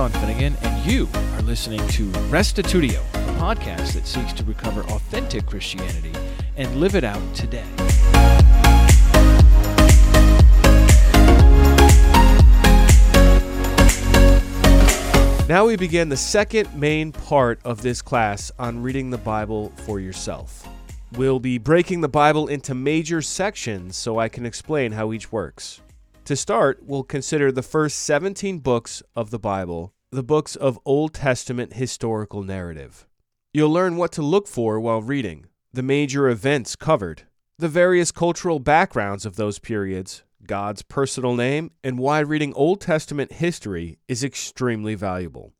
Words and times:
Sean 0.00 0.10
Finnegan, 0.12 0.56
and 0.62 0.90
you 0.90 1.06
are 1.34 1.42
listening 1.42 1.86
to 1.88 2.06
Restitutio, 2.30 3.00
a 3.12 3.38
podcast 3.38 3.92
that 3.92 4.06
seeks 4.06 4.32
to 4.32 4.42
recover 4.44 4.80
authentic 4.84 5.44
Christianity 5.44 6.14
and 6.56 6.74
live 6.76 6.94
it 6.94 7.04
out 7.04 7.20
today. 7.34 7.66
Now 15.46 15.66
we 15.66 15.76
begin 15.76 16.08
the 16.08 16.16
second 16.16 16.74
main 16.74 17.12
part 17.12 17.60
of 17.62 17.82
this 17.82 18.00
class 18.00 18.50
on 18.58 18.82
reading 18.82 19.10
the 19.10 19.18
Bible 19.18 19.70
for 19.84 20.00
yourself. 20.00 20.66
We'll 21.12 21.40
be 21.40 21.58
breaking 21.58 22.00
the 22.00 22.08
Bible 22.08 22.48
into 22.48 22.74
major 22.74 23.20
sections 23.20 23.98
so 23.98 24.18
I 24.18 24.30
can 24.30 24.46
explain 24.46 24.92
how 24.92 25.12
each 25.12 25.30
works. 25.30 25.82
To 26.24 26.36
start, 26.36 26.80
we'll 26.82 27.02
consider 27.02 27.50
the 27.50 27.62
first 27.62 27.98
17 28.00 28.60
books 28.60 29.02
of 29.16 29.30
the 29.30 29.38
Bible, 29.38 29.94
the 30.10 30.22
books 30.22 30.54
of 30.54 30.78
Old 30.84 31.14
Testament 31.14 31.74
historical 31.74 32.42
narrative. 32.42 33.06
You'll 33.52 33.72
learn 33.72 33.96
what 33.96 34.12
to 34.12 34.22
look 34.22 34.46
for 34.46 34.78
while 34.78 35.02
reading, 35.02 35.46
the 35.72 35.82
major 35.82 36.28
events 36.28 36.76
covered, 36.76 37.22
the 37.58 37.68
various 37.68 38.12
cultural 38.12 38.60
backgrounds 38.60 39.26
of 39.26 39.36
those 39.36 39.58
periods, 39.58 40.22
God's 40.46 40.82
personal 40.82 41.34
name, 41.34 41.72
and 41.82 41.98
why 41.98 42.20
reading 42.20 42.54
Old 42.54 42.80
Testament 42.80 43.32
history 43.32 43.98
is 44.06 44.22
extremely 44.22 44.94
valuable. 44.94 45.52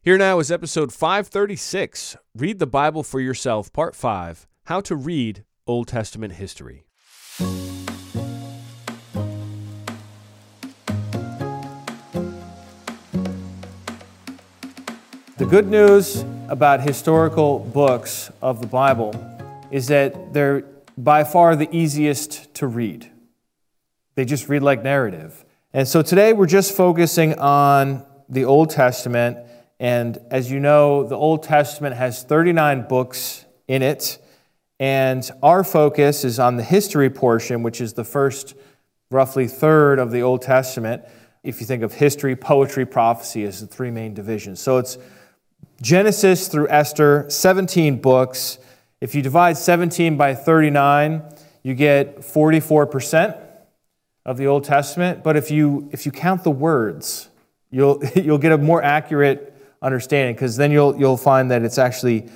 Here 0.00 0.18
now 0.18 0.38
is 0.38 0.50
episode 0.50 0.92
536 0.92 2.16
Read 2.34 2.58
the 2.58 2.66
Bible 2.66 3.02
for 3.02 3.20
Yourself, 3.20 3.72
Part 3.72 3.94
5 3.94 4.46
How 4.64 4.80
to 4.82 4.96
Read 4.96 5.44
Old 5.66 5.88
Testament 5.88 6.34
History. 6.34 6.86
The 15.36 15.46
good 15.46 15.66
news 15.66 16.24
about 16.48 16.80
historical 16.80 17.58
books 17.58 18.30
of 18.40 18.60
the 18.60 18.68
Bible 18.68 19.12
is 19.72 19.88
that 19.88 20.32
they're 20.32 20.60
by 20.96 21.24
far 21.24 21.56
the 21.56 21.68
easiest 21.76 22.54
to 22.54 22.68
read. 22.68 23.10
They 24.14 24.26
just 24.26 24.48
read 24.48 24.62
like 24.62 24.84
narrative. 24.84 25.44
And 25.72 25.88
so 25.88 26.02
today 26.02 26.32
we're 26.34 26.46
just 26.46 26.76
focusing 26.76 27.36
on 27.40 28.06
the 28.28 28.44
Old 28.44 28.70
Testament. 28.70 29.38
And 29.80 30.18
as 30.30 30.52
you 30.52 30.60
know, 30.60 31.02
the 31.02 31.16
Old 31.16 31.42
Testament 31.42 31.96
has 31.96 32.22
39 32.22 32.86
books 32.86 33.44
in 33.66 33.82
it. 33.82 34.24
And 34.78 35.28
our 35.42 35.64
focus 35.64 36.24
is 36.24 36.38
on 36.38 36.58
the 36.58 36.62
history 36.62 37.10
portion, 37.10 37.64
which 37.64 37.80
is 37.80 37.94
the 37.94 38.04
first 38.04 38.54
roughly 39.10 39.48
third 39.48 39.98
of 39.98 40.12
the 40.12 40.22
Old 40.22 40.42
Testament. 40.42 41.02
If 41.42 41.60
you 41.60 41.66
think 41.66 41.82
of 41.82 41.92
history, 41.92 42.36
poetry, 42.36 42.86
prophecy 42.86 43.42
as 43.42 43.60
the 43.60 43.66
three 43.66 43.90
main 43.90 44.14
divisions. 44.14 44.60
So 44.60 44.78
it's 44.78 44.96
Genesis 45.80 46.48
through 46.48 46.68
Esther, 46.68 47.26
17 47.28 48.00
books. 48.00 48.58
If 49.00 49.14
you 49.14 49.22
divide 49.22 49.56
17 49.56 50.16
by 50.16 50.34
39, 50.34 51.22
you 51.62 51.74
get 51.74 52.20
44% 52.20 53.40
of 54.24 54.36
the 54.36 54.46
Old 54.46 54.64
Testament, 54.64 55.22
but 55.22 55.36
if 55.36 55.50
you, 55.50 55.88
if 55.92 56.06
you 56.06 56.12
count 56.12 56.44
the 56.44 56.50
words, 56.50 57.28
you'll, 57.70 58.02
you'll 58.14 58.38
get 58.38 58.52
a 58.52 58.58
more 58.58 58.82
accurate 58.82 59.54
understanding 59.82 60.34
because 60.34 60.56
then 60.56 60.70
you'll, 60.70 60.96
you'll 60.96 61.16
find 61.16 61.50
that 61.50 61.62
it's 61.62 61.78
actually 61.78 62.28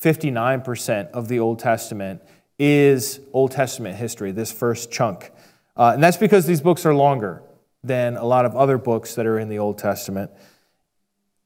59% 0.00 1.10
of 1.12 1.28
the 1.28 1.38
Old 1.38 1.58
Testament 1.58 2.22
is 2.58 3.20
Old 3.32 3.50
Testament 3.50 3.96
history, 3.96 4.32
this 4.32 4.52
first 4.52 4.90
chunk. 4.90 5.30
Uh, 5.76 5.92
and 5.94 6.02
that's 6.02 6.16
because 6.16 6.46
these 6.46 6.60
books 6.60 6.84
are 6.84 6.94
longer 6.94 7.42
than 7.82 8.16
a 8.16 8.24
lot 8.24 8.44
of 8.44 8.54
other 8.54 8.78
books 8.78 9.14
that 9.14 9.26
are 9.26 9.38
in 9.38 9.48
the 9.48 9.58
Old 9.58 9.78
Testament. 9.78 10.30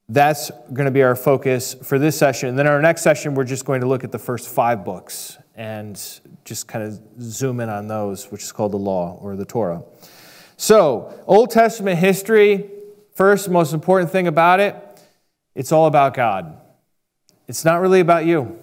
That's 0.08 0.50
going 0.72 0.84
to 0.84 0.92
be 0.92 1.02
our 1.02 1.16
focus 1.16 1.74
for 1.74 1.98
this 1.98 2.16
session. 2.16 2.48
And 2.48 2.58
then 2.58 2.66
our 2.66 2.80
next 2.80 3.02
session, 3.02 3.34
we're 3.34 3.44
just 3.44 3.64
going 3.64 3.80
to 3.80 3.88
look 3.88 4.04
at 4.04 4.12
the 4.12 4.18
first 4.18 4.48
five 4.48 4.84
books 4.84 5.36
and 5.56 6.00
just 6.44 6.68
kind 6.68 6.84
of 6.84 7.00
zoom 7.20 7.60
in 7.60 7.68
on 7.68 7.88
those, 7.88 8.30
which 8.30 8.42
is 8.42 8.52
called 8.52 8.72
the 8.72 8.78
law 8.78 9.18
or 9.20 9.34
the 9.34 9.44
Torah. 9.44 9.82
So, 10.56 11.22
Old 11.26 11.50
Testament 11.50 11.98
history, 11.98 12.70
first, 13.14 13.48
most 13.48 13.72
important 13.72 14.10
thing 14.10 14.26
about 14.26 14.60
it, 14.60 14.76
it's 15.54 15.72
all 15.72 15.86
about 15.86 16.14
God. 16.14 16.60
It's 17.48 17.64
not 17.64 17.80
really 17.80 18.00
about 18.00 18.26
you. 18.26 18.58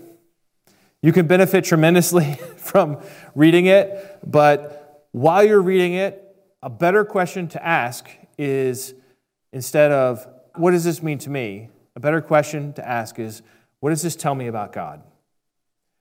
You 1.02 1.12
can 1.12 1.28
benefit 1.28 1.66
tremendously 1.66 2.34
from 2.58 3.02
reading 3.36 3.66
it, 3.66 4.20
but 4.26 5.08
while 5.12 5.44
you're 5.44 5.62
reading 5.62 5.94
it, 5.94 6.20
a 6.62 6.70
better 6.70 7.04
question 7.04 7.48
to 7.50 7.66
ask 7.66 8.10
is 8.38 8.94
instead 9.52 9.92
of, 9.92 10.26
what 10.56 10.72
does 10.72 10.84
this 10.84 11.02
mean 11.02 11.18
to 11.20 11.30
me? 11.30 11.70
A 11.96 12.00
better 12.00 12.22
question 12.22 12.74
to 12.74 12.88
ask 12.88 13.20
is, 13.20 13.42
what 13.80 13.90
does 13.90 14.02
this 14.02 14.16
tell 14.16 14.36
me 14.36 14.48
about 14.48 14.72
God? 14.72 15.04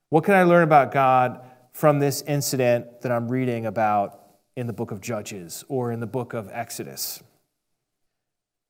What 0.08 0.24
can 0.24 0.34
I 0.34 0.42
learn 0.42 0.62
about 0.62 0.92
God 0.92 1.40
from 1.72 1.98
this 1.98 2.22
incident 2.22 3.00
that 3.00 3.10
I'm 3.10 3.28
reading 3.28 3.66
about 3.66 4.20
in 4.56 4.66
the 4.66 4.72
book 4.72 4.90
of 4.90 5.00
Judges 5.00 5.64
or 5.68 5.90
in 5.90 6.00
the 6.00 6.06
book 6.06 6.34
of 6.34 6.50
Exodus? 6.52 7.22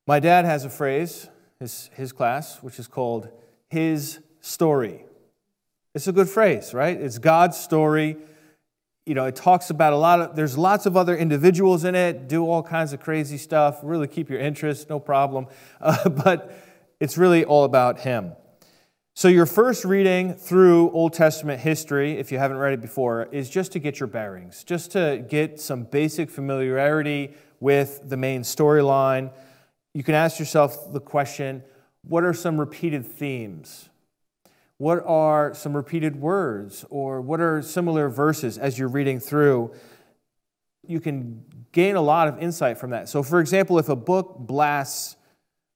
My 0.06 0.20
dad 0.20 0.44
has 0.44 0.64
a 0.64 0.70
phrase, 0.70 1.28
his, 1.58 1.90
his 1.94 2.12
class, 2.12 2.62
which 2.62 2.78
is 2.78 2.86
called 2.86 3.28
his 3.68 4.20
story. 4.40 5.04
It's 5.94 6.08
a 6.08 6.12
good 6.12 6.28
phrase, 6.28 6.72
right? 6.72 7.00
It's 7.00 7.18
God's 7.18 7.58
story. 7.58 8.16
You 9.06 9.14
know, 9.14 9.24
it 9.26 9.34
talks 9.34 9.70
about 9.70 9.92
a 9.92 9.96
lot 9.96 10.20
of, 10.20 10.36
there's 10.36 10.56
lots 10.56 10.86
of 10.86 10.96
other 10.96 11.16
individuals 11.16 11.84
in 11.84 11.94
it, 11.94 12.28
do 12.28 12.44
all 12.44 12.62
kinds 12.62 12.92
of 12.92 13.00
crazy 13.00 13.36
stuff, 13.36 13.80
really 13.82 14.06
keep 14.06 14.30
your 14.30 14.38
interest, 14.38 14.88
no 14.88 15.00
problem. 15.00 15.46
Uh, 15.80 16.08
but 16.08 16.56
it's 17.00 17.18
really 17.18 17.44
all 17.44 17.64
about 17.64 17.98
him. 17.98 18.32
So, 19.14 19.26
your 19.26 19.46
first 19.46 19.84
reading 19.84 20.34
through 20.34 20.90
Old 20.92 21.12
Testament 21.12 21.60
history, 21.60 22.12
if 22.12 22.30
you 22.30 22.38
haven't 22.38 22.56
read 22.56 22.72
it 22.72 22.80
before, 22.80 23.28
is 23.32 23.50
just 23.50 23.72
to 23.72 23.78
get 23.78 23.98
your 23.98 24.06
bearings, 24.06 24.62
just 24.62 24.92
to 24.92 25.24
get 25.28 25.60
some 25.60 25.82
basic 25.82 26.30
familiarity 26.30 27.34
with 27.58 28.00
the 28.08 28.16
main 28.16 28.42
storyline. 28.42 29.30
You 29.92 30.02
can 30.02 30.14
ask 30.14 30.38
yourself 30.38 30.92
the 30.92 31.00
question 31.00 31.62
what 32.08 32.24
are 32.24 32.32
some 32.32 32.58
repeated 32.58 33.04
themes? 33.04 33.88
What 34.82 35.04
are 35.06 35.54
some 35.54 35.76
repeated 35.76 36.16
words? 36.16 36.84
Or 36.90 37.20
what 37.20 37.40
are 37.40 37.62
similar 37.62 38.08
verses 38.08 38.58
as 38.58 38.80
you're 38.80 38.88
reading 38.88 39.20
through? 39.20 39.72
You 40.84 40.98
can 40.98 41.44
gain 41.70 41.94
a 41.94 42.00
lot 42.00 42.26
of 42.26 42.42
insight 42.42 42.78
from 42.78 42.90
that. 42.90 43.08
So, 43.08 43.22
for 43.22 43.38
example, 43.38 43.78
if 43.78 43.88
a 43.88 43.94
book 43.94 44.34
blasts 44.40 45.14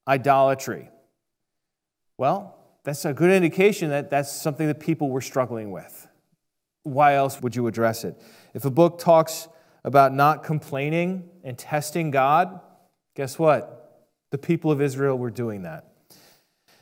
idolatry, 0.08 0.90
well, 2.18 2.58
that's 2.82 3.04
a 3.04 3.12
good 3.12 3.30
indication 3.30 3.90
that 3.90 4.10
that's 4.10 4.32
something 4.32 4.66
that 4.66 4.80
people 4.80 5.08
were 5.08 5.20
struggling 5.20 5.70
with. 5.70 6.08
Why 6.82 7.14
else 7.14 7.40
would 7.40 7.54
you 7.54 7.68
address 7.68 8.02
it? 8.02 8.20
If 8.54 8.64
a 8.64 8.70
book 8.70 8.98
talks 8.98 9.46
about 9.84 10.14
not 10.14 10.42
complaining 10.42 11.30
and 11.44 11.56
testing 11.56 12.10
God, 12.10 12.58
guess 13.14 13.38
what? 13.38 14.08
The 14.32 14.38
people 14.38 14.72
of 14.72 14.82
Israel 14.82 15.16
were 15.16 15.30
doing 15.30 15.62
that. 15.62 15.92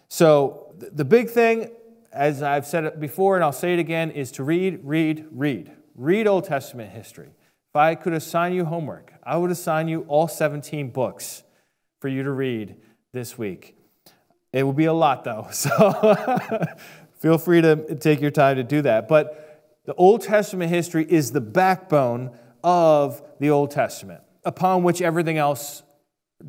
So, 0.09 0.75
the 0.79 1.05
big 1.05 1.29
thing, 1.29 1.71
as 2.15 2.43
I've 2.43 2.67
said 2.67 2.85
it 2.85 3.01
before 3.01 3.35
and 3.35 3.45
I'll 3.45 3.53
say 3.53 3.75
it 3.75 3.79
again, 3.79 4.11
is 4.11 4.31
to 4.33 4.45
read, 4.45 4.81
read, 4.83 5.27
read. 5.31 5.73
Read 5.97 6.27
Old 6.27 6.45
Testament 6.45 6.93
history. 6.93 7.29
If 7.29 7.77
I 7.77 7.97
could 7.97 8.13
assign 8.13 8.53
you 8.53 8.65
homework, 8.65 9.13
I 9.25 9.37
would 9.37 9.51
assign 9.51 9.89
you 9.89 10.03
all 10.09 10.29
17 10.29 10.91
books 10.91 11.43
for 12.01 12.09
you 12.09 12.23
to 12.23 12.31
read 12.31 12.77
this 13.13 13.37
week. 13.37 13.77
It 14.53 14.63
will 14.63 14.73
be 14.73 14.85
a 14.85 14.93
lot, 14.93 15.25
though. 15.25 15.49
So 15.53 16.57
feel 17.19 17.39
free 17.39 17.61
to 17.63 17.97
take 17.97 18.21
your 18.21 18.31
time 18.31 18.57
to 18.57 18.63
do 18.63 18.83
that. 18.83 19.09
But 19.09 19.81
the 19.85 19.95
Old 19.95 20.23
Testament 20.23 20.71
history 20.71 21.07
is 21.09 21.33
the 21.33 21.41
backbone 21.41 22.31
of 22.63 23.23
the 23.41 23.51
Old 23.51 23.71
Testament, 23.71 24.23
upon 24.45 24.83
which 24.83 25.03
everything 25.03 25.37
else 25.37 25.83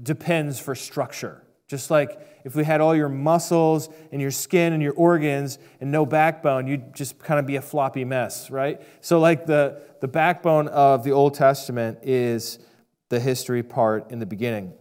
depends 0.03 0.59
for 0.59 0.75
structure. 0.75 1.44
Just 1.67 1.89
like 1.89 2.19
if 2.43 2.55
we 2.55 2.63
had 2.63 2.79
all 2.79 2.95
your 2.95 3.09
muscles 3.09 3.89
and 4.11 4.21
your 4.21 4.29
skin 4.29 4.73
and 4.73 4.83
your 4.83 4.93
organs 4.93 5.57
and 5.81 5.91
no 5.91 6.05
backbone, 6.05 6.67
you'd 6.67 6.93
just 6.93 7.17
kind 7.17 7.39
of 7.39 7.47
be 7.47 7.55
a 7.55 7.61
floppy 7.61 8.05
mess, 8.05 8.51
right? 8.51 8.81
So, 9.01 9.19
like 9.19 9.47
the, 9.47 9.81
the 9.99 10.07
backbone 10.07 10.67
of 10.67 11.03
the 11.03 11.11
Old 11.11 11.33
Testament 11.33 11.99
is 12.03 12.59
the 13.09 13.19
history 13.19 13.63
part 13.63 14.11
in 14.11 14.19
the 14.19 14.27
beginning. 14.27 14.73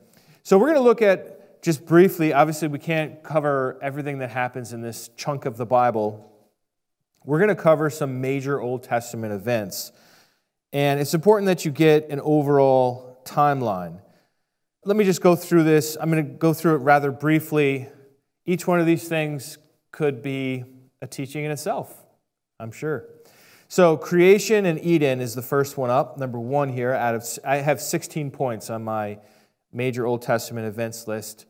So, 0.42 0.58
we're 0.58 0.66
going 0.66 0.78
to 0.78 0.82
look 0.82 1.00
at 1.00 1.62
just 1.62 1.86
briefly, 1.86 2.34
obviously, 2.34 2.68
we 2.68 2.78
can't 2.78 3.22
cover 3.22 3.78
everything 3.80 4.18
that 4.18 4.30
happens 4.30 4.74
in 4.74 4.82
this 4.82 5.08
chunk 5.16 5.46
of 5.46 5.56
the 5.56 5.64
Bible. 5.64 6.30
We're 7.24 7.38
going 7.38 7.48
to 7.48 7.54
cover 7.54 7.88
some 7.88 8.20
major 8.20 8.60
Old 8.60 8.82
Testament 8.82 9.32
events. 9.32 9.90
And 10.74 11.00
it's 11.00 11.14
important 11.14 11.46
that 11.46 11.64
you 11.64 11.70
get 11.70 12.10
an 12.10 12.20
overall 12.20 13.22
timeline. 13.24 14.02
Let 14.86 14.98
me 14.98 15.04
just 15.04 15.22
go 15.22 15.34
through 15.34 15.64
this. 15.64 15.96
I'm 15.98 16.10
going 16.10 16.26
to 16.26 16.30
go 16.34 16.52
through 16.52 16.74
it 16.74 16.78
rather 16.78 17.10
briefly. 17.10 17.88
Each 18.44 18.66
one 18.66 18.80
of 18.80 18.86
these 18.86 19.08
things 19.08 19.56
could 19.92 20.20
be 20.20 20.64
a 21.00 21.06
teaching 21.06 21.42
in 21.46 21.50
itself, 21.50 22.04
I'm 22.60 22.70
sure. 22.70 23.06
So, 23.68 23.96
creation 23.96 24.66
and 24.66 24.78
Eden 24.78 25.22
is 25.22 25.34
the 25.34 25.40
first 25.40 25.78
one 25.78 25.88
up, 25.88 26.18
number 26.18 26.38
one 26.38 26.68
here. 26.68 26.92
Out 26.92 27.14
of 27.14 27.26
I 27.46 27.56
have 27.56 27.80
16 27.80 28.30
points 28.30 28.68
on 28.68 28.84
my 28.84 29.18
major 29.72 30.04
Old 30.04 30.20
Testament 30.20 30.66
events 30.66 31.08
list. 31.08 31.46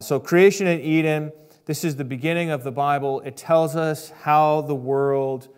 So, 0.00 0.18
creation 0.18 0.66
and 0.66 0.80
Eden, 0.80 1.32
this 1.66 1.84
is 1.84 1.96
the 1.96 2.04
beginning 2.04 2.48
of 2.48 2.64
the 2.64 2.72
Bible. 2.72 3.20
It 3.20 3.36
tells 3.36 3.76
us 3.76 4.08
how 4.22 4.62
the 4.62 4.74
world 4.74 5.48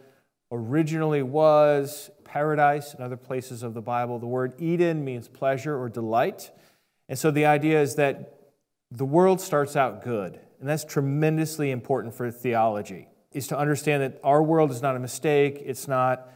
originally 0.50 1.22
was, 1.22 2.10
paradise 2.24 2.94
and 2.94 3.04
other 3.04 3.16
places 3.16 3.62
of 3.62 3.74
the 3.74 3.80
Bible. 3.80 4.18
The 4.18 4.26
word 4.26 4.54
Eden 4.58 5.04
means 5.04 5.28
pleasure 5.28 5.80
or 5.80 5.88
delight. 5.88 6.50
And 7.12 7.18
so 7.18 7.30
the 7.30 7.44
idea 7.44 7.82
is 7.82 7.96
that 7.96 8.38
the 8.90 9.04
world 9.04 9.38
starts 9.38 9.76
out 9.76 10.02
good, 10.02 10.40
and 10.60 10.66
that's 10.66 10.82
tremendously 10.82 11.70
important 11.70 12.14
for 12.14 12.30
theology, 12.30 13.06
is 13.32 13.48
to 13.48 13.58
understand 13.58 14.02
that 14.02 14.18
our 14.24 14.42
world 14.42 14.70
is 14.70 14.80
not 14.80 14.96
a 14.96 14.98
mistake, 14.98 15.60
it's 15.62 15.86
not 15.86 16.26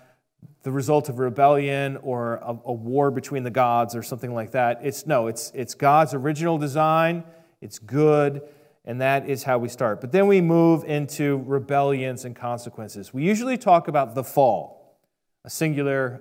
the 0.65 0.71
result 0.71 1.09
of 1.09 1.19
rebellion 1.19 1.97
or 2.03 2.35
a, 2.35 2.51
a, 2.67 2.73
war 2.75 3.11
between 3.11 3.43
the 3.43 3.51
gods 3.51 3.97
or 3.97 4.03
something 4.03 4.35
like 4.35 4.51
that. 4.51 4.81
It's 4.83 5.07
no, 5.07 5.29
it's 5.29 5.51
it's 5.55 5.73
God's 5.73 6.13
original 6.13 6.59
design, 6.59 7.25
it's 7.63 7.79
good, 7.79 8.43
and 8.85 9.01
that 9.01 9.31
is 9.31 9.45
how 9.45 9.57
we 9.57 9.71
start. 9.71 10.03
But 10.03 10.13
then 10.13 10.27
we 10.27 10.43
move 10.43 10.85
into 10.85 11.43
rebellions 11.47 12.27
and 12.27 12.37
consequences. 12.37 13.15
We 13.15 13.23
usually 13.23 13.57
talk 13.57 13.89
about 13.89 14.15
the 14.15 14.25
fall, 14.25 15.01
a 15.43 15.49
singular 15.49 16.21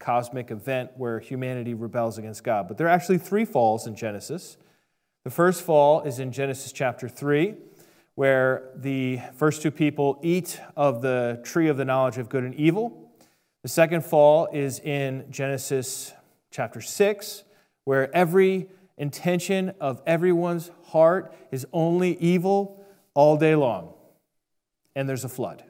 cosmic 0.00 0.50
event 0.50 0.90
where 0.96 1.20
humanity 1.20 1.74
rebels 1.74 2.18
against 2.18 2.42
God. 2.42 2.66
But 2.66 2.78
there 2.78 2.88
are 2.88 2.90
actually 2.90 3.18
three 3.18 3.44
falls 3.44 3.86
in 3.86 3.94
Genesis. 3.94 4.56
The 5.24 5.30
first 5.30 5.62
fall 5.62 6.00
is 6.02 6.18
in 6.18 6.32
Genesis 6.32 6.72
chapter 6.72 7.08
3, 7.08 7.54
where 8.14 8.70
the 8.74 9.20
first 9.36 9.62
two 9.62 9.70
people 9.70 10.18
eat 10.22 10.58
of 10.74 11.02
the 11.02 11.40
tree 11.44 11.68
of 11.68 11.76
the 11.76 11.84
knowledge 11.84 12.18
of 12.18 12.28
good 12.28 12.42
and 12.42 12.54
evil. 12.54 13.12
The 13.62 13.68
second 13.68 14.04
fall 14.04 14.48
is 14.52 14.80
in 14.80 15.26
Genesis 15.30 16.14
chapter 16.50 16.80
6, 16.80 17.44
where 17.84 18.14
every 18.16 18.68
intention 18.96 19.74
of 19.80 20.02
everyone's 20.06 20.70
heart 20.86 21.34
is 21.50 21.66
only 21.72 22.16
evil 22.18 22.84
all 23.12 23.36
day 23.36 23.54
long. 23.54 23.92
And 24.96 25.08
there's 25.08 25.24
a 25.24 25.28
flood. 25.28 25.62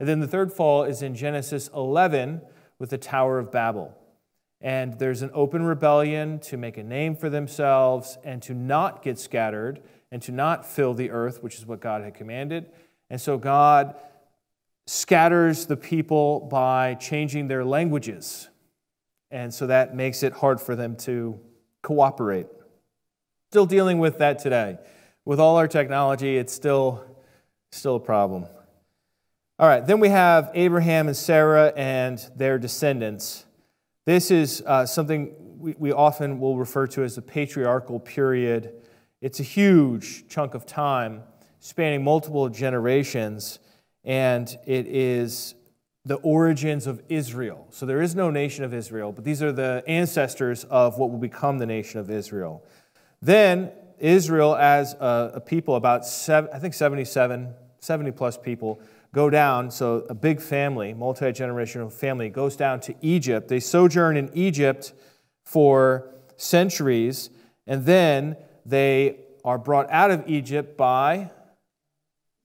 And 0.00 0.08
then 0.08 0.20
the 0.20 0.28
third 0.28 0.52
fall 0.52 0.84
is 0.84 1.02
in 1.02 1.14
Genesis 1.14 1.70
11 1.74 2.42
with 2.78 2.90
the 2.90 2.98
Tower 2.98 3.38
of 3.38 3.50
Babel. 3.50 3.96
And 4.60 4.98
there's 4.98 5.22
an 5.22 5.30
open 5.34 5.62
rebellion 5.62 6.40
to 6.40 6.56
make 6.56 6.76
a 6.76 6.82
name 6.82 7.14
for 7.14 7.30
themselves 7.30 8.18
and 8.24 8.42
to 8.42 8.54
not 8.54 9.02
get 9.02 9.18
scattered 9.18 9.80
and 10.10 10.20
to 10.22 10.32
not 10.32 10.66
fill 10.66 10.94
the 10.94 11.10
earth, 11.10 11.42
which 11.42 11.56
is 11.56 11.66
what 11.66 11.80
God 11.80 12.02
had 12.02 12.14
commanded. 12.14 12.66
And 13.10 13.20
so 13.20 13.38
God 13.38 13.94
scatters 14.86 15.66
the 15.66 15.76
people 15.76 16.40
by 16.40 16.94
changing 16.94 17.48
their 17.48 17.64
languages. 17.64 18.48
And 19.30 19.52
so 19.52 19.66
that 19.66 19.94
makes 19.94 20.22
it 20.22 20.32
hard 20.32 20.60
for 20.60 20.74
them 20.74 20.96
to 20.96 21.38
cooperate. 21.82 22.46
Still 23.50 23.66
dealing 23.66 23.98
with 23.98 24.18
that 24.18 24.38
today. 24.38 24.78
With 25.24 25.38
all 25.38 25.56
our 25.56 25.68
technology, 25.68 26.38
it's 26.38 26.52
still, 26.52 27.04
still 27.70 27.96
a 27.96 28.00
problem. 28.00 28.46
All 29.60 29.66
right, 29.66 29.84
then 29.84 29.98
we 29.98 30.08
have 30.10 30.52
Abraham 30.54 31.08
and 31.08 31.16
Sarah 31.16 31.72
and 31.74 32.24
their 32.36 32.60
descendants. 32.60 33.44
This 34.06 34.30
is 34.30 34.62
uh, 34.64 34.86
something 34.86 35.34
we, 35.58 35.74
we 35.76 35.90
often 35.90 36.38
will 36.38 36.56
refer 36.56 36.86
to 36.86 37.02
as 37.02 37.16
the 37.16 37.22
patriarchal 37.22 37.98
period. 37.98 38.72
It's 39.20 39.40
a 39.40 39.42
huge 39.42 40.28
chunk 40.28 40.54
of 40.54 40.64
time 40.64 41.24
spanning 41.58 42.04
multiple 42.04 42.48
generations, 42.48 43.58
and 44.04 44.48
it 44.64 44.86
is 44.86 45.56
the 46.04 46.18
origins 46.18 46.86
of 46.86 47.02
Israel. 47.08 47.66
So 47.70 47.84
there 47.84 48.00
is 48.00 48.14
no 48.14 48.30
nation 48.30 48.62
of 48.62 48.72
Israel, 48.72 49.10
but 49.10 49.24
these 49.24 49.42
are 49.42 49.50
the 49.50 49.82
ancestors 49.88 50.62
of 50.70 50.98
what 50.98 51.10
will 51.10 51.18
become 51.18 51.58
the 51.58 51.66
nation 51.66 51.98
of 51.98 52.12
Israel. 52.12 52.64
Then 53.20 53.72
Israel, 53.98 54.54
as 54.54 54.94
a, 54.94 55.32
a 55.34 55.40
people, 55.40 55.74
about 55.74 56.06
seven, 56.06 56.48
I 56.54 56.60
think 56.60 56.74
77, 56.74 57.52
70 57.80 58.12
plus 58.12 58.38
people, 58.38 58.80
go 59.14 59.30
down, 59.30 59.70
so 59.70 60.06
a 60.08 60.14
big 60.14 60.40
family, 60.40 60.94
multi 60.94 61.26
generational 61.26 61.92
family, 61.92 62.28
goes 62.28 62.56
down 62.56 62.80
to 62.80 62.94
Egypt. 63.00 63.48
They 63.48 63.60
sojourn 63.60 64.16
in 64.16 64.30
Egypt 64.34 64.92
for 65.44 66.10
centuries, 66.36 67.30
and 67.66 67.86
then 67.86 68.36
they 68.66 69.20
are 69.44 69.58
brought 69.58 69.90
out 69.90 70.10
of 70.10 70.28
Egypt 70.28 70.76
by 70.76 71.30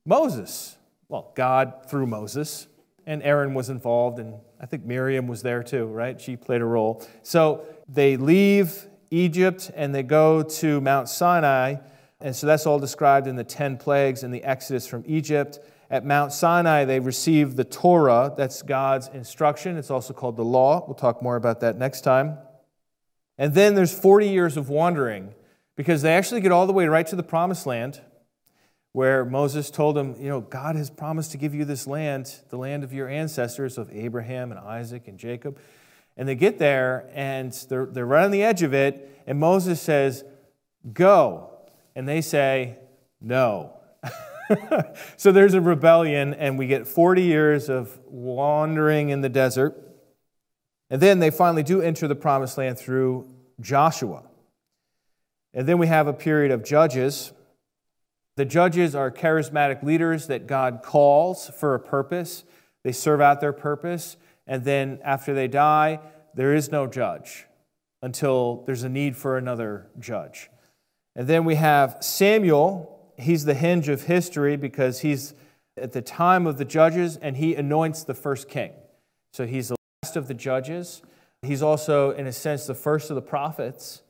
Moses. 0.06 0.77
Well, 1.10 1.31
God 1.36 1.89
through 1.89 2.07
Moses, 2.07 2.68
and 3.06 3.21
Aaron 3.24 3.54
was 3.54 3.69
involved, 3.69 4.19
and 4.19 4.36
I 4.60 4.65
think 4.65 4.86
Miriam 4.86 5.27
was 5.27 5.42
there 5.42 5.63
too, 5.63 5.86
right? 5.86 6.19
She 6.19 6.38
played 6.38 6.62
a 6.62 6.65
role. 6.65 7.06
So 7.21 7.65
they 7.88 8.18
leave 8.18 8.88
Egypt 9.12 9.69
and 9.75 9.94
they 9.94 10.04
go 10.04 10.42
to 10.42 10.81
Mount 10.81 11.10
Sinai, 11.10 11.75
and 12.21 12.36
so 12.36 12.48
that's 12.48 12.65
all 12.65 12.80
described 12.80 13.27
in 13.27 13.36
the 13.36 13.44
10 13.44 13.77
plagues 13.77 14.24
and 14.24 14.33
the 14.33 14.44
Exodus 14.44 14.88
from 14.88 15.04
Egypt. 15.06 15.60
At 15.93 16.03
Mount 16.03 16.33
Sinai, 16.33 16.85
they 16.85 16.99
receive 16.99 17.55
the 17.55 17.63
Torah, 17.63 18.33
that's 18.35 18.63
God's 18.63 19.09
instruction. 19.09 19.77
It's 19.77 19.91
also 19.91 20.11
called 20.11 20.37
the 20.37 20.43
law. 20.43 20.83
We'll 20.87 20.95
talk 20.95 21.21
more 21.21 21.35
about 21.35 21.59
that 21.59 21.77
next 21.77 22.01
time. 22.01 22.39
And 23.37 23.53
then 23.53 23.75
there's 23.75 23.93
40 23.93 24.27
years 24.27 24.57
of 24.57 24.69
wandering 24.69 25.35
because 25.75 26.01
they 26.01 26.15
actually 26.15 26.41
get 26.41 26.51
all 26.51 26.65
the 26.65 26.73
way 26.73 26.87
right 26.87 27.05
to 27.05 27.15
the 27.15 27.21
promised 27.21 27.67
land 27.67 28.01
where 28.93 29.23
Moses 29.23 29.69
told 29.69 29.95
them, 29.95 30.15
You 30.17 30.29
know, 30.29 30.41
God 30.41 30.75
has 30.77 30.89
promised 30.89 31.29
to 31.33 31.37
give 31.37 31.53
you 31.53 31.63
this 31.63 31.85
land, 31.85 32.37
the 32.49 32.57
land 32.57 32.83
of 32.83 32.91
your 32.91 33.07
ancestors, 33.07 33.77
of 33.77 33.95
Abraham 33.95 34.49
and 34.49 34.59
Isaac 34.59 35.07
and 35.07 35.19
Jacob. 35.19 35.59
And 36.17 36.27
they 36.27 36.33
get 36.33 36.57
there 36.57 37.07
and 37.13 37.53
they're, 37.69 37.85
they're 37.85 38.07
right 38.07 38.25
on 38.25 38.31
the 38.31 38.41
edge 38.41 38.63
of 38.63 38.73
it. 38.73 39.21
And 39.27 39.39
Moses 39.39 39.79
says, 39.79 40.23
Go. 40.91 41.51
And 41.95 42.09
they 42.09 42.21
say, 42.21 42.79
No. 43.21 43.77
so 45.17 45.31
there's 45.31 45.53
a 45.53 45.61
rebellion, 45.61 46.33
and 46.33 46.57
we 46.57 46.67
get 46.67 46.87
40 46.87 47.23
years 47.23 47.69
of 47.69 47.99
wandering 48.05 49.09
in 49.09 49.21
the 49.21 49.29
desert. 49.29 49.75
And 50.89 51.01
then 51.01 51.19
they 51.19 51.29
finally 51.29 51.63
do 51.63 51.81
enter 51.81 52.07
the 52.07 52.15
promised 52.15 52.57
land 52.57 52.77
through 52.77 53.27
Joshua. 53.59 54.23
And 55.53 55.67
then 55.67 55.77
we 55.77 55.87
have 55.87 56.07
a 56.07 56.13
period 56.13 56.51
of 56.51 56.63
judges. 56.63 57.31
The 58.35 58.45
judges 58.45 58.95
are 58.95 59.11
charismatic 59.11 59.83
leaders 59.83 60.27
that 60.27 60.47
God 60.47 60.81
calls 60.83 61.49
for 61.49 61.75
a 61.75 61.79
purpose. 61.79 62.43
They 62.83 62.91
serve 62.91 63.21
out 63.21 63.39
their 63.39 63.53
purpose, 63.53 64.17
and 64.45 64.65
then 64.65 64.99
after 65.03 65.33
they 65.33 65.47
die, 65.47 66.00
there 66.35 66.53
is 66.53 66.71
no 66.71 66.88
judge 66.88 67.45
until 68.01 68.63
there's 68.65 68.83
a 68.83 68.89
need 68.89 69.15
for 69.15 69.38
another 69.38 69.88
judge. 70.00 70.50
And 71.15 71.27
then 71.27 71.45
we 71.45 71.55
have 71.55 71.97
Samuel, 72.01 72.92
he's 73.17 73.46
the 73.46 73.53
hinge 73.53 73.89
of 73.89 74.03
history 74.03 74.55
because 74.55 75.01
he's 75.01 75.34
at 75.77 75.91
the 75.91 76.01
time 76.01 76.46
of 76.46 76.58
the 76.58 76.65
judges 76.65 77.17
and 77.17 77.38
he 77.38 77.55
anoints 77.55 78.03
the 78.03 78.13
first 78.13 78.48
king. 78.48 78.72
So 79.34 79.46
he's 79.46 79.70
the 79.70 79.75
last 80.03 80.15
of 80.15 80.27
the 80.27 80.34
judges. 80.34 81.01
He's 81.41 81.62
also, 81.62 82.12
in 82.12 82.27
a 82.27 82.32
sense, 82.32 82.65
the 82.65 82.75
first 82.75 83.10
of 83.10 83.15
the 83.15 83.22
prophets. 83.22 84.01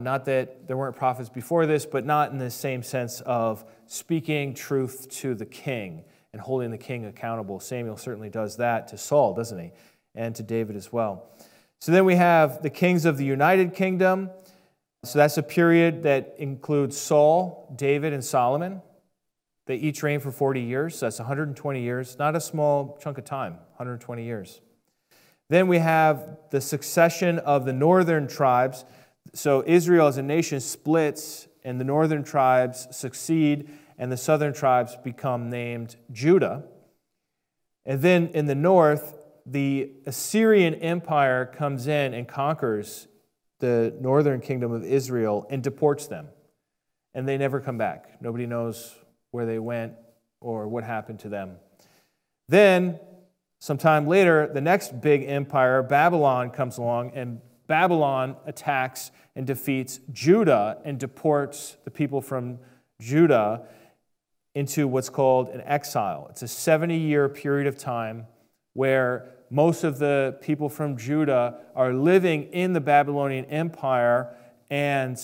Not 0.00 0.26
that 0.26 0.68
there 0.68 0.76
weren't 0.76 0.94
prophets 0.94 1.28
before 1.28 1.66
this, 1.66 1.84
but 1.84 2.06
not 2.06 2.30
in 2.30 2.38
the 2.38 2.50
same 2.50 2.82
sense 2.82 3.20
of 3.22 3.64
speaking 3.86 4.54
truth 4.54 5.08
to 5.10 5.34
the 5.34 5.46
king 5.46 6.04
and 6.32 6.40
holding 6.40 6.70
the 6.70 6.78
king 6.78 7.04
accountable. 7.06 7.58
Samuel 7.58 7.96
certainly 7.96 8.30
does 8.30 8.58
that 8.58 8.88
to 8.88 8.98
Saul, 8.98 9.34
doesn't 9.34 9.58
he? 9.58 9.72
And 10.14 10.36
to 10.36 10.42
David 10.42 10.76
as 10.76 10.92
well. 10.92 11.28
So 11.80 11.90
then 11.90 12.04
we 12.04 12.16
have 12.16 12.62
the 12.62 12.70
kings 12.70 13.04
of 13.04 13.18
the 13.18 13.24
United 13.24 13.74
Kingdom. 13.74 14.30
So 15.04 15.18
that's 15.18 15.38
a 15.38 15.42
period 15.42 16.02
that 16.02 16.34
includes 16.38 16.96
Saul, 16.96 17.72
David, 17.76 18.12
and 18.12 18.24
Solomon. 18.24 18.82
They 19.66 19.76
each 19.76 20.02
reign 20.02 20.18
for 20.18 20.32
40 20.32 20.60
years, 20.60 20.98
so 20.98 21.06
that's 21.06 21.18
120 21.18 21.80
years. 21.80 22.18
Not 22.18 22.34
a 22.34 22.40
small 22.40 22.98
chunk 23.00 23.18
of 23.18 23.24
time, 23.24 23.54
120 23.76 24.24
years. 24.24 24.60
Then 25.50 25.68
we 25.68 25.78
have 25.78 26.38
the 26.50 26.60
succession 26.60 27.38
of 27.38 27.64
the 27.64 27.72
northern 27.72 28.26
tribes. 28.26 28.84
So 29.34 29.62
Israel 29.66 30.08
as 30.08 30.16
a 30.16 30.22
nation 30.22 30.60
splits, 30.60 31.48
and 31.62 31.80
the 31.80 31.84
northern 31.84 32.24
tribes 32.24 32.88
succeed, 32.90 33.68
and 33.98 34.10
the 34.10 34.16
southern 34.16 34.52
tribes 34.52 34.96
become 34.96 35.48
named 35.48 35.96
Judah. 36.10 36.64
And 37.86 38.02
then 38.02 38.28
in 38.28 38.46
the 38.46 38.54
north, 38.54 39.14
the 39.46 39.92
Assyrian 40.06 40.74
Empire 40.74 41.46
comes 41.46 41.86
in 41.86 42.14
and 42.14 42.26
conquers 42.26 43.06
the 43.58 43.94
northern 44.00 44.40
kingdom 44.40 44.72
of 44.72 44.84
Israel 44.84 45.46
and 45.50 45.62
deports 45.62 46.06
them. 46.06 46.28
And 47.14 47.26
they 47.26 47.38
never 47.38 47.60
come 47.60 47.78
back. 47.78 48.20
Nobody 48.20 48.46
knows 48.46 48.94
where 49.30 49.46
they 49.46 49.58
went 49.58 49.94
or 50.40 50.68
what 50.68 50.84
happened 50.84 51.20
to 51.20 51.28
them. 51.28 51.56
Then, 52.48 53.00
sometime 53.58 54.06
later, 54.06 54.48
the 54.52 54.60
next 54.60 55.00
big 55.00 55.24
empire, 55.24 55.82
Babylon, 55.82 56.50
comes 56.50 56.78
along, 56.78 57.12
and 57.14 57.40
Babylon 57.66 58.36
attacks 58.46 59.10
and 59.36 59.46
defeats 59.46 60.00
Judah 60.12 60.78
and 60.84 60.98
deports 60.98 61.76
the 61.84 61.90
people 61.90 62.20
from 62.20 62.58
Judah 63.00 63.62
into 64.54 64.88
what's 64.88 65.10
called 65.10 65.48
an 65.50 65.62
exile. 65.64 66.26
It's 66.30 66.42
a 66.42 66.48
70 66.48 66.96
year 66.96 67.28
period 67.28 67.66
of 67.66 67.76
time 67.78 68.26
where 68.72 69.37
most 69.50 69.84
of 69.84 69.98
the 69.98 70.38
people 70.40 70.68
from 70.68 70.96
Judah 70.96 71.58
are 71.74 71.92
living 71.92 72.44
in 72.52 72.72
the 72.72 72.80
Babylonian 72.80 73.44
Empire, 73.46 74.34
and 74.70 75.18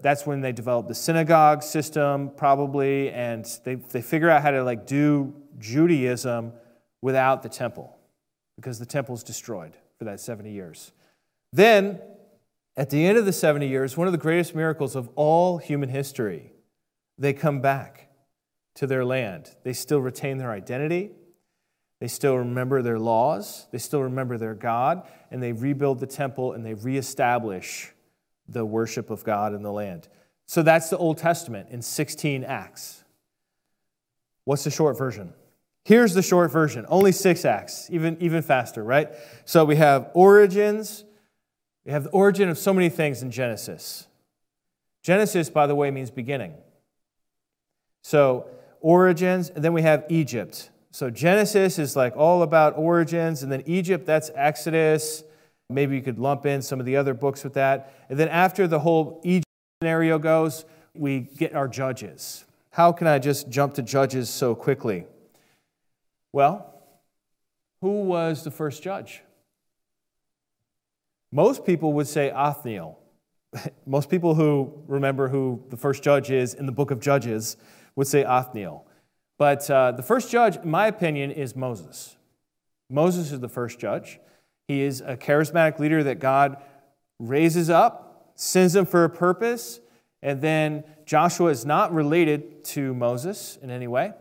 That's 0.00 0.26
when 0.26 0.40
they 0.40 0.52
develop 0.52 0.88
the 0.88 0.94
synagogue 0.94 1.62
system, 1.62 2.30
probably, 2.36 3.10
and 3.10 3.46
they, 3.64 3.76
they 3.76 4.02
figure 4.02 4.28
out 4.28 4.42
how 4.42 4.50
to 4.50 4.62
like 4.62 4.86
do 4.86 5.34
Judaism 5.58 6.52
without 7.00 7.42
the 7.42 7.48
temple 7.48 7.96
because 8.56 8.78
the 8.78 8.86
temple 8.86 9.14
is 9.14 9.22
destroyed 9.22 9.76
for 9.98 10.04
that 10.04 10.20
70 10.20 10.50
years. 10.50 10.92
Then, 11.52 12.00
at 12.76 12.90
the 12.90 13.06
end 13.06 13.18
of 13.18 13.24
the 13.24 13.32
70 13.32 13.68
years, 13.68 13.96
one 13.96 14.08
of 14.08 14.12
the 14.12 14.18
greatest 14.18 14.54
miracles 14.54 14.96
of 14.96 15.08
all 15.14 15.58
human 15.58 15.88
history, 15.88 16.52
they 17.16 17.32
come 17.32 17.60
back 17.60 18.08
to 18.74 18.86
their 18.86 19.04
land. 19.04 19.54
They 19.62 19.72
still 19.72 20.00
retain 20.00 20.38
their 20.38 20.50
identity, 20.50 21.12
they 22.00 22.08
still 22.08 22.36
remember 22.36 22.82
their 22.82 22.98
laws, 22.98 23.66
they 23.70 23.78
still 23.78 24.02
remember 24.02 24.36
their 24.36 24.54
God, 24.54 25.02
and 25.30 25.42
they 25.42 25.52
rebuild 25.52 26.00
the 26.00 26.06
temple 26.06 26.52
and 26.52 26.64
they 26.64 26.74
reestablish 26.74 27.92
the 28.48 28.64
worship 28.64 29.10
of 29.10 29.24
God 29.24 29.54
in 29.54 29.62
the 29.62 29.72
land. 29.72 30.08
So 30.46 30.62
that's 30.62 30.90
the 30.90 30.98
Old 30.98 31.18
Testament 31.18 31.68
in 31.70 31.80
16 31.80 32.44
acts. 32.44 33.04
What's 34.44 34.64
the 34.64 34.70
short 34.70 34.98
version? 34.98 35.32
Here's 35.84 36.14
the 36.14 36.22
short 36.22 36.50
version 36.50 36.86
only 36.88 37.12
six 37.12 37.44
acts, 37.44 37.88
even, 37.90 38.16
even 38.20 38.42
faster, 38.42 38.82
right? 38.82 39.10
So 39.44 39.64
we 39.64 39.76
have 39.76 40.10
origins. 40.14 41.04
We 41.84 41.92
have 41.92 42.04
the 42.04 42.10
origin 42.10 42.48
of 42.48 42.58
so 42.58 42.72
many 42.72 42.88
things 42.88 43.22
in 43.22 43.30
Genesis. 43.30 44.06
Genesis, 45.02 45.50
by 45.50 45.66
the 45.66 45.74
way, 45.74 45.90
means 45.90 46.10
beginning. 46.10 46.54
So 48.02 48.46
origins, 48.80 49.50
and 49.50 49.62
then 49.62 49.74
we 49.74 49.82
have 49.82 50.04
Egypt. 50.08 50.70
So 50.94 51.10
Genesis 51.10 51.80
is 51.80 51.96
like 51.96 52.16
all 52.16 52.42
about 52.42 52.78
origins, 52.78 53.42
and 53.42 53.50
then 53.50 53.64
Egypt, 53.66 54.06
that's 54.06 54.30
Exodus. 54.36 55.24
Maybe 55.68 55.96
you 55.96 56.02
could 56.02 56.20
lump 56.20 56.46
in 56.46 56.62
some 56.62 56.78
of 56.78 56.86
the 56.86 56.94
other 56.94 57.14
books 57.14 57.42
with 57.42 57.54
that. 57.54 57.92
And 58.08 58.16
then 58.16 58.28
after 58.28 58.68
the 58.68 58.78
whole 58.78 59.20
Egypt 59.24 59.48
scenario 59.82 60.20
goes, 60.20 60.64
we 60.94 61.18
get 61.18 61.52
our 61.52 61.66
judges. 61.66 62.44
How 62.70 62.92
can 62.92 63.08
I 63.08 63.18
just 63.18 63.48
jump 63.48 63.74
to 63.74 63.82
judges 63.82 64.30
so 64.30 64.54
quickly? 64.54 65.06
Well, 66.32 66.72
who 67.80 68.02
was 68.02 68.44
the 68.44 68.52
first 68.52 68.80
judge? 68.80 69.22
Most 71.32 71.66
people 71.66 71.92
would 71.94 72.06
say 72.06 72.30
Othniel. 72.30 73.00
Most 73.84 74.10
people 74.10 74.36
who 74.36 74.72
remember 74.86 75.26
who 75.26 75.60
the 75.70 75.76
first 75.76 76.04
judge 76.04 76.30
is 76.30 76.54
in 76.54 76.66
the 76.66 76.72
book 76.72 76.92
of 76.92 77.00
Judges 77.00 77.56
would 77.96 78.06
say 78.06 78.22
Othniel. 78.22 78.86
But 79.44 79.70
uh, 79.70 79.92
the 79.92 80.02
first 80.02 80.30
judge, 80.30 80.56
in 80.56 80.70
my 80.70 80.86
opinion, 80.86 81.30
is 81.30 81.54
Moses. 81.54 82.16
Moses 82.88 83.30
is 83.30 83.40
the 83.40 83.48
first 83.50 83.78
judge. 83.78 84.18
He 84.68 84.80
is 84.80 85.02
a 85.02 85.18
charismatic 85.18 85.78
leader 85.78 86.02
that 86.02 86.18
God 86.18 86.56
raises 87.18 87.68
up, 87.68 88.32
sends 88.36 88.74
him 88.74 88.86
for 88.86 89.04
a 89.04 89.10
purpose, 89.10 89.80
and 90.22 90.40
then 90.40 90.82
Joshua 91.04 91.50
is 91.50 91.66
not 91.66 91.92
related 91.92 92.64
to 92.72 92.94
Moses 92.94 93.58
in 93.60 93.68
any 93.68 93.86
way, 93.86 94.14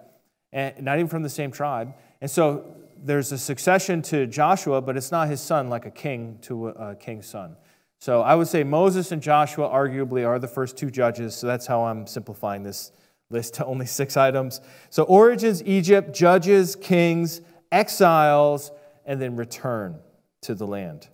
and 0.51 0.81
not 0.81 0.97
even 0.97 1.07
from 1.07 1.23
the 1.23 1.29
same 1.29 1.51
tribe. 1.51 1.93
And 2.19 2.29
so 2.29 2.75
there's 3.01 3.31
a 3.31 3.37
succession 3.37 4.01
to 4.01 4.27
Joshua, 4.27 4.81
but 4.81 4.97
it's 4.97 5.09
not 5.09 5.29
his 5.29 5.39
son 5.39 5.69
like 5.69 5.85
a 5.85 5.91
king 5.91 6.37
to 6.41 6.67
a 6.67 6.95
king's 6.95 7.27
son. 7.27 7.55
So 8.01 8.23
I 8.23 8.35
would 8.35 8.49
say 8.49 8.65
Moses 8.65 9.13
and 9.13 9.21
Joshua 9.21 9.69
arguably 9.69 10.27
are 10.27 10.37
the 10.37 10.49
first 10.49 10.75
two 10.75 10.91
judges. 10.91 11.33
So 11.33 11.47
that's 11.47 11.65
how 11.65 11.85
I'm 11.85 12.07
simplifying 12.07 12.63
this 12.63 12.91
list 13.33 13.55
to 13.55 13.65
only 13.65 13.85
six 13.85 14.15
items. 14.15 14.61
So 14.89 15.03
origins, 15.03 15.61
Egypt, 15.63 16.15
judges, 16.15 16.75
kings, 16.75 17.41
exiles, 17.71 18.71
and 19.05 19.21
then 19.21 19.35
return 19.35 19.99
to 20.43 20.55
the 20.55 20.65
land. 20.65 21.07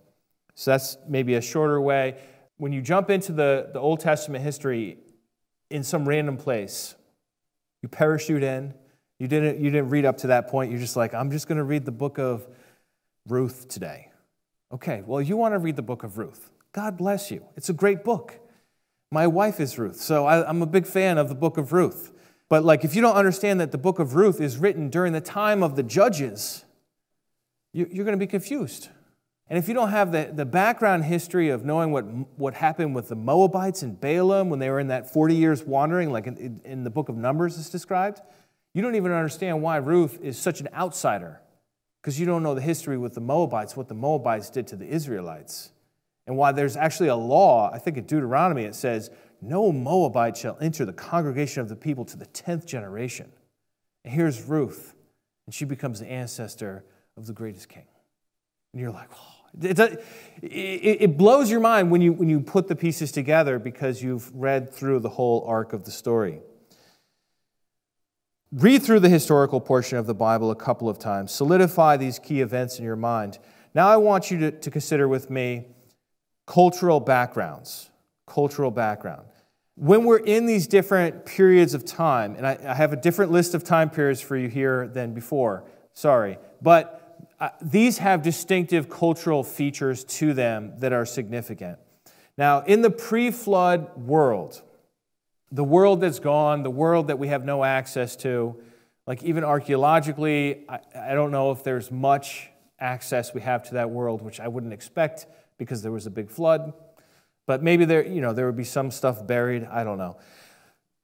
So 0.54 0.70
that's 0.70 0.98
maybe 1.08 1.34
a 1.34 1.40
shorter 1.40 1.80
way. 1.80 2.16
When 2.58 2.72
you 2.72 2.82
jump 2.82 3.10
into 3.10 3.32
the, 3.32 3.70
the 3.72 3.80
Old 3.80 4.00
Testament 4.00 4.44
history 4.44 4.98
in 5.70 5.82
some 5.82 6.06
random 6.08 6.36
place, 6.36 6.94
you 7.82 7.88
parachute 7.88 8.42
in, 8.42 8.74
you 9.18 9.26
didn't, 9.26 9.58
you 9.58 9.70
didn't 9.70 9.90
read 9.90 10.04
up 10.04 10.18
to 10.18 10.28
that 10.28 10.48
point. 10.48 10.70
You're 10.70 10.80
just 10.80 10.96
like, 10.96 11.14
I'm 11.14 11.30
just 11.30 11.48
going 11.48 11.58
to 11.58 11.64
read 11.64 11.84
the 11.84 11.92
book 11.92 12.18
of 12.18 12.46
Ruth 13.28 13.68
today. 13.68 14.10
Okay, 14.72 15.02
well, 15.06 15.20
you 15.20 15.36
want 15.36 15.54
to 15.54 15.58
read 15.58 15.76
the 15.76 15.82
book 15.82 16.04
of 16.04 16.18
Ruth. 16.18 16.50
God 16.72 16.96
bless 16.96 17.30
you. 17.30 17.44
It's 17.56 17.68
a 17.68 17.72
great 17.72 18.04
book. 18.04 18.39
My 19.12 19.26
wife 19.26 19.58
is 19.58 19.76
Ruth, 19.78 20.00
so 20.00 20.26
I, 20.26 20.48
I'm 20.48 20.62
a 20.62 20.66
big 20.66 20.86
fan 20.86 21.18
of 21.18 21.28
the 21.28 21.34
book 21.34 21.58
of 21.58 21.72
Ruth. 21.72 22.12
But, 22.48 22.64
like, 22.64 22.84
if 22.84 22.94
you 22.94 23.02
don't 23.02 23.16
understand 23.16 23.60
that 23.60 23.72
the 23.72 23.78
book 23.78 23.98
of 23.98 24.14
Ruth 24.14 24.40
is 24.40 24.56
written 24.56 24.88
during 24.88 25.12
the 25.12 25.20
time 25.20 25.62
of 25.62 25.76
the 25.76 25.82
judges, 25.82 26.64
you, 27.72 27.88
you're 27.90 28.04
going 28.04 28.18
to 28.18 28.24
be 28.24 28.30
confused. 28.30 28.88
And 29.48 29.58
if 29.58 29.66
you 29.66 29.74
don't 29.74 29.90
have 29.90 30.12
the, 30.12 30.30
the 30.32 30.44
background 30.44 31.04
history 31.04 31.48
of 31.48 31.64
knowing 31.64 31.90
what, 31.90 32.02
what 32.38 32.54
happened 32.54 32.94
with 32.94 33.08
the 33.08 33.16
Moabites 33.16 33.82
and 33.82 34.00
Balaam 34.00 34.48
when 34.48 34.60
they 34.60 34.70
were 34.70 34.78
in 34.78 34.88
that 34.88 35.12
40 35.12 35.34
years 35.34 35.64
wandering, 35.64 36.12
like 36.12 36.28
in, 36.28 36.60
in 36.64 36.84
the 36.84 36.90
book 36.90 37.08
of 37.08 37.16
Numbers 37.16 37.58
is 37.58 37.68
described, 37.68 38.20
you 38.74 38.80
don't 38.80 38.94
even 38.94 39.10
understand 39.10 39.60
why 39.60 39.78
Ruth 39.78 40.20
is 40.22 40.38
such 40.38 40.60
an 40.60 40.68
outsider 40.72 41.40
because 42.00 42.20
you 42.20 42.26
don't 42.26 42.44
know 42.44 42.54
the 42.54 42.60
history 42.60 42.96
with 42.96 43.14
the 43.14 43.20
Moabites, 43.20 43.76
what 43.76 43.88
the 43.88 43.94
Moabites 43.94 44.50
did 44.50 44.68
to 44.68 44.76
the 44.76 44.86
Israelites, 44.86 45.70
and 46.30 46.38
why 46.38 46.52
there's 46.52 46.76
actually 46.76 47.08
a 47.08 47.16
law, 47.16 47.72
I 47.74 47.78
think 47.78 47.96
in 47.96 48.04
Deuteronomy, 48.04 48.62
it 48.62 48.76
says, 48.76 49.10
No 49.42 49.72
Moabite 49.72 50.36
shall 50.36 50.56
enter 50.60 50.84
the 50.84 50.92
congregation 50.92 51.60
of 51.60 51.68
the 51.68 51.74
people 51.74 52.04
to 52.04 52.16
the 52.16 52.26
10th 52.26 52.66
generation. 52.66 53.32
And 54.04 54.14
here's 54.14 54.40
Ruth, 54.42 54.94
and 55.46 55.52
she 55.52 55.64
becomes 55.64 55.98
the 55.98 56.06
ancestor 56.06 56.84
of 57.16 57.26
the 57.26 57.32
greatest 57.32 57.68
king. 57.68 57.88
And 58.72 58.80
you're 58.80 58.92
like, 58.92 59.08
oh. 59.12 59.36
It, 59.60 59.98
it 60.40 61.18
blows 61.18 61.50
your 61.50 61.58
mind 61.58 61.90
when 61.90 62.00
you, 62.00 62.12
when 62.12 62.28
you 62.28 62.38
put 62.38 62.68
the 62.68 62.76
pieces 62.76 63.10
together 63.10 63.58
because 63.58 64.00
you've 64.00 64.32
read 64.32 64.72
through 64.72 65.00
the 65.00 65.08
whole 65.08 65.44
arc 65.48 65.72
of 65.72 65.84
the 65.84 65.90
story. 65.90 66.38
Read 68.52 68.84
through 68.84 69.00
the 69.00 69.08
historical 69.08 69.60
portion 69.60 69.98
of 69.98 70.06
the 70.06 70.14
Bible 70.14 70.52
a 70.52 70.54
couple 70.54 70.88
of 70.88 71.00
times. 71.00 71.32
Solidify 71.32 71.96
these 71.96 72.20
key 72.20 72.40
events 72.40 72.78
in 72.78 72.84
your 72.84 72.94
mind. 72.94 73.40
Now, 73.74 73.88
I 73.88 73.96
want 73.96 74.30
you 74.30 74.38
to, 74.38 74.52
to 74.52 74.70
consider 74.70 75.08
with 75.08 75.28
me 75.28 75.66
cultural 76.50 76.98
backgrounds. 76.98 77.90
Cultural 78.26 78.72
background. 78.72 79.24
When 79.76 80.04
we're 80.04 80.18
in 80.18 80.46
these 80.46 80.66
different 80.66 81.24
periods 81.24 81.74
of 81.74 81.84
time, 81.84 82.34
and 82.34 82.44
I, 82.44 82.58
I 82.66 82.74
have 82.74 82.92
a 82.92 82.96
different 82.96 83.30
list 83.30 83.54
of 83.54 83.62
time 83.62 83.88
periods 83.88 84.20
for 84.20 84.36
you 84.36 84.48
here 84.48 84.88
than 84.88 85.14
before, 85.14 85.62
sorry, 85.92 86.38
but 86.60 87.28
uh, 87.38 87.50
these 87.62 87.98
have 87.98 88.22
distinctive 88.22 88.90
cultural 88.90 89.44
features 89.44 90.02
to 90.04 90.34
them 90.34 90.72
that 90.78 90.92
are 90.92 91.06
significant. 91.06 91.78
Now, 92.36 92.62
in 92.62 92.82
the 92.82 92.90
pre 92.90 93.30
flood 93.30 93.96
world, 93.96 94.60
the 95.52 95.64
world 95.64 96.00
that's 96.00 96.18
gone, 96.18 96.64
the 96.64 96.70
world 96.70 97.06
that 97.08 97.20
we 97.20 97.28
have 97.28 97.44
no 97.44 97.62
access 97.62 98.16
to, 98.16 98.60
like 99.06 99.22
even 99.22 99.44
archaeologically, 99.44 100.64
I, 100.68 100.80
I 100.96 101.14
don't 101.14 101.30
know 101.30 101.52
if 101.52 101.62
there's 101.62 101.92
much 101.92 102.50
access 102.80 103.32
we 103.32 103.40
have 103.42 103.62
to 103.68 103.74
that 103.74 103.90
world, 103.90 104.20
which 104.20 104.40
I 104.40 104.48
wouldn't 104.48 104.72
expect 104.72 105.26
because 105.60 105.80
there 105.82 105.92
was 105.92 106.06
a 106.06 106.10
big 106.10 106.28
flood. 106.28 106.72
But 107.46 107.62
maybe 107.62 107.84
there, 107.84 108.04
you 108.04 108.20
know, 108.20 108.32
there 108.32 108.46
would 108.46 108.56
be 108.56 108.64
some 108.64 108.90
stuff 108.90 109.24
buried. 109.24 109.64
I 109.70 109.84
don't 109.84 109.98
know. 109.98 110.16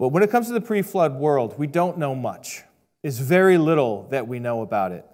But 0.01 0.09
when 0.09 0.25
it 0.25 0.31
comes 0.31 0.49
to 0.49 0.53
the 0.53 0.61
pre-flood 0.61 1.15
world, 1.15 1.57
we 1.57 1.69
don't 1.69 1.97
know 1.97 2.17
much. 2.17 2.65
It's 3.05 3.19
very 3.19 3.57
little 3.57 4.09
that 4.11 4.27
we 4.27 4.41
know 4.41 4.63
about 4.63 4.91
it. 4.91 5.07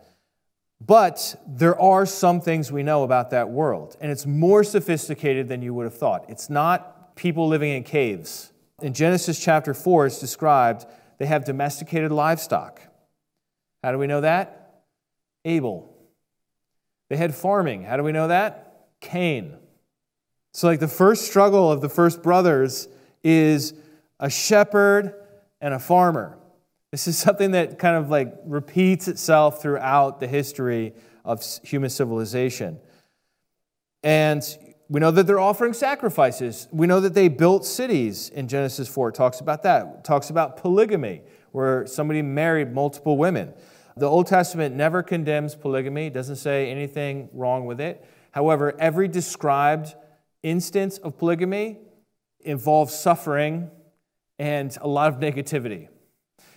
But 0.80 1.38
there 1.46 1.78
are 1.78 2.06
some 2.06 2.40
things 2.40 2.72
we 2.72 2.82
know 2.82 3.04
about 3.04 3.30
that 3.30 3.50
world, 3.50 3.96
and 4.00 4.10
it's 4.10 4.24
more 4.24 4.64
sophisticated 4.64 5.46
than 5.46 5.60
you 5.60 5.74
would 5.74 5.84
have 5.84 5.94
thought. 5.94 6.24
It's 6.30 6.48
not 6.48 7.14
people 7.14 7.46
living 7.46 7.72
in 7.72 7.84
caves 7.84 8.52
in 8.82 8.92
Genesis 8.92 9.38
chapter 9.38 9.72
4, 9.72 10.06
it's 10.06 10.18
described 10.18 10.86
they 11.18 11.26
have 11.26 11.44
domesticated 11.44 12.10
livestock. 12.10 12.80
How 13.82 13.92
do 13.92 13.98
we 13.98 14.06
know 14.06 14.20
that? 14.20 14.82
Abel. 15.44 15.96
They 17.08 17.16
had 17.16 17.34
farming. 17.34 17.84
How 17.84 17.96
do 17.96 18.02
we 18.02 18.12
know 18.12 18.28
that? 18.28 18.71
Cain. 19.02 19.58
So, 20.54 20.66
like, 20.66 20.80
the 20.80 20.88
first 20.88 21.26
struggle 21.26 21.70
of 21.70 21.82
the 21.82 21.90
first 21.90 22.22
brothers 22.22 22.88
is 23.22 23.74
a 24.18 24.30
shepherd 24.30 25.14
and 25.60 25.74
a 25.74 25.78
farmer. 25.78 26.38
This 26.90 27.06
is 27.06 27.18
something 27.26 27.50
that 27.50 27.78
kind 27.78 27.96
of 27.96 28.08
like 28.08 28.32
repeats 28.46 29.08
itself 29.08 29.60
throughout 29.60 30.20
the 30.20 30.26
history 30.26 30.94
of 31.24 31.44
human 31.62 31.90
civilization. 31.90 32.78
And 34.02 34.42
we 34.88 35.00
know 35.00 35.10
that 35.10 35.26
they're 35.26 35.40
offering 35.40 35.72
sacrifices. 35.72 36.68
We 36.70 36.86
know 36.86 37.00
that 37.00 37.14
they 37.14 37.28
built 37.28 37.64
cities 37.64 38.28
in 38.28 38.48
Genesis 38.48 38.88
4. 38.88 39.10
It 39.10 39.14
talks 39.14 39.40
about 39.40 39.62
that. 39.62 39.86
It 39.98 40.04
talks 40.04 40.30
about 40.30 40.56
polygamy, 40.56 41.22
where 41.52 41.86
somebody 41.86 42.20
married 42.20 42.72
multiple 42.72 43.16
women. 43.16 43.54
The 43.96 44.06
Old 44.06 44.26
Testament 44.26 44.74
never 44.74 45.02
condemns 45.02 45.54
polygamy, 45.54 46.06
it 46.06 46.14
doesn't 46.14 46.36
say 46.36 46.70
anything 46.70 47.28
wrong 47.32 47.66
with 47.66 47.80
it. 47.80 48.04
However, 48.32 48.74
every 48.78 49.08
described 49.08 49.94
instance 50.42 50.98
of 50.98 51.16
polygamy 51.18 51.78
involves 52.40 52.94
suffering 52.94 53.70
and 54.38 54.76
a 54.80 54.88
lot 54.88 55.12
of 55.12 55.20
negativity. 55.20 55.88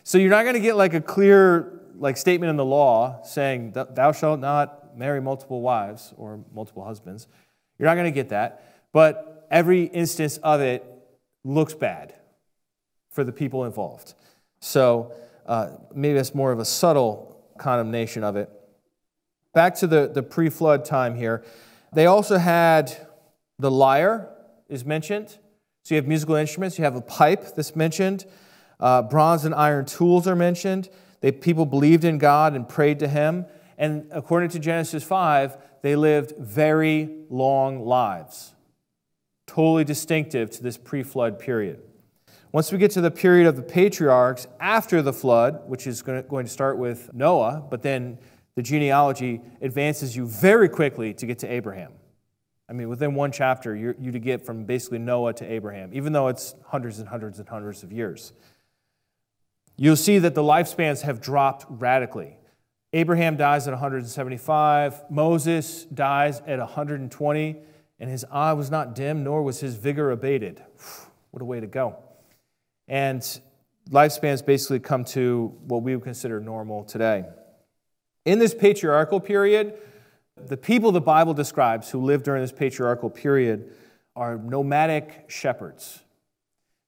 So 0.04 0.18
you're 0.18 0.32
not 0.32 0.44
going 0.44 0.56
to 0.56 0.60
get 0.60 0.76
like 0.76 0.94
a 0.94 1.02
clear 1.02 1.82
like 1.98 2.18
statement 2.18 2.50
in 2.50 2.58
the 2.58 2.66
law 2.66 3.22
saying 3.24 3.74
thou 3.74 4.12
shalt 4.12 4.40
not 4.40 4.98
marry 4.98 5.22
multiple 5.22 5.62
wives 5.62 6.14
or 6.18 6.44
multiple 6.54 6.84
husbands. 6.84 7.28
You're 7.78 7.88
not 7.88 7.96
going 7.96 8.06
to 8.06 8.12
get 8.12 8.30
that. 8.30 8.88
But 8.92 9.48
every 9.52 9.84
instance 9.84 10.38
of 10.38 10.62
it 10.62 10.86
looks 11.44 11.74
bad 11.74 12.14
for 13.10 13.24
the 13.24 13.32
people 13.32 13.66
involved. 13.66 14.14
So 14.60 15.14
uh, 15.46 15.72
maybe 15.94 16.16
that's 16.16 16.34
more 16.34 16.52
of 16.52 16.60
a 16.60 16.66
subtle 16.66 17.44
condemnation 17.58 18.24
of 18.24 18.36
it. 18.36 18.50
Back 19.54 19.76
to 19.76 19.88
the, 19.88 20.08
the 20.14 20.24
pre 20.24 20.50
flood 20.50 20.86
time 20.86 21.16
here. 21.16 21.44
They 21.94 22.06
also 22.06 22.38
had 22.38 22.96
the 23.60 23.72
lyre, 23.72 24.30
is 24.68 24.86
mentioned. 24.86 25.38
So 25.84 25.96
you 25.96 25.98
have 25.98 26.08
musical 26.08 26.36
instruments, 26.36 26.78
you 26.78 26.84
have 26.84 26.96
a 26.96 27.02
pipe 27.02 27.56
that's 27.56 27.76
mentioned, 27.76 28.26
uh, 28.80 29.04
bronze 29.04 29.46
and 29.46 29.54
iron 29.54 29.86
tools 29.86 30.28
are 30.28 30.36
mentioned. 30.36 30.90
They, 31.22 31.32
people 31.32 31.66
believed 31.66 32.04
in 32.04 32.18
God 32.18 32.56
and 32.56 32.68
prayed 32.68 33.00
to 33.00 33.08
Him. 33.08 33.46
And 33.78 34.08
according 34.12 34.50
to 34.50 34.60
Genesis 34.60 35.04
5, 35.04 35.58
they 35.82 35.96
lived 35.96 36.34
very 36.40 37.10
long 37.30 37.86
lives, 37.86 38.54
totally 39.48 39.84
distinctive 39.84 40.50
to 40.52 40.64
this 40.64 40.78
pre 40.78 41.04
flood 41.04 41.40
period. 41.40 41.82
Once 42.52 42.72
we 42.72 42.78
get 42.78 42.90
to 42.92 43.02
the 43.02 43.12
period 43.12 43.48
of 43.48 43.58
the 43.58 43.62
patriarchs 43.62 44.48
after 44.60 45.02
the 45.02 45.12
flood, 45.12 45.62
which 45.68 45.86
is 45.86 46.02
going 46.02 46.46
to 46.46 46.52
start 46.52 46.78
with 46.78 47.14
Noah, 47.14 47.64
but 47.70 47.82
then 47.82 48.18
the 48.56 48.62
genealogy 48.62 49.42
advances 49.62 50.16
you 50.16 50.26
very 50.26 50.70
quickly 50.70 51.14
to 51.14 51.26
get 51.26 51.40
to 51.40 51.48
Abraham. 51.48 51.92
I 52.68 52.74
mean, 52.74 52.90
within 52.90 53.14
one 53.14 53.32
chapter, 53.32 53.76
you 53.76 54.12
to 54.12 54.20
get 54.20 54.46
from 54.46 54.66
basically 54.66 54.98
Noah 54.98 55.34
to 55.34 55.46
Abraham, 55.46 55.92
even 55.94 56.14
though 56.14 56.30
it's 56.30 56.56
hundreds 56.66 57.00
and 57.00 57.08
hundreds 57.08 57.38
and 57.38 57.48
hundreds 57.48 57.84
of 57.84 57.92
years. 57.92 58.34
You'll 59.78 59.98
see 59.98 60.20
that 60.20 60.36
the 60.36 60.42
lifespans 60.42 61.02
have 61.02 61.22
dropped 61.22 61.66
radically. 61.70 62.38
Abraham 62.94 63.36
dies 63.36 63.68
at 63.68 63.72
175, 63.72 65.12
Moses 65.12 65.84
dies 65.86 66.42
at 66.48 66.60
120, 66.60 67.56
and 68.00 68.10
his 68.10 68.26
eye 68.32 68.54
was 68.54 68.72
not 68.72 68.96
dim, 68.96 69.24
nor 69.24 69.44
was 69.44 69.60
his 69.60 69.76
vigor 69.76 70.12
abated. 70.12 70.64
What 71.32 71.42
a 71.42 71.46
way 71.46 71.60
to 71.60 71.68
go. 71.68 71.98
And 72.88 73.20
lifespans 73.90 74.46
basically 74.46 74.80
come 74.80 75.04
to 75.04 75.54
what 75.68 75.84
we 75.84 75.94
would 75.94 76.06
consider 76.06 76.40
normal 76.40 76.86
today. 76.86 77.26
In 78.26 78.40
this 78.40 78.54
patriarchal 78.54 79.20
period, 79.20 79.78
the 80.36 80.58
people 80.58 80.92
the 80.92 81.02
Bible 81.02 81.34
describes 81.34 81.90
who 81.90 82.02
lived 82.02 82.26
during 82.26 82.42
this 82.42 82.52
patriarchal 82.52 83.10
period 83.10 83.72
are 84.16 84.38
nomadic 84.38 85.26
shepherds. 85.28 86.02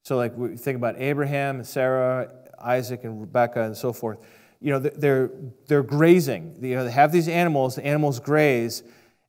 So, 0.04 0.18
like, 0.18 0.36
we 0.38 0.58
think 0.58 0.78
about 0.78 1.00
Abraham, 1.00 1.58
and 1.58 1.68
Sarah, 1.68 2.32
Isaac, 2.60 3.04
and 3.04 3.22
Rebecca, 3.22 3.64
and 3.64 3.76
so 3.76 3.94
forth 3.94 4.20
you 4.60 4.72
know, 4.72 4.80
they're, 4.80 5.32
they're 5.68 5.84
grazing. 5.84 6.58
You 6.62 6.76
know, 6.76 6.84
they 6.86 6.92
have 6.92 7.12
these 7.12 7.28
animals, 7.28 7.76
the 7.76 7.86
animals 7.86 8.20
graze, 8.20 8.84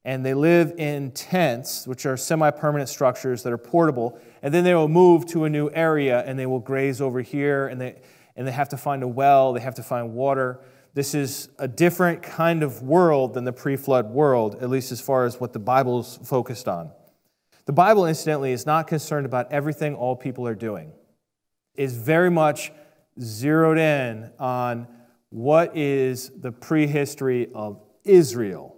and 0.05 0.25
they 0.25 0.35
live 0.35 0.73
in 0.79 1.11
tents, 1.11 1.87
which 1.87 2.07
are 2.07 2.17
semi 2.17 2.51
permanent 2.51 2.89
structures 2.89 3.43
that 3.43 3.53
are 3.53 3.59
portable. 3.59 4.19
And 4.43 4.55
then 4.55 4.65
they 4.65 4.75
will 4.75 4.89
move 4.89 5.27
to 5.27 5.45
a 5.45 5.51
new 5.51 5.71
area 5.71 6.23
and 6.25 6.39
they 6.39 6.47
will 6.47 6.61
graze 6.61 7.01
over 7.01 7.21
here, 7.21 7.67
and 7.67 7.81
they, 7.81 8.01
and 8.37 8.47
they 8.47 8.53
have 8.53 8.71
to 8.71 8.77
find 8.77 9.03
a 9.03 9.09
well, 9.09 9.53
they 9.53 9.61
have 9.61 9.75
to 9.75 9.83
find 9.83 10.15
water. 10.15 10.61
This 10.99 11.15
is 11.15 11.49
a 11.61 11.69
different 11.69 12.25
kind 12.25 12.65
of 12.65 12.83
world 12.83 13.35
than 13.35 13.45
the 13.45 13.53
pre 13.53 13.77
flood 13.77 14.11
world, 14.11 14.57
at 14.61 14.69
least 14.69 14.91
as 14.91 15.01
far 15.01 15.27
as 15.27 15.39
what 15.39 15.53
the 15.53 15.61
Bible's 15.61 16.19
focused 16.25 16.67
on. 16.67 16.91
The 17.67 17.73
Bible, 17.73 18.05
incidentally, 18.05 18.51
is 18.51 18.67
not 18.67 18.89
concerned 18.89 19.25
about 19.25 19.53
everything 19.53 19.95
all 19.95 20.17
people 20.17 20.45
are 20.49 20.57
doing, 20.57 20.91
it's 21.77 21.93
very 21.93 22.33
much 22.33 22.73
zeroed 23.21 23.79
in 23.79 24.29
on 24.41 24.89
what 25.31 25.77
is 25.77 26.31
the 26.31 26.51
prehistory 26.51 27.49
of 27.55 27.81
Israel. 28.03 28.75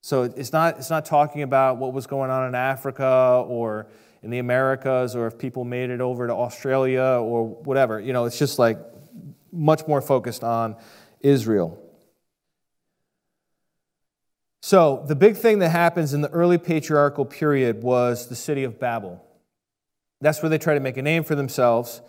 So 0.00 0.24
it's 0.24 0.52
not, 0.52 0.78
it's 0.78 0.90
not 0.90 1.04
talking 1.04 1.42
about 1.42 1.76
what 1.76 1.92
was 1.92 2.08
going 2.08 2.32
on 2.32 2.48
in 2.48 2.56
Africa 2.56 3.44
or 3.46 3.86
in 4.24 4.30
the 4.30 4.40
Americas 4.40 5.14
or 5.14 5.28
if 5.28 5.38
people 5.38 5.62
made 5.62 5.90
it 5.90 6.00
over 6.00 6.26
to 6.26 6.32
Australia 6.32 7.20
or 7.22 7.46
whatever. 7.46 8.00
You 8.00 8.12
know, 8.12 8.24
it's 8.24 8.36
just 8.36 8.58
like 8.58 8.78
much 9.52 9.86
more 9.86 10.00
focused 10.00 10.42
on 10.42 10.76
Israel. 11.20 11.78
So, 14.64 15.04
the 15.06 15.16
big 15.16 15.36
thing 15.36 15.58
that 15.58 15.70
happens 15.70 16.14
in 16.14 16.20
the 16.20 16.30
early 16.30 16.56
patriarchal 16.56 17.24
period 17.24 17.82
was 17.82 18.28
the 18.28 18.36
city 18.36 18.64
of 18.64 18.78
Babel. 18.78 19.24
That's 20.20 20.40
where 20.40 20.48
they 20.48 20.58
try 20.58 20.74
to 20.74 20.80
make 20.80 20.96
a 20.96 21.02
name 21.02 21.24
for 21.24 21.34
themselves. 21.34 22.00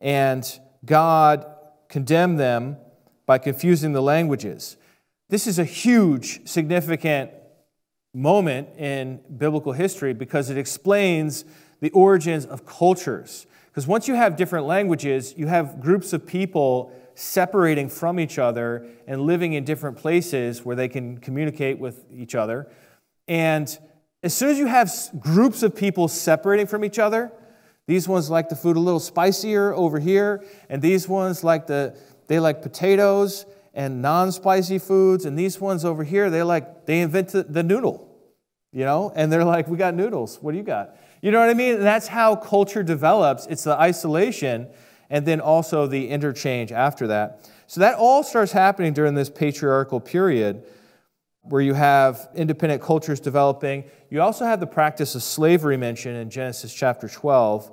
And 0.00 0.48
God 0.84 1.44
condemned 1.88 2.38
them 2.38 2.76
by 3.26 3.38
confusing 3.38 3.92
the 3.92 4.00
languages. 4.00 4.76
This 5.28 5.46
is 5.46 5.58
a 5.58 5.64
huge, 5.64 6.48
significant 6.48 7.32
moment 8.14 8.68
in 8.78 9.20
biblical 9.36 9.72
history 9.72 10.14
because 10.14 10.50
it 10.50 10.56
explains 10.56 11.44
the 11.80 11.90
origins 11.90 12.46
of 12.46 12.64
cultures. 12.66 13.46
Because 13.70 13.86
once 13.86 14.08
you 14.08 14.14
have 14.14 14.36
different 14.36 14.66
languages, 14.66 15.34
you 15.36 15.46
have 15.46 15.80
groups 15.80 16.12
of 16.12 16.26
people 16.26 16.92
separating 17.14 17.88
from 17.88 18.18
each 18.18 18.38
other 18.38 18.86
and 19.06 19.22
living 19.22 19.52
in 19.52 19.64
different 19.64 19.96
places 19.96 20.64
where 20.64 20.74
they 20.74 20.88
can 20.88 21.18
communicate 21.18 21.78
with 21.78 22.04
each 22.12 22.34
other. 22.34 22.68
And 23.28 23.78
as 24.22 24.34
soon 24.34 24.48
as 24.50 24.58
you 24.58 24.66
have 24.66 24.92
groups 25.18 25.62
of 25.62 25.76
people 25.76 26.08
separating 26.08 26.66
from 26.66 26.84
each 26.84 26.98
other, 26.98 27.30
these 27.86 28.08
ones 28.08 28.30
like 28.30 28.48
the 28.48 28.56
food 28.56 28.76
a 28.76 28.80
little 28.80 29.00
spicier 29.00 29.72
over 29.74 29.98
here, 29.98 30.44
and 30.68 30.80
these 30.80 31.08
ones 31.08 31.42
like 31.42 31.66
the 31.66 31.96
they 32.28 32.38
like 32.38 32.62
potatoes 32.62 33.46
and 33.74 34.00
non-spicy 34.02 34.78
foods, 34.78 35.24
and 35.24 35.38
these 35.38 35.60
ones 35.60 35.84
over 35.84 36.04
here 36.04 36.30
they 36.30 36.42
like 36.42 36.86
they 36.86 37.00
invented 37.00 37.52
the 37.52 37.62
noodle, 37.62 38.08
you 38.72 38.84
know, 38.84 39.12
and 39.14 39.32
they're 39.32 39.44
like, 39.44 39.68
we 39.68 39.76
got 39.76 39.94
noodles. 39.94 40.38
What 40.40 40.52
do 40.52 40.58
you 40.58 40.64
got? 40.64 40.96
You 41.20 41.30
know 41.30 41.40
what 41.40 41.50
I 41.50 41.54
mean? 41.54 41.80
That's 41.80 42.06
how 42.06 42.36
culture 42.36 42.82
develops. 42.82 43.46
It's 43.46 43.64
the 43.64 43.78
isolation, 43.78 44.68
and 45.10 45.26
then 45.26 45.40
also 45.40 45.86
the 45.86 46.08
interchange 46.08 46.72
after 46.72 47.06
that. 47.08 47.50
So 47.66 47.80
that 47.80 47.96
all 47.96 48.22
starts 48.22 48.52
happening 48.52 48.92
during 48.92 49.14
this 49.14 49.30
patriarchal 49.30 50.00
period 50.00 50.64
where 51.42 51.60
you 51.60 51.74
have 51.74 52.28
independent 52.34 52.82
cultures 52.82 53.20
developing. 53.20 53.84
You 54.10 54.22
also 54.22 54.44
have 54.44 54.60
the 54.60 54.66
practice 54.66 55.14
of 55.14 55.22
slavery 55.22 55.76
mentioned 55.76 56.16
in 56.16 56.30
Genesis 56.30 56.74
chapter 56.74 57.08
12. 57.08 57.70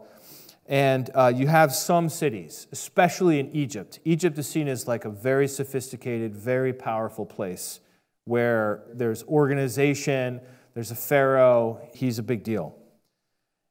And 0.67 1.09
uh, 1.15 1.31
you 1.33 1.47
have 1.47 1.73
some 1.73 2.09
cities, 2.09 2.67
especially 2.71 3.39
in 3.39 3.49
Egypt. 3.51 3.99
Egypt 4.03 4.37
is 4.37 4.47
seen 4.47 4.67
as 4.67 4.87
like 4.87 5.05
a 5.05 5.09
very 5.09 5.47
sophisticated, 5.47 6.35
very 6.35 6.73
powerful 6.73 7.25
place 7.25 7.79
where 8.25 8.83
there's 8.93 9.23
organization, 9.23 10.41
there's 10.73 10.91
a 10.91 10.95
pharaoh, 10.95 11.81
he's 11.93 12.19
a 12.19 12.23
big 12.23 12.43
deal. 12.43 12.76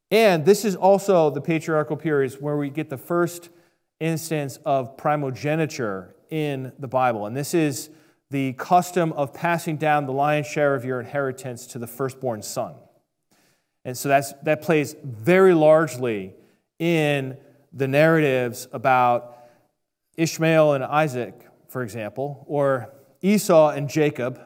And 0.09 0.45
this 0.45 0.63
is 0.63 0.75
also 0.75 1.29
the 1.29 1.41
patriarchal 1.41 1.97
periods 1.97 2.35
where 2.39 2.55
we 2.55 2.69
get 2.69 2.89
the 2.89 2.97
first 2.97 3.49
instance 3.99 4.57
of 4.65 4.95
primogeniture 4.97 6.15
in 6.29 6.71
the 6.79 6.87
Bible. 6.87 7.25
And 7.25 7.35
this 7.35 7.53
is 7.53 7.89
the 8.29 8.53
custom 8.53 9.13
of 9.13 9.33
passing 9.33 9.77
down 9.77 10.05
the 10.05 10.13
lion's 10.13 10.47
share 10.47 10.75
of 10.75 10.85
your 10.85 10.99
inheritance 10.99 11.65
to 11.67 11.79
the 11.79 11.87
firstborn 11.87 12.41
son. 12.41 12.75
And 13.85 13.97
so 13.97 14.09
that's, 14.09 14.33
that 14.43 14.61
plays 14.61 14.95
very 15.03 15.53
largely 15.53 16.35
in 16.77 17.37
the 17.71 17.87
narratives 17.87 18.67
about 18.73 19.37
Ishmael 20.17 20.73
and 20.73 20.83
Isaac, 20.83 21.47
for 21.69 21.83
example, 21.83 22.43
or 22.47 22.93
Esau 23.21 23.69
and 23.69 23.89
Jacob, 23.89 24.41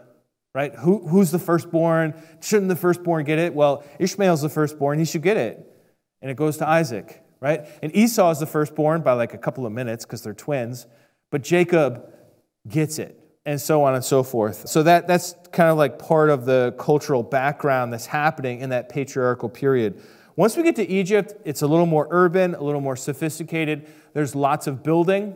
right? 0.54 0.74
Who, 0.76 1.08
who's 1.08 1.32
the 1.32 1.40
firstborn? 1.40 2.14
Shouldn't 2.42 2.70
the 2.70 2.76
firstborn 2.76 3.24
get 3.26 3.40
it? 3.40 3.54
Well, 3.54 3.84
Ishmael's 4.00 4.42
the 4.42 4.50
firstborn, 4.50 5.00
he 5.00 5.06
should 5.06 5.22
get 5.22 5.38
it. 5.38 5.66
And 6.22 6.30
it 6.30 6.38
goes 6.38 6.58
to 6.58 6.68
Isaac, 6.68 7.24
right? 7.40 7.66
And 7.82 7.96
Esau 7.96 8.30
is 8.32 8.40
the 8.40 8.46
firstborn 8.46 9.02
by 9.02 9.14
like 9.14 9.34
a 9.34 9.38
couple 9.38 9.66
of 9.66 9.72
minutes 9.72 10.06
because 10.06 10.22
they're 10.22 10.34
twins, 10.34 10.86
but 11.32 11.42
Jacob 11.42 12.14
gets 12.68 13.00
it, 13.00 13.18
and 13.46 13.60
so 13.60 13.84
on 13.84 13.96
and 13.96 14.04
so 14.04 14.22
forth. 14.22 14.68
So 14.68 14.84
that, 14.84 15.08
that's 15.08 15.36
kind 15.52 15.72
of 15.72 15.78
like 15.78 15.98
part 15.98 16.30
of 16.30 16.46
the 16.46 16.76
cultural 16.78 17.24
background 17.24 17.92
that's 17.92 18.06
happening 18.06 18.60
in 18.62 18.70
that 18.70 18.90
patriarchal 18.90 19.50
period. 19.50 20.02
Once 20.36 20.56
we 20.56 20.64
get 20.64 20.76
to 20.76 20.88
Egypt, 20.88 21.34
it's 21.44 21.62
a 21.62 21.68
little 21.68 21.86
more 21.86 22.08
urban, 22.12 22.56
a 22.56 22.62
little 22.62 22.82
more 22.82 22.96
sophisticated. 22.96 23.88
There's 24.14 24.36
lots 24.36 24.68
of 24.68 24.84
building. 24.84 25.36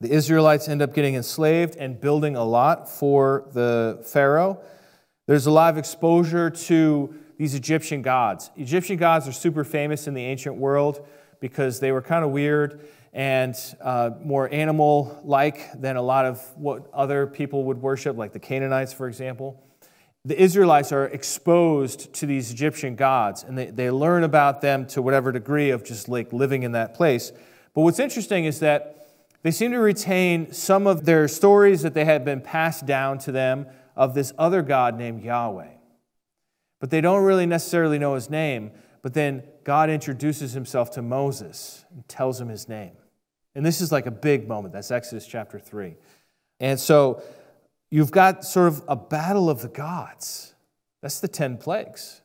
The 0.00 0.10
Israelites 0.10 0.68
end 0.68 0.82
up 0.82 0.94
getting 0.94 1.14
enslaved 1.14 1.76
and 1.76 2.00
building 2.00 2.36
a 2.36 2.44
lot 2.44 2.88
for 2.88 3.48
the 3.52 4.02
Pharaoh. 4.04 4.60
There's 5.26 5.46
a 5.46 5.50
lot 5.50 5.72
of 5.72 5.78
exposure 5.78 6.50
to 6.50 7.14
these 7.38 7.54
Egyptian 7.54 8.02
gods. 8.02 8.50
Egyptian 8.56 8.96
gods 8.96 9.26
are 9.26 9.32
super 9.32 9.64
famous 9.64 10.06
in 10.06 10.14
the 10.14 10.22
ancient 10.24 10.56
world 10.56 11.06
because 11.40 11.80
they 11.80 11.92
were 11.92 12.02
kind 12.02 12.24
of 12.24 12.30
weird 12.30 12.86
and 13.12 13.56
uh, 13.80 14.10
more 14.22 14.52
animal 14.52 15.20
like 15.24 15.80
than 15.80 15.96
a 15.96 16.02
lot 16.02 16.26
of 16.26 16.40
what 16.56 16.90
other 16.92 17.26
people 17.26 17.64
would 17.64 17.80
worship, 17.80 18.16
like 18.16 18.32
the 18.32 18.40
Canaanites, 18.40 18.92
for 18.92 19.08
example 19.08 19.64
the 20.26 20.40
Israelites 20.40 20.90
are 20.90 21.04
exposed 21.06 22.12
to 22.14 22.24
these 22.24 22.50
Egyptian 22.50 22.96
gods 22.96 23.42
and 23.42 23.58
they, 23.58 23.66
they 23.66 23.90
learn 23.90 24.24
about 24.24 24.62
them 24.62 24.86
to 24.86 25.02
whatever 25.02 25.30
degree 25.30 25.70
of 25.70 25.84
just 25.84 26.08
like 26.08 26.32
living 26.32 26.62
in 26.62 26.72
that 26.72 26.94
place. 26.94 27.30
But 27.74 27.82
what's 27.82 27.98
interesting 27.98 28.46
is 28.46 28.60
that 28.60 29.03
they 29.44 29.50
seem 29.50 29.72
to 29.72 29.78
retain 29.78 30.52
some 30.52 30.86
of 30.86 31.04
their 31.04 31.28
stories 31.28 31.82
that 31.82 31.92
they 31.92 32.06
had 32.06 32.24
been 32.24 32.40
passed 32.40 32.86
down 32.86 33.18
to 33.18 33.30
them 33.30 33.66
of 33.94 34.14
this 34.14 34.32
other 34.38 34.62
God 34.62 34.98
named 34.98 35.22
Yahweh. 35.22 35.68
But 36.80 36.90
they 36.90 37.02
don't 37.02 37.22
really 37.22 37.44
necessarily 37.44 37.98
know 37.98 38.14
his 38.14 38.30
name. 38.30 38.72
But 39.02 39.12
then 39.12 39.42
God 39.62 39.90
introduces 39.90 40.54
himself 40.54 40.90
to 40.92 41.02
Moses 41.02 41.84
and 41.92 42.08
tells 42.08 42.40
him 42.40 42.48
his 42.48 42.70
name. 42.70 42.92
And 43.54 43.64
this 43.64 43.82
is 43.82 43.92
like 43.92 44.06
a 44.06 44.10
big 44.10 44.48
moment. 44.48 44.72
That's 44.72 44.90
Exodus 44.90 45.26
chapter 45.26 45.58
3. 45.58 45.94
And 46.58 46.80
so 46.80 47.22
you've 47.90 48.10
got 48.10 48.46
sort 48.46 48.68
of 48.68 48.82
a 48.88 48.96
battle 48.96 49.50
of 49.50 49.60
the 49.60 49.68
gods. 49.68 50.54
That's 51.02 51.20
the 51.20 51.28
10 51.28 51.58
plagues. 51.58 52.22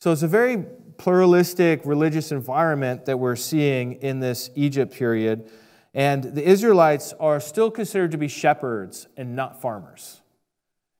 So 0.00 0.10
it's 0.10 0.22
a 0.24 0.28
very 0.28 0.64
pluralistic 0.96 1.82
religious 1.84 2.32
environment 2.32 3.04
that 3.04 3.18
we're 3.18 3.36
seeing 3.36 3.94
in 4.02 4.18
this 4.18 4.50
Egypt 4.56 4.92
period. 4.92 5.48
And 5.98 6.22
the 6.22 6.48
Israelites 6.48 7.12
are 7.18 7.40
still 7.40 7.72
considered 7.72 8.12
to 8.12 8.18
be 8.18 8.28
shepherds 8.28 9.08
and 9.16 9.34
not 9.34 9.60
farmers. 9.60 10.20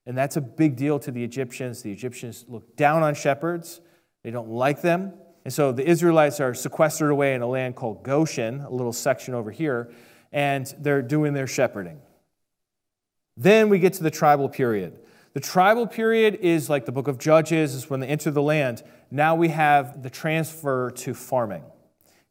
And 0.07 0.19
that's 0.19 0.37
a 0.37 0.41
big 0.41 0.75
deal 0.75 0.99
to 0.99 1.13
the 1.13 1.23
Egyptians. 1.23 1.83
The 1.83 1.93
Egyptians 1.93 2.45
look 2.49 2.75
down 2.77 3.05
on 3.05 3.15
shepherds, 3.15 3.81
they 4.25 4.33
don't 4.33 4.49
like 4.49 4.83
them. 4.83 5.13
And 5.45 5.55
so 5.55 5.71
the 5.71 5.89
Israelites 5.89 6.41
are 6.41 6.53
sequestered 6.53 7.13
away 7.13 7.35
in 7.35 7.43
a 7.43 7.47
land 7.47 7.77
called 7.77 8.03
Goshen, 8.03 8.59
a 8.63 8.71
little 8.71 8.93
section 8.93 9.35
over 9.35 9.53
here, 9.53 9.93
and 10.33 10.67
they're 10.81 11.01
doing 11.01 11.33
their 11.33 11.47
shepherding. 11.47 12.01
Then 13.37 13.69
we 13.69 13.79
get 13.79 13.93
to 13.95 14.03
the 14.03 14.11
tribal 14.11 14.49
period. 14.49 14.99
The 15.33 15.39
tribal 15.39 15.87
period 15.87 16.41
is 16.43 16.69
like 16.69 16.87
the 16.87 16.93
book 16.93 17.07
of 17.07 17.19
Judges, 17.19 17.73
is 17.73 17.89
when 17.89 18.01
they 18.01 18.09
enter 18.09 18.33
the 18.33 18.43
land. 18.43 18.83
Now 19.13 19.37
we 19.37 19.51
have 19.51 20.03
the 20.03 20.11
transfer 20.11 20.91
to 20.91 21.15
farming. 21.15 21.63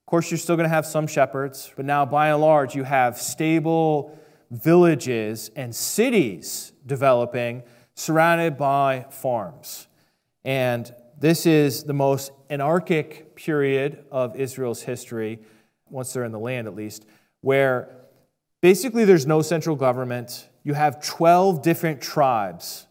Course, 0.07 0.31
you're 0.31 0.37
still 0.37 0.55
going 0.55 0.69
to 0.69 0.73
have 0.73 0.85
some 0.85 1.05
shepherds, 1.05 1.69
but 1.75 1.85
now 1.85 2.05
by 2.05 2.29
and 2.29 2.39
large, 2.39 2.73
you 2.73 2.83
have 2.83 3.17
stable 3.17 4.17
villages 4.49 5.51
and 5.53 5.75
cities 5.75 6.71
developing 6.85 7.61
surrounded 7.93 8.57
by 8.57 9.05
farms. 9.09 9.87
And 10.45 10.89
this 11.19 11.45
is 11.45 11.83
the 11.83 11.93
most 11.93 12.31
anarchic 12.49 13.35
period 13.35 14.05
of 14.09 14.37
Israel's 14.37 14.81
history, 14.81 15.39
once 15.89 16.13
they're 16.13 16.23
in 16.23 16.31
the 16.31 16.39
land 16.39 16.67
at 16.67 16.73
least, 16.73 17.05
where 17.41 17.89
basically 18.61 19.03
there's 19.03 19.27
no 19.27 19.41
central 19.41 19.75
government. 19.75 20.47
You 20.63 20.73
have 20.73 21.03
12 21.05 21.61
different 21.61 21.99
tribes 22.01 22.87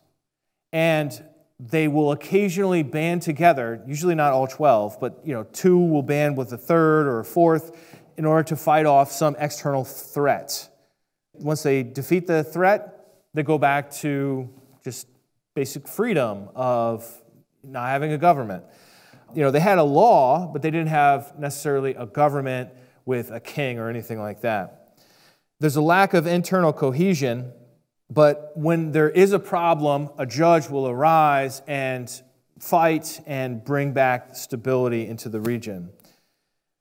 and 0.70 1.24
they 1.58 1.88
will 1.88 2.12
occasionally 2.12 2.82
band 2.82 3.22
together, 3.22 3.82
usually 3.86 4.14
not 4.14 4.32
all 4.32 4.46
12, 4.46 5.00
but 5.00 5.20
you 5.24 5.32
know, 5.32 5.44
two 5.44 5.78
will 5.78 6.02
band 6.02 6.36
with 6.36 6.52
a 6.52 6.58
third 6.58 7.06
or 7.06 7.20
a 7.20 7.24
fourth 7.24 7.76
in 8.16 8.24
order 8.24 8.42
to 8.42 8.56
fight 8.56 8.86
off 8.86 9.10
some 9.10 9.36
external 9.38 9.84
threat. 9.84 10.68
Once 11.34 11.62
they 11.62 11.82
defeat 11.82 12.26
the 12.26 12.44
threat, 12.44 13.06
they 13.34 13.42
go 13.42 13.58
back 13.58 13.90
to 13.90 14.48
just 14.84 15.08
basic 15.54 15.88
freedom 15.88 16.48
of 16.54 17.06
not 17.62 17.88
having 17.88 18.12
a 18.12 18.18
government. 18.18 18.64
You 19.34 19.42
know, 19.42 19.50
they 19.50 19.60
had 19.60 19.78
a 19.78 19.82
law, 19.82 20.50
but 20.52 20.62
they 20.62 20.70
didn't 20.70 20.88
have 20.88 21.38
necessarily 21.38 21.94
a 21.94 22.06
government 22.06 22.70
with 23.04 23.30
a 23.30 23.40
king 23.40 23.78
or 23.78 23.88
anything 23.88 24.18
like 24.20 24.42
that. 24.42 24.96
There's 25.58 25.76
a 25.76 25.82
lack 25.82 26.12
of 26.12 26.26
internal 26.26 26.72
cohesion 26.72 27.52
but 28.10 28.52
when 28.54 28.92
there 28.92 29.10
is 29.10 29.32
a 29.32 29.38
problem, 29.38 30.10
a 30.18 30.26
judge 30.26 30.68
will 30.68 30.88
arise 30.88 31.62
and 31.66 32.10
fight 32.58 33.20
and 33.26 33.64
bring 33.64 33.92
back 33.92 34.36
stability 34.36 35.06
into 35.06 35.28
the 35.28 35.40
region. 35.40 35.90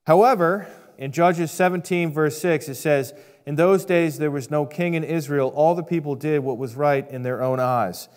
However, 0.06 0.68
in 0.98 1.12
Judges 1.12 1.52
17, 1.52 2.12
verse 2.12 2.40
6, 2.40 2.70
it 2.70 2.76
says, 2.76 3.14
In 3.46 3.56
those 3.56 3.86
days 3.86 4.18
there 4.18 4.32
was 4.32 4.52
no 4.52 4.66
king 4.66 4.94
in 4.94 5.04
Israel. 5.04 5.52
All 5.56 5.76
the 5.76 5.84
people 5.84 6.16
did 6.16 6.44
what 6.44 6.58
was 6.58 6.76
right 6.76 7.10
in 7.10 7.24
their 7.24 7.42
own 7.42 7.60
eyes. 7.60 8.08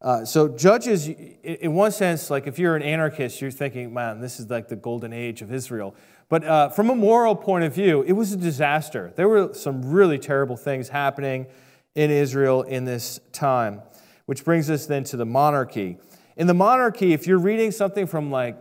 Uh, 0.00 0.24
so, 0.24 0.48
Judges, 0.48 1.08
in 1.08 1.74
one 1.74 1.90
sense, 1.90 2.30
like 2.30 2.46
if 2.46 2.58
you're 2.58 2.76
an 2.76 2.82
anarchist, 2.82 3.40
you're 3.40 3.50
thinking, 3.50 3.94
man, 3.94 4.20
this 4.20 4.38
is 4.38 4.50
like 4.50 4.68
the 4.68 4.76
golden 4.76 5.12
age 5.12 5.40
of 5.40 5.52
Israel. 5.52 5.94
But 6.28 6.44
uh, 6.44 6.68
from 6.70 6.90
a 6.90 6.94
moral 6.94 7.36
point 7.36 7.64
of 7.64 7.74
view, 7.74 8.02
it 8.02 8.12
was 8.12 8.32
a 8.32 8.36
disaster. 8.36 9.12
There 9.16 9.28
were 9.28 9.54
some 9.54 9.82
really 9.92 10.18
terrible 10.18 10.56
things 10.56 10.88
happening 10.88 11.46
in 11.94 12.10
Israel 12.10 12.62
in 12.62 12.84
this 12.84 13.20
time. 13.32 13.82
Which 14.26 14.44
brings 14.44 14.70
us 14.70 14.86
then 14.86 15.04
to 15.04 15.16
the 15.16 15.26
monarchy. 15.26 15.98
In 16.36 16.46
the 16.46 16.54
monarchy, 16.54 17.12
if 17.12 17.26
you're 17.26 17.38
reading 17.38 17.70
something 17.70 18.06
from 18.06 18.30
like 18.30 18.56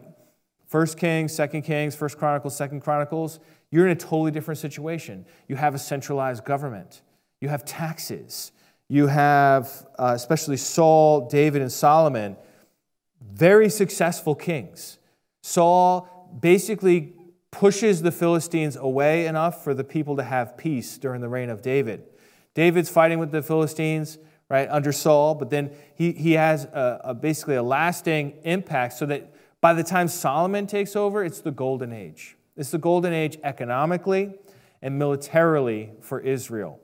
1 0.69 0.87
Kings, 0.97 1.35
2 1.37 1.61
Kings, 1.61 1.99
1 1.99 2.09
Chronicles, 2.11 2.57
2 2.57 2.79
Chronicles, 2.79 3.39
you're 3.71 3.85
in 3.85 3.91
a 3.91 3.99
totally 3.99 4.31
different 4.31 4.59
situation. 4.59 5.25
You 5.47 5.55
have 5.55 5.73
a 5.73 5.79
centralized 5.79 6.45
government, 6.45 7.01
you 7.41 7.49
have 7.49 7.65
taxes, 7.65 8.51
you 8.87 9.07
have, 9.07 9.87
uh, 9.97 10.13
especially 10.15 10.57
Saul, 10.57 11.27
David, 11.27 11.61
and 11.61 11.71
Solomon, 11.71 12.35
very 13.21 13.69
successful 13.69 14.35
kings. 14.35 14.99
Saul 15.41 16.37
basically 16.39 17.13
pushes 17.51 18.01
the 18.01 18.11
Philistines 18.11 18.75
away 18.75 19.27
enough 19.27 19.63
for 19.63 19.73
the 19.73 19.83
people 19.83 20.15
to 20.17 20.23
have 20.23 20.57
peace 20.57 20.97
during 20.97 21.21
the 21.21 21.29
reign 21.29 21.49
of 21.49 21.61
David. 21.61 22.03
David's 22.53 22.89
fighting 22.89 23.19
with 23.19 23.31
the 23.31 23.41
Philistines, 23.41 24.17
right, 24.49 24.67
under 24.69 24.91
Saul, 24.91 25.35
but 25.35 25.49
then 25.49 25.71
he, 25.95 26.11
he 26.11 26.33
has 26.33 26.65
a, 26.65 27.01
a 27.03 27.13
basically 27.13 27.55
a 27.55 27.63
lasting 27.63 28.33
impact 28.43 28.93
so 28.93 29.05
that 29.07 29.33
by 29.61 29.73
the 29.73 29.83
time 29.83 30.07
Solomon 30.07 30.67
takes 30.67 30.95
over, 30.95 31.23
it's 31.23 31.39
the 31.39 31.51
golden 31.51 31.93
age. 31.93 32.35
It's 32.55 32.71
the 32.71 32.77
golden 32.77 33.13
age 33.13 33.37
economically 33.43 34.33
and 34.81 34.99
militarily 34.99 35.91
for 36.01 36.19
Israel. 36.19 36.79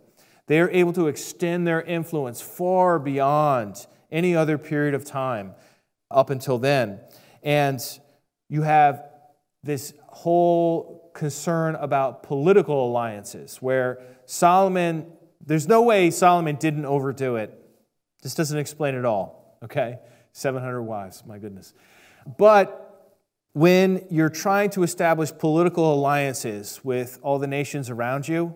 They 0.48 0.60
are 0.60 0.70
able 0.72 0.94
to 0.94 1.08
extend 1.08 1.68
their 1.68 1.82
influence 1.82 2.42
far 2.42 2.98
beyond 2.98 3.86
any 4.12 4.36
other 4.36 4.58
period 4.58 4.96
of 4.96 5.06
time 5.06 5.54
up 6.10 6.32
until 6.32 6.58
then. 6.58 7.02
And 7.44 7.80
you 8.48 8.64
have 8.64 9.04
this 9.62 9.94
whole 10.08 11.12
concern 11.14 11.76
about 11.76 12.24
political 12.24 12.90
alliances 12.90 13.58
where 13.58 14.00
Solomon 14.26 15.12
there's 15.50 15.68
no 15.68 15.82
way 15.82 16.12
Solomon 16.12 16.58
didn't 16.58 16.86
overdo 16.86 17.36
it. 17.36 17.52
This 18.22 18.36
doesn't 18.36 18.60
explain 18.60 18.94
it 18.94 19.04
all, 19.04 19.58
okay? 19.64 19.98
700 20.32 20.84
wives, 20.84 21.24
my 21.26 21.40
goodness. 21.40 21.74
But 22.38 23.18
when 23.54 24.06
you're 24.12 24.30
trying 24.30 24.70
to 24.72 24.84
establish 24.84 25.32
political 25.36 25.92
alliances 25.92 26.80
with 26.84 27.18
all 27.24 27.40
the 27.40 27.48
nations 27.48 27.90
around 27.90 28.28
you, 28.28 28.56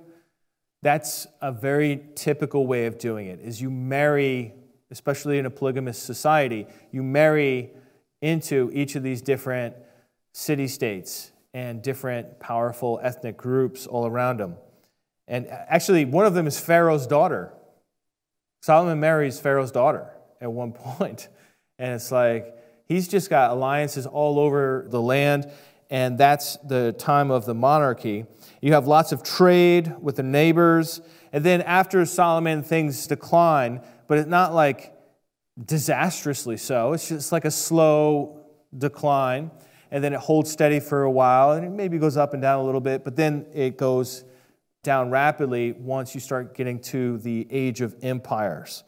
that's 0.84 1.26
a 1.42 1.52
very 1.52 2.00
typical 2.14 2.68
way 2.68 2.86
of 2.86 3.00
doing 3.00 3.26
it 3.26 3.40
is 3.40 3.60
you 3.60 3.72
marry 3.72 4.54
especially 4.92 5.40
in 5.40 5.46
a 5.46 5.50
polygamous 5.50 5.98
society 5.98 6.68
you 6.92 7.02
marry 7.02 7.72
into 8.22 8.70
each 8.74 8.96
of 8.96 9.02
these 9.02 9.22
different 9.22 9.74
city 10.34 10.68
states 10.68 11.32
and 11.54 11.82
different 11.82 12.38
powerful 12.40 13.00
ethnic 13.02 13.38
groups 13.38 13.88
all 13.88 14.06
around 14.06 14.42
them 14.42 14.58
and 15.28 15.48
uh, 15.48 15.58
actually, 15.68 16.06
one 16.06 16.26
of 16.26 16.34
them 16.34 16.48
is 16.48 16.60
Pharaoh's 16.60 17.08
daughter. 17.08 17.54
Solomon 18.62 19.00
marries 19.00 19.40
Pharaoh's 19.40 19.72
daughter 19.72 20.10
at 20.42 20.52
one 20.52 20.72
point. 20.74 21.28
And 21.80 21.94
it's 21.94 22.12
like, 22.12 22.58
he's 22.86 23.08
just 23.08 23.30
got 23.30 23.52
alliances 23.52 24.06
all 24.06 24.40
over 24.40 24.86
the 24.90 25.02
land. 25.02 25.52
And 25.90 26.18
that's 26.18 26.58
the 26.58 26.94
time 26.94 27.30
of 27.30 27.46
the 27.46 27.54
monarchy. 27.54 28.26
You 28.62 28.74
have 28.74 28.88
lots 28.88 29.12
of 29.12 29.24
trade 29.24 29.94
with 30.02 30.16
the 30.16 30.24
neighbors. 30.24 31.02
And 31.32 31.44
then 31.44 31.62
after 31.62 32.06
Solomon, 32.06 32.64
things 32.64 33.06
decline, 33.08 33.82
but 34.08 34.18
it's 34.18 34.30
not 34.30 34.54
like 34.54 34.94
disastrously 35.64 36.58
so. 36.58 36.94
It's 36.94 37.10
just 37.10 37.32
like 37.32 37.46
a 37.46 37.52
slow 37.52 38.40
decline. 38.76 39.52
And 39.92 40.04
then 40.04 40.14
it 40.14 40.20
holds 40.20 40.52
steady 40.52 40.80
for 40.80 41.04
a 41.04 41.12
while, 41.12 41.52
and 41.52 41.64
it 41.64 41.70
maybe 41.70 42.00
goes 42.00 42.18
up 42.18 42.34
and 42.34 42.42
down 42.42 42.60
a 42.60 42.64
little 42.64 42.82
bit, 42.82 43.04
but 43.04 43.16
then 43.16 43.46
it 43.54 43.78
goes 43.78 44.24
down 44.84 45.10
rapidly 45.10 45.72
once 45.72 46.14
you 46.14 46.20
start 46.20 46.56
getting 46.56 46.80
to 46.80 47.18
the 47.20 47.48
age 47.50 47.82
of 47.82 47.96
empires. 48.02 48.84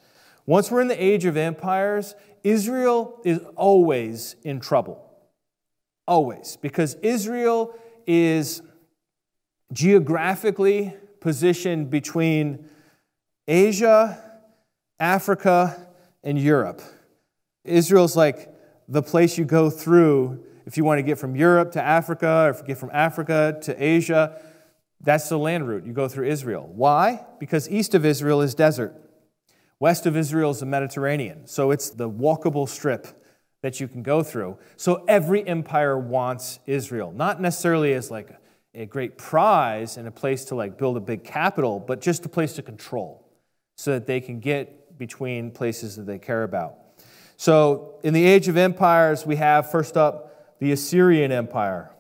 Once 0.46 0.70
we're 0.70 0.82
in 0.82 0.90
the 0.90 1.04
age 1.04 1.26
of 1.26 1.38
empires, 1.38 2.16
Israel 2.44 3.20
is 3.24 3.40
always 3.56 4.36
in 4.44 4.60
trouble. 4.60 5.02
Always. 6.08 6.58
Because 6.62 6.96
Israel 6.96 7.74
is 8.06 8.62
geographically 9.74 10.94
positioned 11.22 11.90
between 11.90 12.68
Asia, 13.48 14.22
Africa, 15.00 15.88
and 16.24 16.38
Europe. 16.38 16.82
Israel's 17.64 18.16
like 18.16 18.54
the 18.88 19.02
place 19.02 19.38
you 19.38 19.46
go 19.46 19.70
through 19.70 20.44
if 20.66 20.78
you 20.78 20.84
want 20.84 21.00
to 21.00 21.04
get 21.04 21.18
from 21.18 21.36
Europe 21.36 21.72
to 21.72 21.82
Africa 21.82 22.46
or 22.46 22.50
if 22.50 22.60
you 22.60 22.66
get 22.66 22.78
from 22.78 22.92
Africa 22.94 23.58
to 23.64 23.84
Asia. 23.84 24.40
That's 25.06 25.30
the 25.30 25.38
land 25.38 25.68
route. 25.68 25.86
You 25.86 25.94
go 25.94 26.08
through 26.08 26.28
Israel. 26.28 26.70
Why? 26.74 27.24
Because 27.40 27.70
east 27.70 27.94
of 27.94 28.06
Israel 28.06 28.42
is 28.42 28.56
desert. 28.56 28.94
West 29.80 30.06
of 30.06 30.18
Israel 30.18 30.50
is 30.50 30.60
the 30.60 30.66
Mediterranean. 30.66 31.46
So 31.46 31.70
it's 31.72 31.92
the 31.92 32.10
walkable 32.10 32.68
strip 32.68 33.08
that 33.62 33.80
you 33.80 33.88
can 33.88 34.02
go 34.02 34.24
through. 34.24 34.58
So 34.78 35.06
every 35.08 35.48
empire 35.48 35.98
wants 35.98 36.60
Israel, 36.66 37.12
not 37.12 37.40
necessarily 37.40 37.94
as 37.94 38.10
like 38.10 38.36
a 38.74 38.86
great 38.86 39.18
prize 39.18 39.98
and 39.98 40.08
a 40.08 40.12
place 40.12 40.46
to 40.46 40.56
like 40.56 40.78
build 40.78 40.98
a 40.98 41.02
big 41.02 41.24
capital, 41.24 41.80
but 41.80 42.02
just 42.02 42.26
a 42.26 42.30
place 42.30 42.54
to 42.54 42.62
control 42.62 43.28
so 43.76 43.92
that 43.92 44.08
they 44.08 44.20
can 44.20 44.40
get 44.40 44.98
between 44.98 45.52
places 45.52 45.98
that 45.98 46.06
they 46.06 46.18
care 46.18 46.44
about. 46.44 46.76
So 47.38 48.00
in 48.04 48.14
the 48.14 48.26
age 48.26 48.48
of 48.48 48.58
empires, 48.58 49.26
we 49.26 49.36
have 49.36 49.70
first 49.70 49.98
up 49.98 50.58
the 50.60 50.72
Assyrian 50.72 51.32
Empire. 51.32 51.92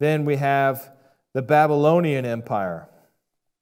Then 0.00 0.24
we 0.24 0.36
have 0.36 0.91
the 1.34 1.42
Babylonian 1.42 2.24
Empire. 2.24 2.88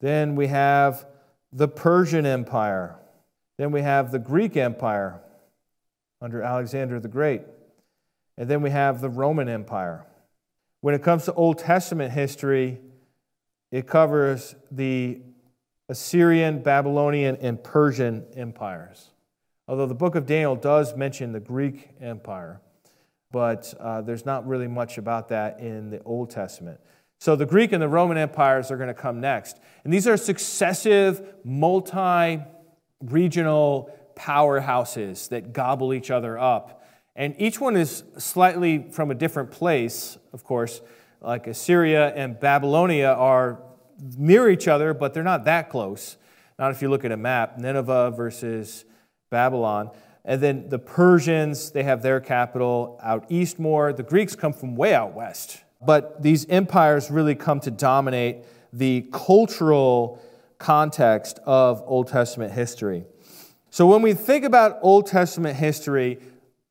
Then 0.01 0.35
we 0.37 0.49
have 0.49 1.07
the 1.53 1.69
Persian 1.69 2.27
Empire. 2.27 2.97
Then 3.59 3.71
we 3.71 3.83
have 3.83 4.11
the 4.11 4.19
Greek 4.19 4.57
Empire 4.57 5.21
under 6.21 6.43
Alexander 6.43 7.01
the 7.01 7.09
Great. 7.09 7.43
And 8.37 8.49
then 8.49 8.63
we 8.63 8.71
have 8.71 9.01
the 9.01 9.11
Roman 9.11 9.49
Empire. 9.49 10.07
When 10.81 10.95
it 10.95 11.03
comes 11.03 11.27
to 11.27 11.35
Old 11.35 11.59
Testament 11.59 12.13
history, 12.13 12.81
it 13.71 13.87
covers 13.87 14.55
the 14.71 15.21
Assyrian, 15.89 16.63
Babylonian, 16.63 17.37
and 17.41 17.63
Persian 17.63 18.25
empires. 18.35 19.11
Although 19.69 19.87
the 19.87 19.95
book 19.95 20.15
of 20.15 20.25
Daniel 20.25 20.57
does 20.57 20.97
mention 20.97 21.33
the 21.33 21.41
Greek 21.41 21.91
Empire, 22.01 22.61
but 23.31 23.73
uh, 23.79 24.01
there's 24.01 24.25
not 24.25 24.47
really 24.47 24.69
much 24.69 24.99
about 24.99 25.29
that 25.29 25.61
in 25.61 25.91
the 25.91 26.03
Old 26.05 26.31
Testament. 26.31 26.81
So 27.21 27.37
the 27.37 27.45
Greek 27.45 27.73
and 27.73 27.83
the 27.83 27.89
Roman 27.89 28.17
empires 28.17 28.71
are 28.71 28.79
going 28.79 28.89
to 28.89 28.95
come 28.95 29.21
next. 29.21 29.61
And 29.85 29.93
these 29.93 30.09
are 30.09 30.17
successive, 30.17 31.35
multi 31.45 32.43
regional 33.03 33.95
powerhouses 34.15 35.29
that 35.29 35.53
gobble 35.53 35.93
each 35.93 36.11
other 36.11 36.39
up. 36.39 36.83
And 37.15 37.35
each 37.39 37.61
one 37.61 37.77
is 37.77 38.05
slightly 38.17 38.87
from 38.91 39.11
a 39.11 39.15
different 39.15 39.51
place, 39.51 40.17
of 40.33 40.45
course. 40.45 40.81
Like 41.21 41.47
Assyria 41.47 42.15
and 42.15 42.41
Babylonia 42.41 43.09
are 43.09 43.63
near 44.17 44.49
each 44.49 44.67
other, 44.67 44.95
but 44.95 45.13
they're 45.13 45.23
not 45.23 45.45
that 45.45 45.69
close. 45.69 46.17
Not 46.59 46.71
if 46.71 46.81
you 46.81 46.89
look 46.89 47.05
at 47.05 47.13
a 47.13 47.19
map 47.19 47.59
Nineveh 47.59 48.13
versus 48.17 48.87
Babylon. 49.29 49.91
And 50.25 50.41
then 50.41 50.71
the 50.71 50.79
Persians, 50.79 51.71
they 51.71 51.83
have 51.83 52.01
their 52.01 52.21
capital 52.21 52.99
out 53.03 53.27
east 53.29 53.59
more. 53.59 53.93
The 53.93 54.03
Greeks 54.03 54.35
come 54.35 54.55
from 54.55 54.75
way 54.75 54.95
out 54.95 55.15
west. 55.15 55.65
But 55.81 56.23
these 56.23 56.47
empires 56.49 57.11
really 57.11 57.35
come 57.35 57.61
to 57.61 57.71
dominate 57.71 58.45
the 58.73 59.07
cultural 59.13 60.23
context 60.59 61.39
of 61.47 61.83
Old 61.87 62.09
Testament 62.09 62.53
history. 62.53 63.05
So 63.71 63.87
when 63.87 64.03
we 64.03 64.15
think 64.15 64.45
about 64.45 64.79
Old 64.83 65.07
Testament 65.07 65.57
history, 65.57 66.19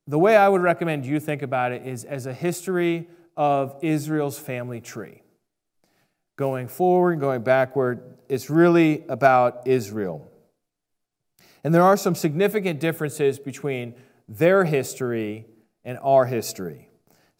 the 0.06 0.18
way 0.18 0.36
I 0.36 0.48
would 0.48 0.60
recommend 0.60 1.06
you 1.06 1.18
think 1.18 1.42
about 1.42 1.72
it 1.72 1.86
is 1.86 2.04
as 2.04 2.26
a 2.26 2.32
history 2.32 3.08
of 3.36 3.76
Israel's 3.80 4.38
family 4.38 4.80
tree. 4.80 5.22
Going 6.36 6.68
forward, 6.68 7.20
going 7.20 7.42
backward, 7.42 8.18
it's 8.28 8.50
really 8.50 9.04
about 9.08 9.66
Israel. 9.66 10.30
And 11.64 11.74
there 11.74 11.82
are 11.82 11.96
some 11.96 12.14
significant 12.14 12.80
differences 12.80 13.38
between 13.38 13.94
their 14.28 14.64
history 14.64 15.46
and 15.84 15.98
our 16.02 16.26
history. 16.26 16.89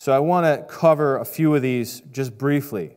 So 0.00 0.12
I 0.12 0.18
want 0.18 0.46
to 0.46 0.64
cover 0.64 1.18
a 1.18 1.26
few 1.26 1.54
of 1.54 1.60
these 1.60 2.00
just 2.10 2.38
briefly. 2.38 2.96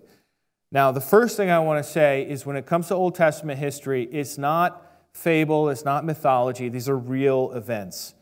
Now, 0.72 0.92
the 0.92 1.02
first 1.02 1.36
thing 1.36 1.50
I 1.50 1.60
want 1.60 1.84
to 1.84 1.92
say 1.92 2.26
is 2.28 2.46
when 2.46 2.56
it 2.56 2.66
comes 2.66 2.88
to 2.88 2.96
Old 2.96 3.14
Testament 3.14 3.60
history, 3.60 4.06
it's 4.06 4.38
not 4.38 4.90
fable, 5.14 5.70
it's 5.70 5.84
not 5.84 6.06
mythology, 6.06 6.70
these 6.70 6.88
are 6.88 6.98
real 6.98 7.52
events. 7.52 8.16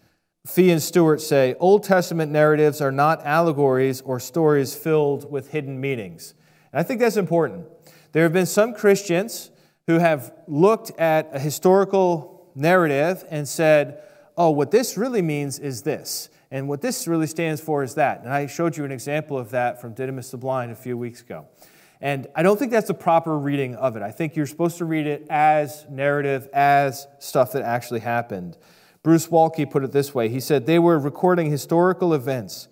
Fee 0.47 0.71
and 0.71 0.81
Stuart 0.81 1.21
say 1.21 1.55
Old 1.59 1.83
Testament 1.83 2.31
narratives 2.31 2.81
are 2.81 2.91
not 2.91 3.23
allegories 3.23 4.01
or 4.01 4.19
stories 4.19 4.73
filled 4.73 5.31
with 5.31 5.51
hidden 5.51 5.79
meanings. 5.79 6.33
And 6.73 6.79
I 6.79 6.83
think 6.83 6.99
that's 6.99 7.17
important. 7.17 7.67
There 8.13 8.23
have 8.23 8.33
been 8.33 8.47
some 8.47 8.73
Christians 8.73 9.51
who 9.85 9.99
have 9.99 10.33
looked 10.47 10.89
at 10.99 11.29
a 11.31 11.39
historical 11.39 12.49
narrative 12.55 13.23
and 13.29 13.47
said, 13.47 14.01
oh, 14.35 14.49
what 14.49 14.71
this 14.71 14.97
really 14.97 15.21
means 15.21 15.59
is 15.59 15.83
this, 15.83 16.29
and 16.51 16.67
what 16.67 16.81
this 16.81 17.07
really 17.07 17.27
stands 17.27 17.61
for 17.61 17.81
is 17.81 17.95
that. 17.95 18.21
And 18.23 18.29
I 18.31 18.45
showed 18.45 18.75
you 18.75 18.83
an 18.83 18.91
example 18.91 19.37
of 19.37 19.51
that 19.51 19.79
from 19.79 19.93
Didymus 19.93 20.31
the 20.31 20.37
Blind 20.37 20.71
a 20.71 20.75
few 20.75 20.97
weeks 20.97 21.21
ago. 21.21 21.47
And 22.01 22.27
I 22.35 22.43
don't 22.43 22.59
think 22.59 22.71
that's 22.71 22.89
a 22.89 22.95
proper 22.95 23.37
reading 23.37 23.75
of 23.75 23.95
it. 23.95 24.01
I 24.01 24.11
think 24.11 24.35
you're 24.35 24.47
supposed 24.47 24.77
to 24.79 24.85
read 24.85 25.07
it 25.07 25.25
as 25.29 25.85
narrative, 25.89 26.49
as 26.51 27.07
stuff 27.19 27.53
that 27.53 27.61
actually 27.61 28.01
happened. 28.01 28.57
Bruce 29.01 29.27
Waltke 29.27 29.69
put 29.69 29.83
it 29.83 29.91
this 29.91 30.13
way 30.13 30.27
He 30.27 30.39
said, 30.39 30.65
They 30.65 30.79
were 30.79 30.99
recording 30.99 31.49
historical 31.49 32.13
events. 32.13 32.67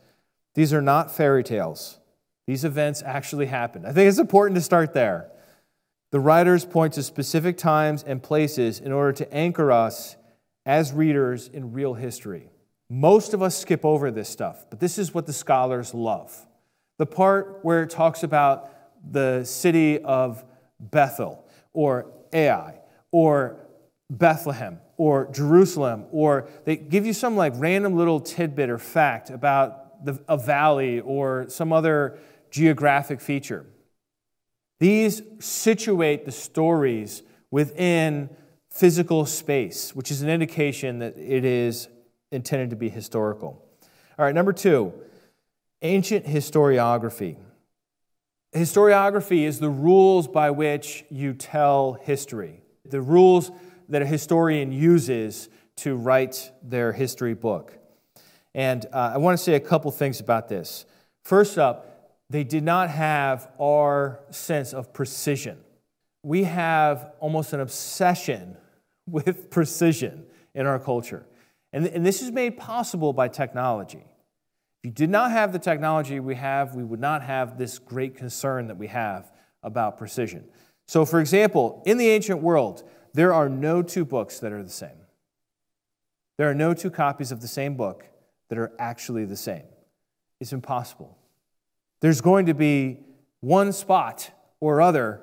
These 0.55 0.73
are 0.73 0.81
not 0.81 1.15
fairy 1.15 1.43
tales. 1.43 1.99
These 2.47 2.65
events 2.65 3.03
actually 3.05 3.45
happened. 3.45 3.85
I 3.85 3.93
think 3.93 4.09
it's 4.09 4.17
important 4.17 4.55
to 4.55 4.61
start 4.61 4.93
there. 4.93 5.29
The 6.11 6.19
writers 6.19 6.65
point 6.65 6.93
to 6.93 7.03
specific 7.03 7.57
times 7.57 8.01
and 8.01 8.21
places 8.21 8.79
in 8.79 8.91
order 8.91 9.13
to 9.13 9.31
anchor 9.31 9.71
us 9.71 10.17
as 10.65 10.91
readers 10.91 11.47
in 11.47 11.71
real 11.71 11.93
history. 11.93 12.49
Most 12.89 13.33
of 13.33 13.41
us 13.41 13.55
skip 13.55 13.85
over 13.85 14.09
this 14.09 14.27
stuff, 14.29 14.65
but 14.69 14.79
this 14.79 14.97
is 14.97 15.13
what 15.13 15.27
the 15.27 15.33
scholars 15.33 15.93
love. 15.93 16.45
The 16.97 17.05
part 17.05 17.59
where 17.61 17.83
it 17.83 17.91
talks 17.91 18.23
about 18.23 18.71
the 19.11 19.43
city 19.43 19.99
of 19.99 20.43
Bethel 20.79 21.45
or 21.71 22.11
Ai 22.33 22.79
or 23.11 23.57
Bethlehem 24.09 24.79
or 24.97 25.29
Jerusalem, 25.31 26.05
or 26.11 26.49
they 26.65 26.75
give 26.75 27.05
you 27.05 27.13
some 27.13 27.37
like 27.37 27.53
random 27.55 27.95
little 27.95 28.19
tidbit 28.19 28.69
or 28.69 28.77
fact 28.77 29.29
about 29.29 30.03
the, 30.03 30.19
a 30.27 30.37
valley 30.37 30.99
or 30.99 31.45
some 31.47 31.71
other 31.71 32.17
geographic 32.49 33.21
feature. 33.21 33.65
These 34.79 35.21
situate 35.39 36.25
the 36.25 36.31
stories 36.31 37.21
within 37.51 38.29
physical 38.69 39.25
space, 39.25 39.95
which 39.95 40.09
is 40.09 40.21
an 40.21 40.29
indication 40.29 40.99
that 40.99 41.17
it 41.17 41.45
is 41.45 41.87
intended 42.31 42.69
to 42.69 42.75
be 42.75 42.89
historical. 42.89 43.63
All 44.17 44.25
right, 44.25 44.35
number 44.35 44.53
two, 44.53 44.93
ancient 45.81 46.25
historiography. 46.25 47.37
Historiography 48.53 49.43
is 49.43 49.59
the 49.59 49.69
rules 49.69 50.27
by 50.27 50.51
which 50.51 51.05
you 51.09 51.33
tell 51.33 51.93
history, 51.93 52.61
the 52.83 53.01
rules 53.01 53.51
that 53.87 54.01
a 54.01 54.05
historian 54.05 54.71
uses 54.71 55.49
to 55.77 55.95
write 55.95 56.51
their 56.63 56.91
history 56.91 57.33
book. 57.33 57.77
And 58.53 58.85
uh, 58.91 59.11
I 59.13 59.17
want 59.17 59.37
to 59.37 59.43
say 59.43 59.53
a 59.53 59.59
couple 59.59 59.91
things 59.91 60.19
about 60.19 60.49
this. 60.49 60.85
First 61.23 61.57
up, 61.57 62.17
they 62.29 62.43
did 62.43 62.63
not 62.63 62.89
have 62.89 63.49
our 63.59 64.19
sense 64.31 64.73
of 64.73 64.93
precision. 64.93 65.57
We 66.23 66.43
have 66.43 67.11
almost 67.19 67.53
an 67.53 67.59
obsession 67.59 68.57
with 69.07 69.49
precision 69.49 70.25
in 70.53 70.65
our 70.65 70.79
culture. 70.79 71.25
And, 71.71 71.85
and 71.87 72.05
this 72.05 72.21
is 72.21 72.31
made 72.31 72.57
possible 72.57 73.13
by 73.13 73.27
technology. 73.27 74.03
If 74.81 74.85
you 74.85 74.91
did 74.91 75.09
not 75.09 75.31
have 75.31 75.51
the 75.51 75.59
technology 75.59 76.19
we 76.19 76.35
have, 76.35 76.75
we 76.75 76.83
would 76.83 76.99
not 76.99 77.21
have 77.21 77.57
this 77.57 77.79
great 77.79 78.15
concern 78.15 78.67
that 78.67 78.77
we 78.77 78.87
have 78.87 79.31
about 79.61 79.97
precision. 79.97 80.45
So, 80.87 81.05
for 81.05 81.19
example, 81.19 81.83
in 81.85 81.97
the 81.97 82.07
ancient 82.07 82.41
world, 82.41 82.83
there 83.13 83.33
are 83.33 83.49
no 83.49 83.81
two 83.81 84.05
books 84.05 84.39
that 84.39 84.51
are 84.51 84.63
the 84.63 84.69
same. 84.69 84.89
There 86.37 86.49
are 86.49 86.55
no 86.55 86.73
two 86.73 86.89
copies 86.89 87.31
of 87.31 87.41
the 87.41 87.47
same 87.47 87.75
book 87.75 88.05
that 88.47 88.57
are 88.57 88.71
actually 88.79 89.25
the 89.25 89.35
same. 89.35 89.63
It's 90.39 90.53
impossible. 90.53 91.17
There's 91.99 92.21
going 92.21 92.45
to 92.45 92.53
be 92.53 92.99
one 93.41 93.73
spot 93.73 94.31
or 94.59 94.81
other 94.81 95.21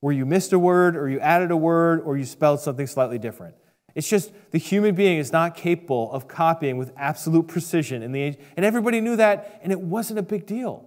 where 0.00 0.12
you 0.12 0.26
missed 0.26 0.52
a 0.52 0.58
word 0.58 0.96
or 0.96 1.08
you 1.08 1.18
added 1.20 1.50
a 1.50 1.56
word 1.56 2.02
or 2.02 2.16
you 2.16 2.24
spelled 2.24 2.60
something 2.60 2.86
slightly 2.86 3.18
different. 3.18 3.54
It's 3.94 4.08
just 4.08 4.32
the 4.50 4.58
human 4.58 4.94
being 4.94 5.18
is 5.18 5.32
not 5.32 5.56
capable 5.56 6.12
of 6.12 6.28
copying 6.28 6.76
with 6.76 6.92
absolute 6.96 7.48
precision 7.48 8.02
in 8.02 8.12
the 8.12 8.20
age. 8.20 8.38
And 8.56 8.64
everybody 8.64 9.00
knew 9.00 9.16
that, 9.16 9.60
and 9.62 9.72
it 9.72 9.80
wasn't 9.80 10.18
a 10.18 10.22
big 10.22 10.46
deal. 10.46 10.86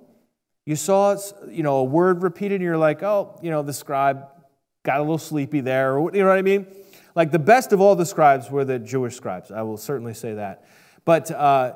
You 0.66 0.76
saw 0.76 1.18
you 1.50 1.64
know, 1.64 1.78
a 1.78 1.84
word 1.84 2.22
repeated, 2.24 2.56
and 2.56 2.64
you're 2.64 2.78
like, 2.78 3.04
oh, 3.04 3.40
you 3.42 3.50
know, 3.50 3.64
the 3.64 3.74
scribe 3.74 4.28
got 4.84 4.98
a 4.98 5.02
little 5.02 5.18
sleepy 5.18 5.62
there, 5.62 6.00
you 6.00 6.22
know 6.22 6.28
what 6.28 6.38
I 6.38 6.42
mean? 6.42 6.66
Like 7.16 7.32
the 7.32 7.40
best 7.40 7.74
of 7.74 7.82
all 7.82 7.96
the 7.96 8.06
scribes 8.06 8.50
were 8.50 8.64
the 8.64 8.80
Jewish 8.80 9.16
scribes. 9.16 9.52
I 9.52 9.62
will 9.64 9.78
certainly 9.78 10.14
say 10.14 10.36
that. 10.36 10.66
But 11.04 11.30
uh, 11.32 11.74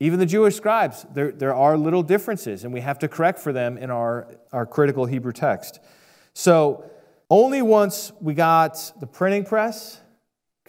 even 0.00 0.18
the 0.18 0.26
Jewish 0.26 0.56
scribes, 0.56 1.06
there, 1.14 1.32
there 1.32 1.54
are 1.54 1.76
little 1.76 2.02
differences, 2.02 2.64
and 2.64 2.72
we 2.72 2.80
have 2.80 2.98
to 3.00 3.08
correct 3.08 3.38
for 3.38 3.52
them 3.52 3.78
in 3.78 3.90
our, 3.90 4.28
our 4.52 4.66
critical 4.66 5.06
Hebrew 5.06 5.32
text. 5.32 5.80
So, 6.34 6.90
only 7.28 7.62
once 7.62 8.10
we 8.20 8.34
got 8.34 8.92
the 8.98 9.06
printing 9.06 9.44
press 9.44 10.00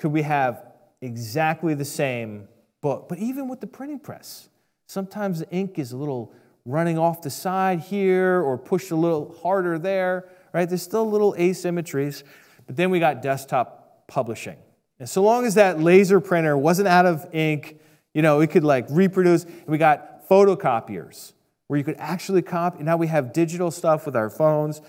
could 0.01 0.11
we 0.11 0.23
have 0.23 0.65
exactly 1.01 1.75
the 1.75 1.85
same 1.85 2.47
book. 2.81 3.07
But 3.07 3.19
even 3.19 3.47
with 3.47 3.61
the 3.61 3.67
printing 3.67 3.99
press, 3.99 4.49
sometimes 4.87 5.39
the 5.39 5.49
ink 5.51 5.77
is 5.77 5.91
a 5.91 5.97
little 5.97 6.33
running 6.65 6.97
off 6.97 7.21
the 7.21 7.29
side 7.29 7.81
here 7.81 8.41
or 8.41 8.57
pushed 8.57 8.89
a 8.89 8.95
little 8.95 9.37
harder 9.43 9.77
there, 9.77 10.27
right? 10.53 10.67
There's 10.67 10.81
still 10.81 11.07
little 11.07 11.35
asymmetries. 11.37 12.23
But 12.65 12.77
then 12.77 12.89
we 12.89 12.99
got 12.99 13.21
desktop 13.21 14.07
publishing. 14.07 14.57
And 14.99 15.07
so 15.07 15.21
long 15.21 15.45
as 15.45 15.53
that 15.53 15.79
laser 15.79 16.19
printer 16.19 16.57
wasn't 16.57 16.87
out 16.87 17.05
of 17.05 17.27
ink, 17.31 17.79
you 18.15 18.23
know, 18.23 18.39
we 18.39 18.47
could 18.47 18.63
like 18.63 18.87
reproduce. 18.89 19.45
We 19.67 19.77
got 19.77 20.27
photocopiers 20.27 21.33
where 21.67 21.77
you 21.77 21.83
could 21.83 21.97
actually 21.99 22.41
copy. 22.41 22.83
Now 22.83 22.97
we 22.97 23.05
have 23.05 23.33
digital 23.33 23.69
stuff 23.69 24.07
with 24.07 24.15
our 24.15 24.31
phones. 24.31 24.81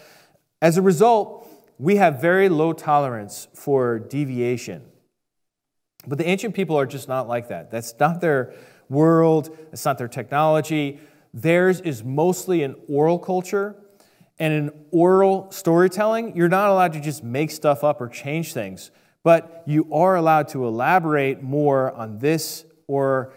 As 0.62 0.78
a 0.78 0.82
result, 0.82 1.46
we 1.78 1.96
have 1.96 2.18
very 2.18 2.48
low 2.48 2.72
tolerance 2.72 3.48
for 3.52 3.98
deviation. 3.98 4.84
But 6.06 6.18
the 6.18 6.26
ancient 6.26 6.54
people 6.54 6.78
are 6.78 6.86
just 6.86 7.08
not 7.08 7.28
like 7.28 7.48
that. 7.48 7.70
That's 7.70 7.94
not 7.98 8.20
their 8.20 8.54
world, 8.88 9.56
it's 9.72 9.84
not 9.84 9.98
their 9.98 10.08
technology. 10.08 11.00
Theirs 11.34 11.80
is 11.80 12.04
mostly 12.04 12.62
an 12.62 12.76
oral 12.88 13.18
culture. 13.18 13.76
And 14.38 14.52
in 14.52 14.70
oral 14.90 15.50
storytelling, 15.50 16.36
you're 16.36 16.48
not 16.48 16.68
allowed 16.68 16.94
to 16.94 17.00
just 17.00 17.22
make 17.22 17.50
stuff 17.50 17.84
up 17.84 18.00
or 18.00 18.08
change 18.08 18.52
things, 18.52 18.90
but 19.22 19.62
you 19.66 19.86
are 19.92 20.16
allowed 20.16 20.48
to 20.48 20.66
elaborate 20.66 21.42
more 21.42 21.92
on 21.92 22.18
this 22.18 22.64
or 22.86 23.32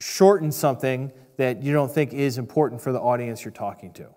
shorten 0.00 0.50
something 0.50 1.12
that 1.36 1.62
you 1.62 1.72
don't 1.72 1.92
think 1.92 2.12
is 2.12 2.38
important 2.38 2.80
for 2.80 2.92
the 2.92 3.00
audience 3.00 3.44
you're 3.44 3.52
talking 3.52 3.92
to. 3.92 4.08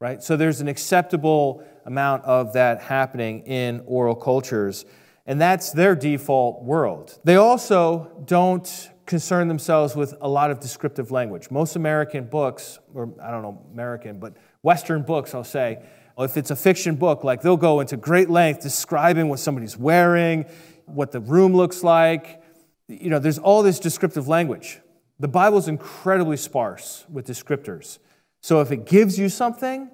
Right? 0.00 0.22
So 0.22 0.36
there's 0.36 0.60
an 0.60 0.68
acceptable 0.68 1.62
amount 1.84 2.24
of 2.24 2.52
that 2.54 2.80
happening 2.80 3.40
in 3.46 3.82
oral 3.86 4.14
cultures, 4.14 4.84
and 5.26 5.40
that's 5.40 5.70
their 5.70 5.94
default 5.94 6.62
world. 6.62 7.18
They 7.24 7.36
also 7.36 8.22
don't 8.24 8.90
concern 9.06 9.48
themselves 9.48 9.96
with 9.96 10.14
a 10.20 10.28
lot 10.28 10.50
of 10.50 10.60
descriptive 10.60 11.10
language. 11.10 11.50
Most 11.50 11.76
American 11.76 12.24
books, 12.26 12.78
or 12.94 13.12
I 13.22 13.30
don't 13.30 13.42
know, 13.42 13.60
American, 13.72 14.18
but 14.18 14.34
Western 14.62 15.02
books, 15.02 15.34
I'll 15.34 15.42
say, 15.42 15.82
if 16.18 16.36
it's 16.36 16.50
a 16.50 16.56
fiction 16.56 16.96
book, 16.96 17.24
like 17.24 17.42
they'll 17.42 17.56
go 17.56 17.80
into 17.80 17.96
great 17.96 18.30
length 18.30 18.60
describing 18.60 19.28
what 19.28 19.38
somebody's 19.38 19.76
wearing, 19.76 20.44
what 20.86 21.12
the 21.12 21.20
room 21.20 21.54
looks 21.54 21.82
like. 21.82 22.42
You 22.88 23.10
know, 23.10 23.18
there's 23.18 23.38
all 23.38 23.62
this 23.62 23.80
descriptive 23.80 24.28
language. 24.28 24.80
The 25.18 25.28
Bible's 25.28 25.68
incredibly 25.68 26.36
sparse 26.36 27.04
with 27.10 27.26
descriptors. 27.26 27.98
So 28.42 28.60
if 28.60 28.70
it 28.70 28.86
gives 28.86 29.18
you 29.18 29.28
something, 29.28 29.90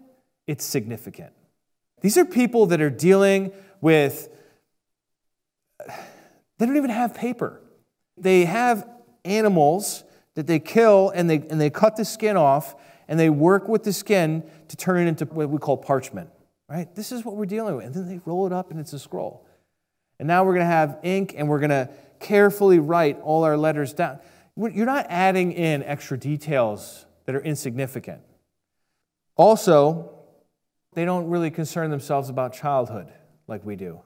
it's 0.47 0.65
significant. 0.65 1.33
These 2.01 2.17
are 2.17 2.25
people 2.25 2.67
that 2.67 2.81
are 2.81 2.91
dealing 2.91 3.53
with, 3.81 4.29
they 5.79 6.67
don't 6.67 6.77
even 6.77 6.91
have 6.91 7.15
paper. 7.15 7.61
They 8.17 8.45
have 8.45 8.89
animals 9.25 10.05
that 10.35 10.47
they 10.47 10.59
kill 10.59 11.11
and 11.11 11.29
they, 11.29 11.37
and 11.37 11.61
they 11.61 11.71
cut 11.71 11.97
the 11.97 12.05
skin 12.05 12.37
off 12.37 12.75
and 13.09 13.19
they 13.19 13.31
work 13.31 13.69
with 13.69 13.83
the 13.83 13.93
skin 13.93 14.43
to 14.69 14.77
turn 14.77 15.07
it 15.07 15.09
into 15.09 15.25
what 15.27 15.49
we 15.49 15.59
call 15.59 15.77
parchment, 15.77 16.31
right? 16.69 16.95
This 16.95 17.13
is 17.13 17.25
what 17.25 17.37
we're 17.37 17.47
dealing 17.47 17.77
with. 17.77 17.87
And 17.87 17.95
then 17.95 18.09
they 18.09 18.21
roll 18.25 18.47
it 18.47 18.53
up 18.53 18.71
and 18.71 18.81
it's 18.81 18.93
a 18.93 18.99
scroll. 18.99 19.47
And 20.19 20.27
now 20.27 20.45
we're 20.45 20.55
going 20.55 20.67
to 20.67 20.73
have 20.73 20.99
ink 21.03 21.35
and 21.37 21.49
we're 21.49 21.61
going 21.61 21.71
to 21.71 21.91
carefully 22.21 22.79
write 22.79 23.21
all 23.21 23.45
our 23.45 23.57
letters 23.57 23.93
down. 23.93 24.19
You're 24.57 24.87
not 24.87 25.07
adding 25.11 25.53
in 25.53 25.83
extra 25.83 26.19
details 26.19 27.05
that 27.27 27.35
are 27.35 27.43
insignificant. 27.43 28.23
Also, 29.37 30.13
they 30.95 31.05
don't 31.05 31.29
really 31.29 31.51
concern 31.51 31.91
themselves 31.91 32.31
about 32.31 32.55
childhood 32.55 33.13
like 33.47 33.65
we 33.65 33.77
do. 33.77 34.01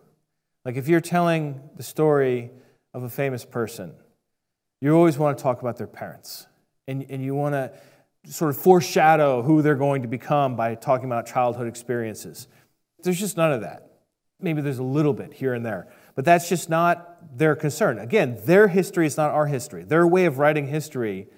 Like 0.64 0.77
if 0.77 0.88
you're 0.88 1.01
telling 1.01 1.61
the 1.77 1.83
story 1.83 2.51
of 2.92 3.03
a 3.03 3.09
famous 3.09 3.44
person, 3.44 3.94
you 4.81 4.94
always 4.94 5.18
want 5.18 5.37
to 5.37 5.42
talk 5.42 5.61
about 5.61 5.77
their 5.77 5.87
parents. 5.87 6.46
And, 6.88 7.07
and 7.09 7.23
you 7.23 7.35
want 7.35 7.55
to 7.55 7.73
sort 8.27 8.51
of 8.51 8.57
foreshadow 8.57 9.42
who 9.42 9.62
they're 9.62 9.75
going 9.75 10.03
to 10.03 10.09
become 10.09 10.57
by 10.57 10.75
talking 10.75 11.07
about 11.07 11.27
childhood 11.27 11.66
experiences. 11.66 12.49
There's 13.03 13.18
just 13.18 13.37
none 13.37 13.53
of 13.53 13.62
that. 13.62 13.87
Maybe 14.40 14.61
there's 14.62 14.79
a 14.79 14.83
little 14.83 15.12
bit 15.12 15.33
here 15.35 15.55
and 15.55 15.64
there, 15.64 15.88
but 16.14 16.25
that's 16.25 16.49
just 16.49 16.70
not 16.70 17.37
their 17.37 17.55
concern. 17.55 17.99
Again, 17.99 18.38
their 18.44 18.68
history 18.68 19.07
is 19.07 19.16
not 19.16 19.31
our 19.31 19.46
history. 19.46 19.85
Their 19.85 20.07
way 20.07 20.25
of 20.25 20.38
writing 20.38 20.66
history 20.66 21.29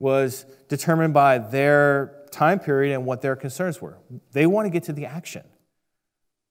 was 0.00 0.44
determined 0.68 1.14
by 1.14 1.38
their 1.38 2.24
time 2.30 2.58
period 2.58 2.94
and 2.94 3.04
what 3.04 3.22
their 3.22 3.36
concerns 3.36 3.80
were. 3.80 3.98
They 4.32 4.46
want 4.46 4.66
to 4.66 4.70
get 4.70 4.84
to 4.84 4.92
the 4.92 5.06
action. 5.06 5.44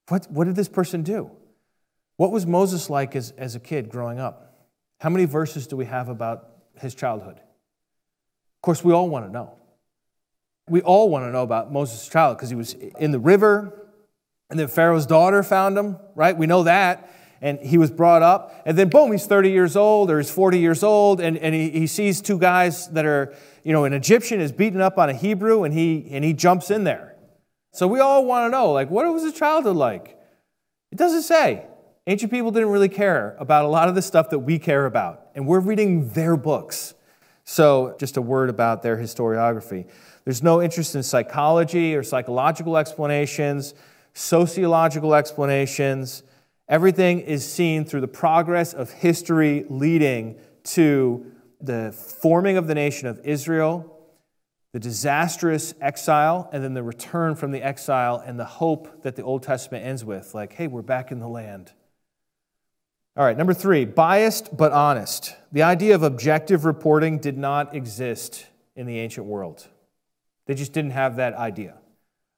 What, 0.08 0.28
what 0.30 0.46
did 0.46 0.56
this 0.56 0.70
person 0.70 1.04
do? 1.04 1.32
What 2.18 2.32
was 2.32 2.46
Moses 2.46 2.90
like 2.90 3.16
as, 3.16 3.32
as 3.38 3.56
a 3.56 3.60
kid 3.60 3.90
growing 3.90 4.20
up? 4.20 4.48
How 5.00 5.10
many 5.10 5.26
verses 5.26 5.68
do 5.68 5.78
we 5.78 5.86
have 5.86 6.10
about 6.10 6.50
his 6.80 6.96
childhood? 6.96 7.38
Of 7.38 8.62
course, 8.64 8.84
we 8.84 8.92
all 8.92 9.08
want 9.08 9.26
to 9.28 9.32
know. 9.32 9.54
We 10.68 10.82
all 10.82 11.10
want 11.10 11.26
to 11.26 11.32
know 11.32 11.44
about 11.44 11.72
Moses' 11.72 12.08
childhood 12.10 12.40
because 12.40 12.50
he 12.50 12.56
was 12.56 12.74
in 12.74 13.12
the 13.12 13.20
river, 13.20 13.88
and 14.50 14.60
then 14.60 14.68
Pharaoh's 14.68 15.06
daughter 15.06 15.44
found 15.44 15.78
him, 15.78 15.98
right? 16.16 16.36
We 16.36 16.48
know 16.48 16.64
that. 16.64 17.14
And 17.40 17.60
he 17.60 17.78
was 17.78 17.92
brought 17.92 18.24
up, 18.24 18.64
and 18.66 18.76
then 18.76 18.90
boom, 18.90 19.12
he's 19.12 19.28
30 19.28 19.52
years 19.52 19.76
old 19.76 20.10
or 20.10 20.18
he's 20.18 20.32
40 20.32 20.58
years 20.58 20.82
old, 20.82 21.22
and, 21.22 21.38
and 21.38 21.54
he, 21.54 21.70
he 21.70 21.86
sees 21.86 22.20
two 22.20 22.40
guys 22.40 22.88
that 22.90 23.06
are, 23.06 23.36
you 23.64 23.74
know, 23.74 23.84
an 23.84 23.94
Egyptian 23.94 24.42
is 24.42 24.52
beating 24.52 24.82
up 24.82 24.98
on 24.98 25.08
a 25.08 25.14
Hebrew, 25.14 25.64
and 25.64 25.72
he, 25.72 26.08
and 26.10 26.26
he 26.26 26.34
jumps 26.34 26.72
in 26.72 26.84
there. 26.84 27.16
So 27.74 27.88
we 27.88 28.00
all 28.00 28.26
want 28.26 28.48
to 28.48 28.50
know, 28.50 28.72
like, 28.72 28.90
what 28.90 29.06
was 29.14 29.22
his 29.22 29.34
childhood 29.34 29.76
like? 29.76 30.18
It 30.92 30.98
doesn't 30.98 31.22
say. 31.22 31.68
Ancient 32.10 32.32
people 32.32 32.52
didn't 32.52 32.70
really 32.70 32.88
care 32.88 33.36
about 33.38 33.66
a 33.66 33.68
lot 33.68 33.90
of 33.90 33.96
the 33.96 34.02
stuff 34.02 34.30
that 34.30 34.40
we 34.40 34.60
care 34.60 34.86
about, 34.86 35.28
and 35.36 35.46
we're 35.46 35.60
reading 35.60 36.08
their 36.12 36.38
books. 36.38 36.94
So, 37.44 37.98
just 38.00 38.16
a 38.16 38.22
word 38.22 38.50
about 38.50 38.82
their 38.82 38.96
historiography. 38.96 39.90
There's 40.24 40.42
no 40.42 40.62
interest 40.62 40.96
in 40.96 41.04
psychology 41.04 41.98
or 41.98 42.04
psychological 42.04 42.78
explanations, 42.78 43.74
sociological 44.14 45.16
explanations. 45.16 46.24
Everything 46.70 47.20
is 47.20 47.46
seen 47.46 47.84
through 47.84 48.02
the 48.02 48.08
progress 48.08 48.74
of 48.74 48.90
history 48.90 49.66
leading 49.68 50.40
to 50.64 51.30
the 51.60 51.92
forming 52.22 52.56
of 52.56 52.68
the 52.68 52.76
nation 52.76 53.10
of 53.10 53.20
Israel, 53.26 54.00
the 54.72 54.80
disastrous 54.80 55.74
exile, 55.82 56.50
and 56.54 56.64
then 56.64 56.74
the 56.74 56.84
return 56.84 57.36
from 57.36 57.52
the 57.52 57.62
exile 57.62 58.24
and 58.26 58.40
the 58.40 58.46
hope 58.46 59.04
that 59.04 59.18
the 59.18 59.24
Old 59.24 59.44
Testament 59.44 59.86
ends 59.86 60.06
with 60.06 60.34
like, 60.34 60.54
hey, 60.54 60.68
we're 60.68 60.82
back 60.82 61.12
in 61.12 61.20
the 61.20 61.28
land. 61.28 61.74
All 63.18 63.26
right, 63.26 63.36
number 63.36 63.56
three, 63.56 63.84
biased 63.84 64.56
but 64.56 64.72
honest. 64.72 65.36
The 65.52 65.64
idea 65.64 65.96
of 65.96 66.04
objective 66.04 66.66
reporting 66.66 67.18
did 67.18 67.36
not 67.36 67.74
exist 67.74 68.46
in 68.76 68.86
the 68.86 69.00
ancient 69.00 69.26
world. 69.26 69.68
They 70.46 70.54
just 70.54 70.72
didn't 70.72 70.92
have 70.92 71.16
that 71.16 71.34
idea. 71.34 71.74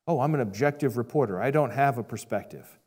Oh, 0.08 0.22
I'm 0.22 0.34
an 0.36 0.40
objective 0.40 0.98
reporter. 0.98 1.42
I 1.42 1.52
don't 1.52 1.72
have 1.72 1.98
a 1.98 2.04
perspective. 2.04 2.80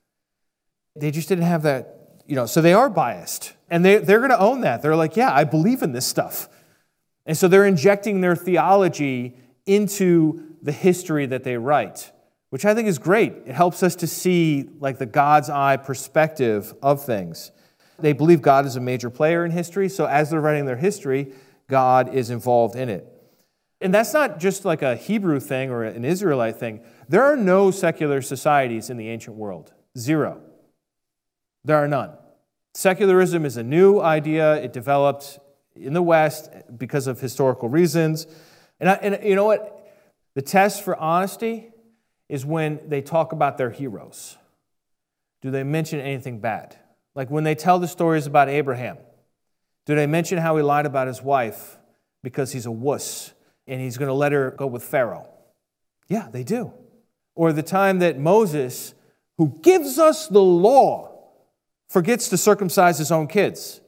They 0.96 1.10
just 1.10 1.28
didn't 1.28 1.44
have 1.44 1.64
that, 1.64 2.22
you 2.26 2.34
know, 2.34 2.46
so 2.46 2.62
they 2.62 2.72
are 2.72 2.88
biased. 2.88 3.52
And 3.68 3.84
they, 3.84 3.98
they're 3.98 4.20
going 4.20 4.30
to 4.30 4.40
own 4.40 4.62
that. 4.62 4.80
They're 4.80 4.96
like, 4.96 5.14
yeah, 5.14 5.30
I 5.30 5.44
believe 5.44 5.82
in 5.82 5.92
this 5.92 6.06
stuff. 6.06 6.48
And 7.26 7.36
so 7.36 7.46
they're 7.46 7.66
injecting 7.66 8.22
their 8.22 8.34
theology 8.34 9.36
into 9.66 10.56
the 10.62 10.72
history 10.72 11.26
that 11.26 11.44
they 11.44 11.58
write, 11.58 12.10
which 12.48 12.64
I 12.64 12.74
think 12.74 12.88
is 12.88 12.98
great. 12.98 13.34
It 13.44 13.54
helps 13.54 13.82
us 13.82 13.94
to 13.96 14.06
see 14.06 14.70
like 14.80 14.96
the 14.96 15.04
God's 15.04 15.50
eye 15.50 15.76
perspective 15.76 16.72
of 16.82 17.04
things. 17.04 17.52
They 18.02 18.12
believe 18.12 18.42
God 18.42 18.66
is 18.66 18.76
a 18.76 18.80
major 18.80 19.10
player 19.10 19.44
in 19.44 19.50
history, 19.52 19.88
so 19.88 20.06
as 20.06 20.30
they're 20.30 20.40
writing 20.40 20.66
their 20.66 20.76
history, 20.76 21.32
God 21.68 22.12
is 22.12 22.30
involved 22.30 22.76
in 22.76 22.88
it. 22.88 23.08
And 23.80 23.92
that's 23.92 24.12
not 24.12 24.38
just 24.38 24.64
like 24.64 24.82
a 24.82 24.94
Hebrew 24.94 25.40
thing 25.40 25.70
or 25.70 25.82
an 25.82 26.04
Israelite 26.04 26.56
thing. 26.56 26.82
There 27.08 27.22
are 27.22 27.36
no 27.36 27.70
secular 27.70 28.22
societies 28.22 28.90
in 28.90 28.96
the 28.96 29.08
ancient 29.08 29.36
world. 29.36 29.72
Zero. 29.98 30.40
There 31.64 31.76
are 31.76 31.88
none. 31.88 32.12
Secularism 32.74 33.44
is 33.44 33.56
a 33.56 33.62
new 33.62 34.00
idea. 34.00 34.54
It 34.56 34.72
developed 34.72 35.38
in 35.74 35.94
the 35.94 36.02
West 36.02 36.50
because 36.76 37.06
of 37.06 37.20
historical 37.20 37.68
reasons. 37.68 38.26
And, 38.78 38.88
I, 38.88 38.94
and 38.94 39.24
you 39.24 39.34
know 39.34 39.44
what? 39.44 39.78
The 40.34 40.42
test 40.42 40.82
for 40.84 40.96
honesty 40.96 41.70
is 42.28 42.46
when 42.46 42.80
they 42.88 43.02
talk 43.02 43.32
about 43.32 43.58
their 43.58 43.70
heroes. 43.70 44.36
Do 45.42 45.50
they 45.50 45.64
mention 45.64 46.00
anything 46.00 46.38
bad? 46.38 46.78
Like 47.14 47.30
when 47.30 47.44
they 47.44 47.54
tell 47.54 47.78
the 47.78 47.88
stories 47.88 48.26
about 48.26 48.48
Abraham, 48.48 48.98
do 49.86 49.94
they 49.94 50.06
mention 50.06 50.38
how 50.38 50.56
he 50.56 50.62
lied 50.62 50.86
about 50.86 51.06
his 51.06 51.22
wife 51.22 51.78
because 52.22 52.52
he's 52.52 52.66
a 52.66 52.70
wuss 52.70 53.32
and 53.66 53.80
he's 53.80 53.96
going 53.96 54.08
to 54.08 54.14
let 54.14 54.32
her 54.32 54.52
go 54.52 54.66
with 54.66 54.82
Pharaoh. 54.82 55.28
Yeah, 56.08 56.28
they 56.30 56.44
do. 56.44 56.72
Or 57.34 57.52
the 57.52 57.62
time 57.62 57.98
that 58.00 58.18
Moses, 58.18 58.94
who 59.38 59.58
gives 59.62 59.98
us 59.98 60.28
the 60.28 60.42
law, 60.42 61.10
forgets 61.88 62.28
to 62.30 62.36
circumcise 62.36 62.98
his 62.98 63.12
own 63.12 63.26
kids. 63.26 63.80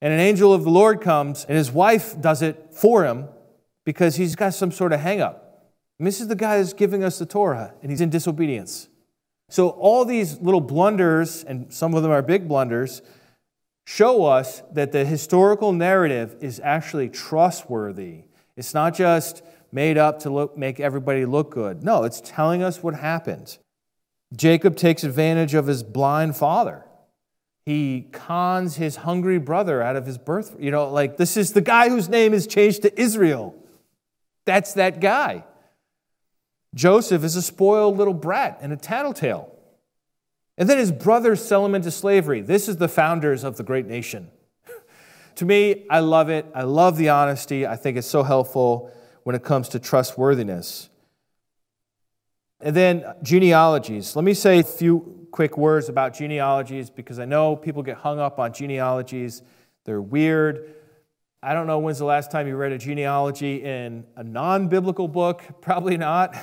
And 0.00 0.12
an 0.12 0.20
angel 0.20 0.52
of 0.52 0.64
the 0.64 0.70
Lord 0.70 1.00
comes 1.00 1.44
and 1.44 1.56
his 1.56 1.72
wife 1.72 2.20
does 2.20 2.42
it 2.42 2.68
for 2.72 3.04
him 3.04 3.28
because 3.84 4.16
he's 4.16 4.36
got 4.36 4.54
some 4.54 4.70
sort 4.70 4.92
of 4.92 5.00
hangup. 5.00 5.40
And 5.98 6.06
this 6.06 6.20
is 6.20 6.28
the 6.28 6.36
guy 6.36 6.58
that's 6.58 6.74
giving 6.74 7.02
us 7.02 7.18
the 7.18 7.26
Torah 7.26 7.74
and 7.82 7.90
he's 7.90 8.00
in 8.00 8.10
disobedience. 8.10 8.88
So 9.48 9.68
all 9.68 10.04
these 10.04 10.40
little 10.40 10.60
blunders, 10.60 11.44
and 11.44 11.72
some 11.72 11.94
of 11.94 12.02
them 12.02 12.12
are 12.12 12.22
big 12.22 12.48
blunders, 12.48 13.02
show 13.84 14.24
us 14.24 14.62
that 14.72 14.92
the 14.92 15.04
historical 15.04 15.72
narrative 15.72 16.36
is 16.40 16.60
actually 16.64 17.08
trustworthy 17.08 18.24
it's 18.56 18.72
not 18.72 18.94
just 18.94 19.42
made 19.70 19.98
up 19.98 20.20
to 20.20 20.30
look, 20.30 20.56
make 20.56 20.80
everybody 20.80 21.26
look 21.26 21.50
good. 21.50 21.82
No, 21.82 22.04
it's 22.04 22.22
telling 22.24 22.62
us 22.62 22.82
what 22.82 22.94
happened. 22.94 23.58
Jacob 24.34 24.76
takes 24.76 25.04
advantage 25.04 25.54
of 25.54 25.66
his 25.66 25.82
blind 25.82 26.36
father. 26.36 26.84
He 27.64 28.06
cons 28.12 28.76
his 28.76 28.96
hungry 28.96 29.38
brother 29.38 29.82
out 29.82 29.96
of 29.96 30.06
his 30.06 30.18
birth. 30.18 30.56
You 30.58 30.70
know, 30.70 30.88
like 30.88 31.16
this 31.16 31.36
is 31.36 31.52
the 31.52 31.60
guy 31.60 31.88
whose 31.88 32.08
name 32.08 32.32
is 32.32 32.46
changed 32.46 32.82
to 32.82 33.00
Israel. 33.00 33.54
That's 34.44 34.74
that 34.74 35.00
guy. 35.00 35.44
Joseph 36.76 37.24
is 37.24 37.34
a 37.34 37.42
spoiled 37.42 37.96
little 37.96 38.14
brat 38.14 38.58
and 38.60 38.72
a 38.72 38.76
tattletale. 38.76 39.50
And 40.58 40.68
then 40.68 40.76
his 40.78 40.92
brothers 40.92 41.42
sell 41.42 41.64
him 41.64 41.74
into 41.74 41.90
slavery. 41.90 42.42
This 42.42 42.68
is 42.68 42.76
the 42.76 42.88
founders 42.88 43.44
of 43.44 43.56
the 43.56 43.62
great 43.62 43.86
nation 43.86 44.30
to 45.36 45.44
me, 45.44 45.86
I 45.90 46.00
love 46.00 46.28
it. 46.28 46.46
I 46.54 46.62
love 46.62 46.98
the 46.98 47.08
honesty. 47.08 47.66
I 47.66 47.76
think 47.76 47.96
it's 47.96 48.06
so 48.06 48.22
helpful. 48.22 48.92
when 49.24 49.34
it 49.34 49.42
comes 49.42 49.68
to 49.70 49.80
trustworthiness. 49.80 50.88
And 52.60 52.76
then 52.76 53.04
genealogies. 53.22 54.14
Let 54.14 54.24
me 54.24 54.34
say 54.34 54.60
a 54.60 54.62
few 54.62 55.26
quick 55.32 55.58
words 55.58 55.88
about 55.88 56.14
genealogies 56.14 56.90
because 56.90 57.18
I 57.18 57.24
know 57.24 57.56
people 57.56 57.82
get 57.82 57.96
hung 57.96 58.20
up 58.20 58.38
on 58.38 58.52
genealogies. 58.52 59.42
They're 59.84 60.00
weird. 60.00 60.74
I 61.42 61.54
don't 61.54 61.66
know 61.66 61.78
when's 61.78 61.98
the 61.98 62.04
last 62.04 62.30
time 62.30 62.46
you 62.46 62.56
read 62.56 62.72
a 62.72 62.78
genealogy 62.78 63.64
in 63.64 64.04
a 64.14 64.22
non 64.22 64.68
biblical 64.68 65.08
book. 65.08 65.42
Probably 65.60 65.96
not. 65.96 66.36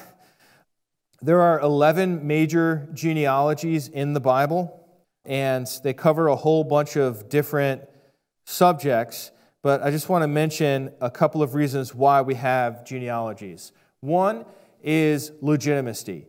There 1.23 1.39
are 1.39 1.61
11 1.61 2.27
major 2.27 2.89
genealogies 2.93 3.87
in 3.87 4.11
the 4.11 4.19
Bible, 4.19 4.85
and 5.23 5.65
they 5.81 5.93
cover 5.93 6.27
a 6.27 6.35
whole 6.35 6.65
bunch 6.65 6.97
of 6.97 7.29
different 7.29 7.83
subjects. 8.43 9.31
But 9.61 9.81
I 9.81 9.89
just 9.89 10.09
want 10.09 10.23
to 10.23 10.27
mention 10.27 10.91
a 10.99 11.09
couple 11.09 11.41
of 11.41 11.55
reasons 11.55 11.95
why 11.95 12.19
we 12.23 12.35
have 12.35 12.83
genealogies. 12.83 13.71
One 14.01 14.43
is 14.83 15.31
legitimacy. 15.39 16.27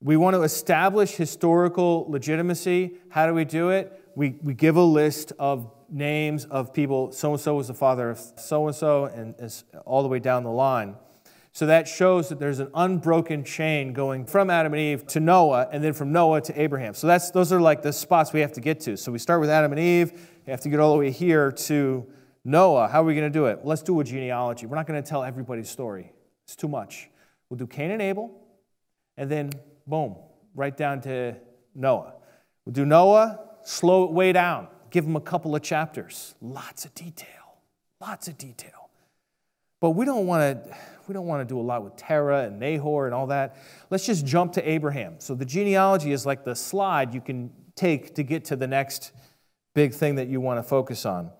We 0.00 0.16
want 0.16 0.34
to 0.34 0.42
establish 0.42 1.12
historical 1.12 2.06
legitimacy. 2.10 2.94
How 3.10 3.28
do 3.28 3.34
we 3.34 3.44
do 3.44 3.70
it? 3.70 3.92
We, 4.16 4.40
we 4.42 4.54
give 4.54 4.74
a 4.74 4.82
list 4.82 5.32
of 5.38 5.70
names 5.88 6.46
of 6.46 6.74
people, 6.74 7.12
so 7.12 7.30
and 7.30 7.40
so 7.40 7.54
was 7.54 7.68
the 7.68 7.74
father 7.74 8.10
of 8.10 8.18
so 8.18 8.66
and 8.66 8.74
so, 8.74 9.04
and 9.04 9.36
all 9.84 10.02
the 10.02 10.08
way 10.08 10.18
down 10.18 10.42
the 10.42 10.50
line. 10.50 10.96
So 11.54 11.66
that 11.66 11.86
shows 11.86 12.30
that 12.30 12.38
there's 12.38 12.60
an 12.60 12.70
unbroken 12.74 13.44
chain 13.44 13.92
going 13.92 14.24
from 14.24 14.48
Adam 14.48 14.72
and 14.72 14.80
Eve 14.80 15.06
to 15.08 15.20
Noah, 15.20 15.68
and 15.70 15.84
then 15.84 15.92
from 15.92 16.10
Noah 16.10 16.40
to 16.40 16.60
Abraham. 16.60 16.94
So 16.94 17.06
that's, 17.06 17.30
those 17.30 17.52
are 17.52 17.60
like 17.60 17.82
the 17.82 17.92
spots 17.92 18.32
we 18.32 18.40
have 18.40 18.52
to 18.54 18.60
get 18.60 18.80
to. 18.80 18.96
So 18.96 19.12
we 19.12 19.18
start 19.18 19.40
with 19.40 19.50
Adam 19.50 19.70
and 19.70 19.80
Eve, 19.80 20.12
we 20.46 20.50
have 20.50 20.62
to 20.62 20.70
get 20.70 20.80
all 20.80 20.92
the 20.92 20.98
way 20.98 21.10
here 21.10 21.52
to 21.52 22.06
Noah. 22.42 22.88
How 22.88 23.02
are 23.02 23.04
we 23.04 23.14
going 23.14 23.30
to 23.30 23.38
do 23.38 23.46
it? 23.46 23.60
Let's 23.64 23.82
do 23.82 24.00
a 24.00 24.04
genealogy. 24.04 24.64
We're 24.64 24.76
not 24.76 24.86
going 24.86 25.02
to 25.02 25.08
tell 25.08 25.22
everybody's 25.22 25.68
story, 25.68 26.12
it's 26.44 26.56
too 26.56 26.68
much. 26.68 27.10
We'll 27.50 27.58
do 27.58 27.66
Cain 27.66 27.90
and 27.90 28.00
Abel, 28.00 28.30
and 29.18 29.30
then 29.30 29.50
boom, 29.86 30.16
right 30.54 30.74
down 30.74 31.02
to 31.02 31.36
Noah. 31.74 32.14
We'll 32.64 32.72
do 32.72 32.86
Noah, 32.86 33.40
slow 33.62 34.04
it 34.04 34.12
way 34.12 34.32
down, 34.32 34.68
give 34.90 35.04
him 35.04 35.16
a 35.16 35.20
couple 35.20 35.54
of 35.54 35.60
chapters, 35.60 36.34
lots 36.40 36.86
of 36.86 36.94
detail, 36.94 37.58
lots 38.00 38.26
of 38.26 38.38
detail. 38.38 38.88
But 39.80 39.90
we 39.90 40.06
don't 40.06 40.26
want 40.26 40.64
to 40.64 40.76
we 41.08 41.14
don't 41.14 41.26
want 41.26 41.46
to 41.46 41.54
do 41.54 41.60
a 41.60 41.62
lot 41.62 41.84
with 41.84 41.96
Terah 41.96 42.44
and 42.44 42.58
Nahor 42.58 43.06
and 43.06 43.14
all 43.14 43.26
that. 43.28 43.56
Let's 43.90 44.06
just 44.06 44.26
jump 44.26 44.52
to 44.54 44.68
Abraham. 44.68 45.16
So 45.18 45.34
the 45.34 45.44
genealogy 45.44 46.12
is 46.12 46.26
like 46.26 46.44
the 46.44 46.54
slide 46.54 47.14
you 47.14 47.20
can 47.20 47.50
take 47.74 48.14
to 48.16 48.22
get 48.22 48.44
to 48.46 48.56
the 48.56 48.66
next 48.66 49.12
big 49.74 49.94
thing 49.94 50.16
that 50.16 50.28
you 50.28 50.40
want 50.40 50.58
to 50.58 50.62
focus 50.62 51.06
on. 51.06 51.30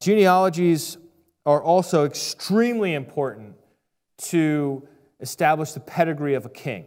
Genealogies 0.00 0.96
are 1.46 1.62
also 1.62 2.04
extremely 2.04 2.94
important 2.94 3.54
to 4.18 4.86
establish 5.20 5.72
the 5.72 5.80
pedigree 5.80 6.34
of 6.34 6.46
a 6.46 6.50
king. 6.50 6.84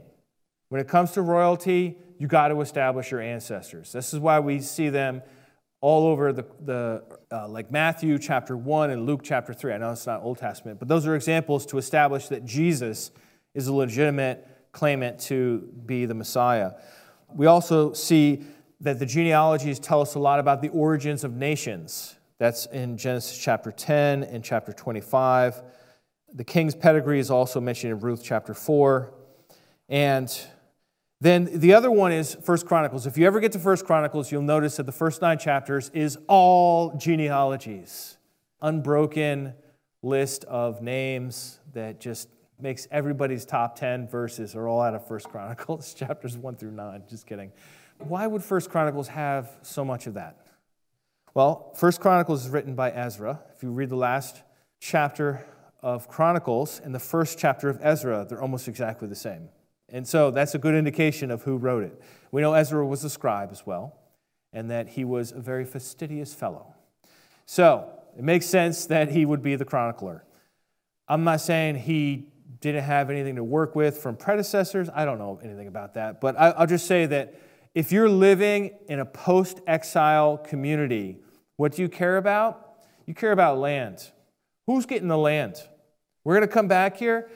When 0.69 0.81
it 0.81 0.87
comes 0.87 1.11
to 1.11 1.21
royalty, 1.21 1.97
you 2.17 2.27
got 2.27 2.49
to 2.49 2.61
establish 2.61 3.11
your 3.11 3.21
ancestors. 3.21 3.91
This 3.91 4.13
is 4.13 4.19
why 4.19 4.39
we 4.39 4.59
see 4.59 4.89
them 4.89 5.21
all 5.83 6.07
over 6.07 6.31
the, 6.31 6.45
the 6.63 7.03
uh, 7.29 7.45
like 7.49 7.69
Matthew 7.69 8.17
chapter 8.17 8.55
1 8.55 8.91
and 8.91 9.05
Luke 9.05 9.19
chapter 9.21 9.53
3. 9.53 9.73
I 9.73 9.77
know 9.79 9.91
it's 9.91 10.07
not 10.07 10.21
Old 10.23 10.37
Testament, 10.37 10.79
but 10.79 10.87
those 10.87 11.05
are 11.05 11.13
examples 11.13 11.65
to 11.65 11.77
establish 11.77 12.29
that 12.29 12.45
Jesus 12.45 13.11
is 13.53 13.67
a 13.67 13.73
legitimate 13.73 14.47
claimant 14.71 15.19
to 15.23 15.69
be 15.85 16.05
the 16.05 16.13
Messiah. 16.13 16.71
We 17.35 17.47
also 17.47 17.91
see 17.91 18.45
that 18.79 18.97
the 18.97 19.05
genealogies 19.05 19.77
tell 19.77 19.99
us 19.99 20.15
a 20.15 20.19
lot 20.19 20.39
about 20.39 20.61
the 20.61 20.69
origins 20.69 21.25
of 21.25 21.35
nations. 21.35 22.15
That's 22.37 22.65
in 22.67 22.97
Genesis 22.97 23.37
chapter 23.37 23.69
10 23.69 24.23
and 24.23 24.41
chapter 24.41 24.71
25. 24.71 25.63
The 26.33 26.45
king's 26.45 26.75
pedigree 26.75 27.19
is 27.19 27.29
also 27.29 27.59
mentioned 27.59 27.91
in 27.91 27.99
Ruth 27.99 28.21
chapter 28.23 28.53
4. 28.53 29.13
And 29.89 30.33
then 31.23 31.47
the 31.53 31.73
other 31.73 31.89
one 31.89 32.11
is 32.11 32.35
First 32.43 32.65
Chronicles. 32.65 33.07
If 33.07 33.17
you 33.17 33.25
ever 33.25 33.39
get 33.39 33.53
to 33.53 33.59
First 33.59 33.85
Chronicles, 33.85 34.29
you'll 34.29 34.41
notice 34.41 34.75
that 34.75 34.85
the 34.85 34.91
first 34.91 35.21
nine 35.21 35.37
chapters 35.37 35.89
is 35.93 36.17
all 36.27 36.97
genealogies, 36.97 38.17
unbroken 38.61 39.53
list 40.01 40.43
of 40.43 40.81
names 40.81 41.61
that 41.71 42.01
just 42.01 42.27
makes 42.59 42.89
everybody's 42.91 43.45
top 43.45 43.79
10 43.79 44.09
verses 44.09 44.53
are 44.53 44.67
all 44.67 44.81
out 44.81 44.95
of 44.95 45.07
First 45.07 45.29
Chronicles, 45.29 45.93
chapters 45.97 46.37
1 46.37 46.57
through 46.57 46.71
9. 46.71 47.03
Just 47.09 47.25
kidding. 47.25 47.53
Why 47.99 48.27
would 48.27 48.43
First 48.43 48.69
Chronicles 48.69 49.07
have 49.07 49.49
so 49.61 49.85
much 49.85 50.07
of 50.07 50.15
that? 50.15 50.45
Well, 51.33 51.71
First 51.77 52.01
Chronicles 52.01 52.43
is 52.43 52.51
written 52.51 52.75
by 52.75 52.91
Ezra. 52.91 53.39
If 53.55 53.63
you 53.63 53.71
read 53.71 53.87
the 53.87 53.95
last 53.95 54.43
chapter 54.81 55.45
of 55.81 56.09
Chronicles 56.09 56.81
and 56.83 56.93
the 56.93 56.99
first 56.99 57.39
chapter 57.39 57.69
of 57.69 57.79
Ezra, 57.81 58.25
they're 58.27 58.41
almost 58.41 58.67
exactly 58.67 59.07
the 59.07 59.15
same. 59.15 59.47
And 59.93 60.07
so 60.07 60.31
that's 60.31 60.55
a 60.55 60.57
good 60.57 60.73
indication 60.73 61.31
of 61.31 61.43
who 61.43 61.55
wrote 61.55 61.83
it. 61.83 62.01
We 62.31 62.41
know 62.41 62.53
Ezra 62.53 62.85
was 62.85 63.03
a 63.03 63.09
scribe 63.09 63.49
as 63.51 63.65
well, 63.65 63.95
and 64.51 64.69
that 64.71 64.89
he 64.89 65.05
was 65.05 65.31
a 65.31 65.39
very 65.39 65.65
fastidious 65.65 66.33
fellow. 66.33 66.73
So 67.45 67.87
it 68.17 68.23
makes 68.23 68.47
sense 68.47 68.87
that 68.87 69.11
he 69.11 69.23
would 69.23 69.43
be 69.43 69.55
the 69.55 69.65
chronicler. 69.65 70.25
I'm 71.07 71.23
not 71.23 71.41
saying 71.41 71.75
he 71.75 72.27
didn't 72.59 72.85
have 72.85 73.11
anything 73.11 73.35
to 73.35 73.43
work 73.43 73.75
with 73.75 73.97
from 73.97 74.15
predecessors. 74.15 74.89
I 74.93 75.05
don't 75.05 75.19
know 75.19 75.39
anything 75.43 75.67
about 75.67 75.93
that. 75.93 76.19
But 76.19 76.35
I'll 76.39 76.65
just 76.65 76.87
say 76.87 77.05
that 77.05 77.35
if 77.75 77.91
you're 77.91 78.09
living 78.09 78.71
in 78.87 78.99
a 78.99 79.05
post 79.05 79.59
exile 79.67 80.37
community, 80.37 81.17
what 81.57 81.73
do 81.73 81.81
you 81.81 81.89
care 81.89 82.17
about? 82.17 82.77
You 83.05 83.13
care 83.13 83.31
about 83.31 83.59
land. 83.59 84.09
Who's 84.65 84.85
getting 84.85 85.07
the 85.07 85.17
land? 85.17 85.61
We're 86.23 86.35
going 86.35 86.47
to 86.47 86.53
come 86.53 86.67
back 86.67 86.97
here. 86.97 87.29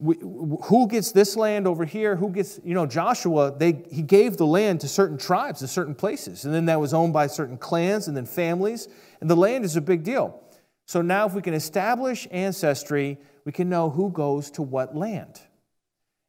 We, 0.00 0.16
who 0.20 0.86
gets 0.86 1.10
this 1.10 1.36
land 1.36 1.66
over 1.66 1.84
here? 1.84 2.14
Who 2.14 2.30
gets, 2.30 2.60
you 2.62 2.74
know, 2.74 2.86
Joshua, 2.86 3.52
they, 3.56 3.82
he 3.90 4.02
gave 4.02 4.36
the 4.36 4.46
land 4.46 4.80
to 4.82 4.88
certain 4.88 5.18
tribes, 5.18 5.58
to 5.60 5.68
certain 5.68 5.94
places. 5.94 6.44
And 6.44 6.54
then 6.54 6.66
that 6.66 6.80
was 6.80 6.94
owned 6.94 7.12
by 7.12 7.26
certain 7.26 7.58
clans 7.58 8.06
and 8.06 8.16
then 8.16 8.26
families. 8.26 8.88
And 9.20 9.28
the 9.28 9.36
land 9.36 9.64
is 9.64 9.76
a 9.76 9.80
big 9.80 10.04
deal. 10.04 10.40
So 10.86 11.02
now, 11.02 11.26
if 11.26 11.34
we 11.34 11.42
can 11.42 11.52
establish 11.52 12.28
ancestry, 12.30 13.18
we 13.44 13.52
can 13.52 13.68
know 13.68 13.90
who 13.90 14.10
goes 14.10 14.50
to 14.52 14.62
what 14.62 14.96
land. 14.96 15.40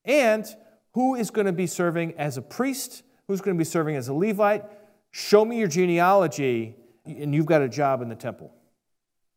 And 0.03 0.45
who 0.93 1.15
is 1.15 1.29
going 1.29 1.47
to 1.47 1.53
be 1.53 1.67
serving 1.67 2.15
as 2.17 2.37
a 2.37 2.41
priest, 2.41 3.03
who's 3.27 3.41
going 3.41 3.55
to 3.55 3.59
be 3.59 3.65
serving 3.65 3.95
as 3.95 4.07
a 4.07 4.13
Levite. 4.13 4.65
Show 5.11 5.45
me 5.45 5.59
your 5.59 5.67
genealogy, 5.67 6.75
and 7.05 7.33
you've 7.33 7.45
got 7.45 7.61
a 7.61 7.69
job 7.69 8.01
in 8.01 8.09
the 8.09 8.15
temple. 8.15 8.53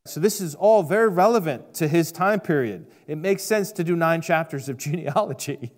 So, 0.05 0.19
this 0.19 0.41
is 0.41 0.57
all 0.57 0.83
very 0.83 1.09
relevant 1.09 1.75
to 1.75 1.87
his 1.87 2.11
time 2.11 2.41
period. 2.41 2.87
It 3.07 3.19
makes 3.19 3.45
sense 3.45 3.71
to 3.73 3.85
do 3.85 3.95
nine 3.95 4.21
chapters 4.21 4.69
of 4.69 4.77
genealogy 4.79 5.73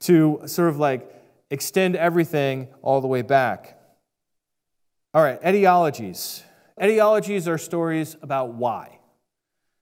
to 0.00 0.42
sort 0.46 0.68
of 0.68 0.78
like 0.78 1.10
extend 1.50 1.96
everything 1.96 2.68
all 2.82 3.00
the 3.00 3.08
way 3.08 3.22
back. 3.22 3.78
All 5.14 5.22
right, 5.22 5.40
etiologies. 5.42 6.42
Etiologies 6.80 7.48
are 7.48 7.58
stories 7.58 8.16
about 8.22 8.54
why. 8.54 8.98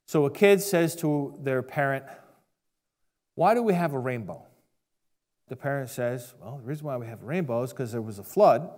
So, 0.07 0.27
a 0.27 0.31
kid 0.31 0.63
says 0.63 0.95
to 0.97 1.37
their 1.41 1.63
parent, 1.63 2.05
Why 3.35 3.55
do 3.55 3.63
we 3.63 3.75
have 3.75 3.95
a 3.95 3.99
rainbow? 3.99 4.47
The 5.49 5.57
parent 5.57 5.91
says, 5.91 6.35
Well, 6.41 6.59
the 6.59 6.65
reason 6.65 6.87
why 6.87 6.97
we 6.99 7.07
have 7.07 7.23
a 7.23 7.27
rainbow 7.27 7.65
is 7.65 7.71
because 7.71 7.91
there 7.91 8.03
was 8.03 8.21
a 8.21 8.25
flood. 8.25 8.71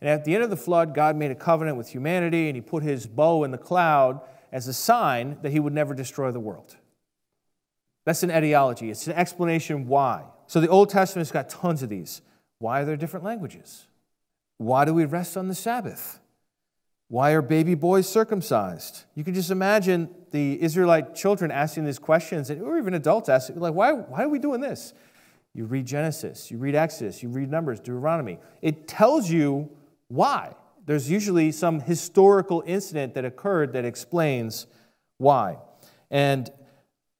And 0.00 0.08
at 0.08 0.24
the 0.24 0.34
end 0.34 0.44
of 0.44 0.50
the 0.50 0.56
flood, 0.56 0.94
God 0.94 1.16
made 1.16 1.32
a 1.32 1.34
covenant 1.34 1.76
with 1.76 1.88
humanity 1.88 2.48
and 2.48 2.56
he 2.56 2.62
put 2.62 2.84
his 2.84 3.06
bow 3.06 3.42
in 3.42 3.50
the 3.50 3.58
cloud 3.58 4.20
as 4.52 4.68
a 4.68 4.72
sign 4.74 5.38
that 5.42 5.52
he 5.52 5.60
would 5.60 5.72
never 5.72 5.94
destroy 5.94 6.30
the 6.30 6.40
world. 6.40 6.76
That's 8.04 8.22
an 8.22 8.30
etiology, 8.30 8.90
it's 8.90 9.06
an 9.06 9.12
explanation 9.14 9.86
why. 9.86 10.24
So 10.46 10.60
the 10.60 10.68
Old 10.68 10.90
Testament's 10.90 11.30
got 11.30 11.48
tons 11.48 11.82
of 11.82 11.88
these. 11.88 12.22
Why 12.58 12.80
are 12.80 12.84
there 12.84 12.96
different 12.96 13.24
languages? 13.24 13.86
Why 14.58 14.84
do 14.84 14.92
we 14.92 15.04
rest 15.04 15.36
on 15.36 15.48
the 15.48 15.54
Sabbath? 15.54 16.20
Why 17.08 17.32
are 17.32 17.42
baby 17.42 17.74
boys 17.74 18.08
circumcised? 18.08 19.04
You 19.14 19.24
can 19.24 19.34
just 19.34 19.50
imagine 19.50 20.08
the 20.30 20.62
Israelite 20.62 21.14
children 21.14 21.50
asking 21.50 21.84
these 21.84 21.98
questions, 21.98 22.50
or 22.50 22.78
even 22.78 22.94
adults 22.94 23.28
asking, 23.28 23.58
like, 23.58 23.74
why, 23.74 23.92
why 23.92 24.22
are 24.22 24.28
we 24.28 24.38
doing 24.38 24.60
this? 24.60 24.92
You 25.54 25.64
read 25.64 25.86
Genesis, 25.86 26.50
you 26.50 26.58
read 26.58 26.76
Exodus, 26.76 27.22
you 27.22 27.28
read 27.28 27.50
Numbers, 27.50 27.80
Deuteronomy. 27.80 28.38
It 28.62 28.86
tells 28.86 29.28
you 29.28 29.70
why. 30.08 30.54
There's 30.86 31.10
usually 31.10 31.52
some 31.52 31.80
historical 31.80 32.62
incident 32.66 33.14
that 33.14 33.24
occurred 33.24 33.72
that 33.74 33.84
explains 33.84 34.66
why. 35.18 35.58
And 36.10 36.50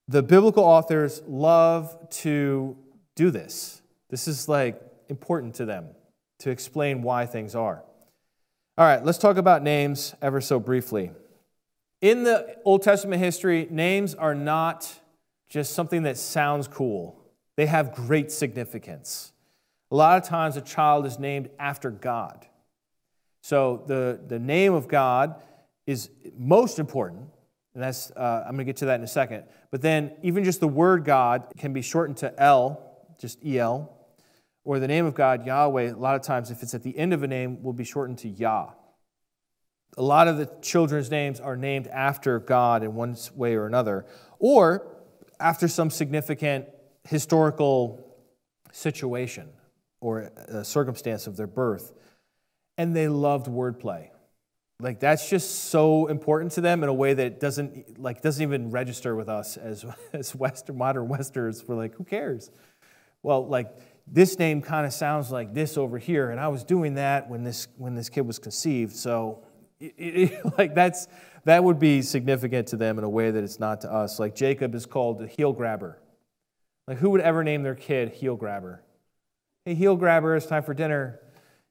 the 0.09 0.23
biblical 0.23 0.65
authors 0.65 1.23
love 1.27 2.11
to 2.11 2.77
do 3.15 3.31
this. 3.31 3.83
This 4.09 4.27
is 4.27 4.49
like 4.49 4.81
important 5.09 5.55
to 5.57 5.65
them 5.65 5.89
to 6.41 6.51
explain 6.51 7.03
why 7.03 7.27
things 7.27 7.55
are. 7.55 7.85
All 8.79 8.87
right, 8.87 9.05
let's 9.05 9.19
talk 9.19 9.37
about 9.37 9.63
names 9.63 10.15
ever 10.23 10.41
so 10.41 10.59
briefly. 10.59 11.13
In 12.01 12.25
the 12.25 12.57
Old 12.65 12.83
Testament 12.83 13.23
history, 13.23 13.69
names 13.71 14.15
are 14.15 14.35
not 14.35 15.01
just 15.49 15.75
something 15.75 16.05
that 16.05 16.17
sounds 16.17 16.67
cool, 16.67 17.21
they 17.57 17.67
have 17.67 17.95
great 17.95 18.33
significance. 18.33 19.33
A 19.91 19.97
lot 19.97 20.17
of 20.17 20.27
times, 20.27 20.57
a 20.57 20.61
child 20.61 21.05
is 21.05 21.19
named 21.19 21.51
after 21.59 21.91
God. 21.91 22.47
So 23.41 23.85
the, 23.87 24.21
the 24.27 24.39
name 24.39 24.75
of 24.75 24.89
God 24.89 25.37
is 25.87 26.11
most 26.37 26.79
important. 26.79 27.29
And 27.75 27.83
that's, 27.83 28.11
uh, 28.13 28.45
I'm 28.45 28.53
going 28.53 28.59
to 28.59 28.65
get 28.65 28.77
to 28.79 28.87
that 28.87 28.97
in 28.97 29.05
a 29.05 29.09
second. 29.09 29.45
But 29.71 29.81
then, 29.81 30.13
even 30.23 30.45
just 30.45 30.61
the 30.61 30.69
word 30.69 31.05
God 31.05 31.53
can 31.57 31.73
be 31.73 31.83
shortened 31.83 32.17
to 32.19 32.35
El, 32.41 32.83
just 33.19 33.39
El, 33.47 33.97
or 34.65 34.79
the 34.79 34.89
name 34.89 35.07
of 35.07 35.15
God, 35.15 35.47
Yahweh, 35.47 35.93
a 35.93 35.97
lot 35.97 36.17
of 36.17 36.23
times, 36.23 36.51
if 36.51 36.63
it's 36.63 36.75
at 36.75 36.83
the 36.83 36.97
end 36.99 37.13
of 37.13 37.23
a 37.23 37.29
name, 37.29 37.63
will 37.63 37.73
be 37.73 37.85
shortened 37.85 38.19
to 38.19 38.29
Yah. 38.29 38.71
A 39.97 40.03
lot 40.03 40.29
of 40.29 40.37
the 40.37 40.51
children's 40.63 41.11
names 41.11 41.41
are 41.41 41.57
named 41.57 41.87
after 41.89 42.39
God 42.39 42.83
in 42.83 42.95
one 42.95 43.17
way 43.35 43.55
or 43.55 43.67
another, 43.67 44.07
or 44.39 44.87
after 45.39 45.69
some 45.69 45.91
significant 45.91 46.67
historical 47.09 48.17
situation 48.73 49.49
or 50.01 50.31
a 50.49 50.65
circumstance 50.65 51.27
of 51.27 51.37
their 51.37 51.47
birth. 51.47 51.93
And 52.79 52.95
they 52.97 53.09
loved 53.09 53.47
wordplay. 53.47 54.11
Like 54.83 55.01
that's 55.01 55.29
just 55.29 55.65
so 55.65 56.07
important 56.07 56.53
to 56.53 56.61
them 56.61 56.83
in 56.83 56.89
a 56.89 56.95
way 56.95 57.15
that 57.15 57.41
doesn't 57.41 58.01
like 58.01 58.23
doesn't 58.23 58.43
even 58.43 58.71
register 58.71 59.15
with 59.15 59.29
us 59.29 59.57
as 59.57 59.85
as 60.13 60.35
Western 60.35 60.79
modern 60.79 61.09
Westerners. 61.09 61.67
We're 61.67 61.77
like, 61.77 61.95
who 61.95 62.05
cares? 62.05 62.51
Well, 63.23 63.47
like 63.47 63.77
this 64.07 64.39
name 64.39 64.63
kind 64.63 64.87
of 64.87 64.93
sounds 64.93 65.31
like 65.31 65.55
this 65.55 65.77
over 65.77 65.99
here, 65.99 66.31
and 66.31 66.41
I 66.41 66.49
was 66.49 66.65
doing 66.65 66.95
that 66.95 67.29
when 67.29 67.45
this 67.45 67.69
when 67.77 67.95
this 67.95 68.09
kid 68.09 68.23
was 68.23 68.39
conceived. 68.39 68.97
So, 68.97 69.45
it, 69.79 69.95
it, 69.99 70.59
like 70.59 70.75
that's 70.75 71.07
that 71.45 71.63
would 71.63 71.79
be 71.79 72.03
significant 72.03 72.69
to 72.69 72.77
them 72.77 72.99
in 72.99 73.05
a 73.05 73.09
way 73.09 73.31
that 73.31 73.45
it's 73.45 73.61
not 73.61 73.83
to 73.83 73.93
us. 73.93 74.19
Like 74.19 74.35
Jacob 74.35 74.75
is 74.75 74.87
called 74.87 75.19
the 75.19 75.27
heel 75.27 75.53
grabber. 75.53 75.99
Like 76.87 76.99
who 76.99 77.11
would 77.11 77.21
ever 77.21 77.45
name 77.45 77.63
their 77.63 77.75
kid 77.75 78.11
heel 78.11 78.37
grabber? 78.37 78.83
Hey, 79.65 79.75
heel 79.75 79.97
grabber, 79.97 80.35
it's 80.37 80.47
time 80.47 80.63
for 80.63 80.75
dinner. 80.75 81.21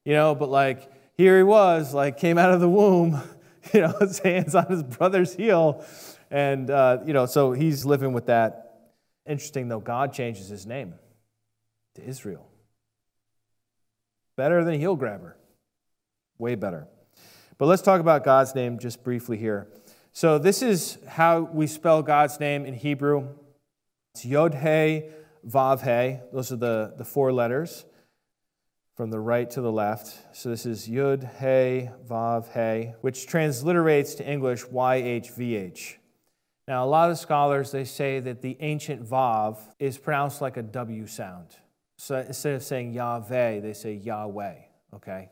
You 0.05 0.13
know, 0.13 0.35
but 0.35 0.49
like 0.49 0.91
here 1.17 1.37
he 1.37 1.43
was, 1.43 1.93
like 1.93 2.17
came 2.17 2.37
out 2.37 2.51
of 2.51 2.59
the 2.59 2.69
womb, 2.69 3.21
you 3.73 3.81
know, 3.81 3.93
his 3.99 4.19
hands 4.23 4.55
on 4.55 4.65
his 4.67 4.83
brother's 4.83 5.35
heel, 5.35 5.85
and 6.31 6.69
uh, 6.69 6.99
you 7.05 7.13
know, 7.13 7.25
so 7.25 7.51
he's 7.51 7.85
living 7.85 8.13
with 8.13 8.27
that. 8.27 8.65
Interesting 9.27 9.67
though, 9.67 9.79
God 9.79 10.13
changes 10.13 10.47
his 10.47 10.65
name 10.65 10.95
to 11.95 12.03
Israel. 12.03 12.47
Better 14.35 14.63
than 14.63 14.79
heel 14.79 14.95
grabber. 14.95 15.35
Way 16.37 16.55
better. 16.55 16.87
But 17.57 17.65
let's 17.65 17.81
talk 17.81 17.99
about 17.99 18.23
God's 18.23 18.55
name 18.55 18.79
just 18.79 19.03
briefly 19.03 19.37
here. 19.37 19.67
So, 20.13 20.39
this 20.39 20.61
is 20.61 20.97
how 21.07 21.41
we 21.41 21.67
spell 21.67 22.01
God's 22.01 22.39
name 22.39 22.65
in 22.65 22.73
Hebrew 22.73 23.27
it's 24.13 24.25
Yod 24.25 24.55
He 24.55 25.03
Vav 25.47 25.81
He. 25.81 26.19
Those 26.33 26.51
are 26.51 26.57
the, 26.57 26.93
the 26.97 27.05
four 27.05 27.31
letters 27.31 27.85
from 28.99 29.11
the 29.11 29.19
right 29.21 29.49
to 29.49 29.61
the 29.61 29.71
left. 29.71 30.35
So, 30.35 30.49
this 30.49 30.65
is 30.65 30.89
Yud 30.89 31.21
He 31.39 31.89
Vav 32.05 32.47
He, 32.51 32.91
which 32.99 33.27
transliterates 33.27 34.13
to 34.17 34.29
English 34.29 34.65
YHVH. 34.65 35.95
Now, 36.67 36.83
a 36.83 36.85
lot 36.85 37.09
of 37.09 37.17
scholars 37.17 37.71
they 37.71 37.85
say 37.85 38.19
that 38.19 38.41
the 38.41 38.57
ancient 38.59 39.09
Vav 39.09 39.57
is 39.79 39.97
pronounced 39.97 40.41
like 40.41 40.57
a 40.57 40.61
W 40.61 41.07
sound. 41.07 41.47
So 41.97 42.17
instead 42.17 42.55
of 42.55 42.61
saying 42.61 42.91
Yahweh, 42.91 43.61
they 43.61 43.71
say 43.71 43.93
Yahweh, 43.93 44.55
okay? 44.95 45.29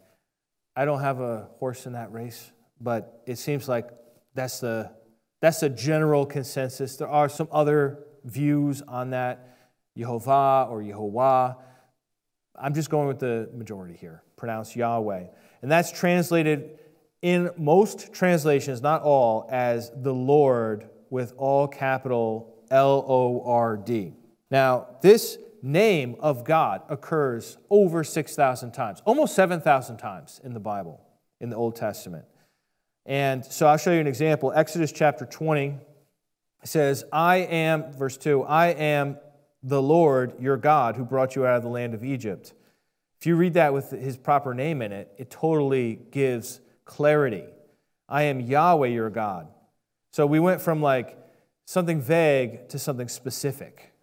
I 0.73 0.85
don't 0.85 1.01
have 1.01 1.19
a 1.19 1.49
horse 1.59 1.85
in 1.85 1.91
that 1.91 2.13
race, 2.13 2.49
but 2.79 3.21
it 3.25 3.37
seems 3.37 3.67
like 3.67 3.89
that's 4.33 4.61
the, 4.61 4.91
that's 5.41 5.59
the 5.59 5.69
general 5.69 6.25
consensus. 6.25 6.95
There 6.95 7.09
are 7.09 7.27
some 7.27 7.49
other 7.51 8.05
views 8.23 8.81
on 8.83 9.09
that, 9.09 9.57
Yehovah 9.97 10.69
or 10.69 10.81
Yehovah. 10.81 11.57
I'm 12.57 12.73
just 12.73 12.89
going 12.89 13.07
with 13.07 13.19
the 13.19 13.49
majority 13.53 13.95
here, 13.95 14.23
pronounced 14.35 14.75
Yahweh. 14.75 15.25
And 15.61 15.71
that's 15.71 15.91
translated 15.91 16.79
in 17.21 17.49
most 17.57 18.13
translations, 18.13 18.81
not 18.81 19.01
all, 19.01 19.47
as 19.49 19.91
the 19.95 20.13
Lord 20.13 20.89
with 21.09 21.33
all 21.37 21.67
capital 21.67 22.55
L 22.69 23.05
O 23.07 23.43
R 23.45 23.77
D. 23.77 24.13
Now, 24.51 24.87
this 25.01 25.37
name 25.61 26.15
of 26.19 26.43
God 26.43 26.81
occurs 26.89 27.57
over 27.69 28.03
6,000 28.03 28.71
times, 28.71 29.01
almost 29.05 29.35
7,000 29.35 29.97
times 29.97 30.39
in 30.43 30.53
the 30.53 30.59
Bible, 30.59 31.01
in 31.39 31.49
the 31.49 31.55
Old 31.55 31.75
Testament. 31.75 32.25
And 33.05 33.43
so 33.45 33.67
I'll 33.67 33.77
show 33.77 33.91
you 33.91 33.99
an 33.99 34.07
example. 34.07 34.51
Exodus 34.55 34.91
chapter 34.91 35.25
20 35.25 35.77
says, 36.63 37.05
I 37.11 37.37
am, 37.37 37.93
verse 37.93 38.17
2, 38.17 38.43
I 38.43 38.67
am 38.67 39.17
the 39.63 39.81
Lord 39.81 40.33
your 40.39 40.57
God 40.57 40.95
who 40.95 41.03
brought 41.03 41.35
you 41.35 41.45
out 41.45 41.57
of 41.57 41.63
the 41.63 41.69
land 41.69 41.93
of 41.93 42.03
Egypt. 42.03 42.53
If 43.19 43.25
you 43.25 43.35
read 43.35 43.55
that 43.55 43.73
with 43.73 43.91
his 43.91 44.17
proper 44.17 44.53
name 44.53 44.81
in 44.81 44.91
it, 44.91 45.11
it 45.17 45.31
totally 45.31 45.99
gives 46.11 46.61
clarity. 46.85 47.45
I 48.07 48.23
am 48.23 48.39
Yahweh 48.39 48.87
your 48.87 49.09
God. 49.09 49.47
So 50.11 50.25
we 50.25 50.39
went 50.39 50.61
from 50.61 50.81
like 50.81 51.17
something 51.65 52.01
vague 52.01 52.69
to 52.69 52.79
something 52.79 53.07
specific. 53.07 53.93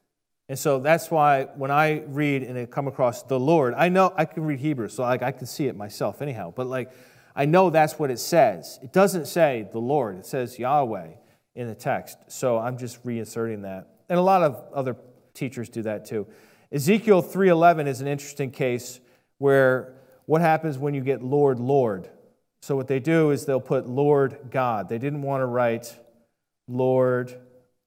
And 0.48 0.58
so 0.58 0.78
that's 0.78 1.10
why 1.10 1.44
when 1.56 1.70
I 1.70 2.02
read 2.06 2.42
and 2.42 2.58
I 2.58 2.66
come 2.66 2.86
across 2.86 3.22
the 3.22 3.40
Lord, 3.40 3.72
I 3.74 3.88
know 3.88 4.12
I 4.16 4.26
can 4.26 4.44
read 4.44 4.60
Hebrew, 4.60 4.88
so 4.88 5.02
like 5.02 5.22
I 5.22 5.32
can 5.32 5.46
see 5.46 5.66
it 5.68 5.76
myself 5.76 6.20
anyhow. 6.20 6.52
But 6.54 6.66
like 6.66 6.92
I 7.34 7.46
know 7.46 7.70
that's 7.70 7.98
what 7.98 8.10
it 8.10 8.18
says. 8.18 8.78
It 8.82 8.92
doesn't 8.92 9.26
say 9.26 9.68
the 9.72 9.78
Lord, 9.78 10.18
it 10.18 10.26
says 10.26 10.58
Yahweh 10.58 11.08
in 11.54 11.68
the 11.68 11.74
text. 11.74 12.18
So 12.28 12.58
I'm 12.58 12.76
just 12.76 13.04
reinserting 13.04 13.62
that. 13.62 13.88
And 14.08 14.18
a 14.18 14.22
lot 14.22 14.42
of 14.42 14.62
other 14.74 14.96
teachers 15.34 15.68
do 15.68 15.82
that 15.82 16.04
too. 16.04 16.26
Ezekiel 16.72 17.22
3:11 17.22 17.86
is 17.86 18.00
an 18.00 18.06
interesting 18.06 18.50
case 18.50 19.00
where 19.38 19.94
what 20.26 20.40
happens 20.40 20.78
when 20.78 20.94
you 20.94 21.02
get 21.02 21.22
Lord 21.22 21.60
Lord? 21.60 22.08
So 22.62 22.76
what 22.76 22.88
they 22.88 23.00
do 23.00 23.30
is 23.30 23.44
they'll 23.44 23.60
put 23.60 23.86
Lord 23.86 24.38
God. 24.50 24.88
They 24.88 24.98
didn't 24.98 25.22
want 25.22 25.42
to 25.42 25.46
write 25.46 25.98
Lord 26.66 27.38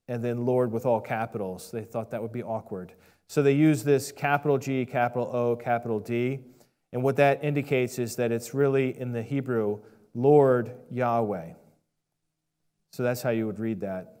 and 0.06 0.24
then 0.24 0.46
Lord 0.46 0.70
with 0.72 0.86
all 0.86 1.00
capitals. 1.00 1.70
They 1.70 1.82
thought 1.82 2.12
that 2.12 2.22
would 2.22 2.32
be 2.32 2.42
awkward. 2.42 2.92
So 3.28 3.42
they 3.42 3.52
use 3.52 3.84
this 3.84 4.12
capital 4.12 4.56
G, 4.56 4.86
capital 4.86 5.28
O, 5.34 5.56
capital 5.56 5.98
D. 5.98 6.40
And 6.92 7.02
what 7.02 7.16
that 7.16 7.44
indicates 7.44 7.98
is 7.98 8.16
that 8.16 8.32
it's 8.32 8.54
really 8.54 8.98
in 8.98 9.12
the 9.12 9.22
Hebrew, 9.22 9.80
Lord 10.14 10.74
Yahweh. 10.90 11.52
So 12.92 13.02
that's 13.02 13.20
how 13.20 13.30
you 13.30 13.46
would 13.46 13.58
read 13.58 13.80
that. 13.80 14.14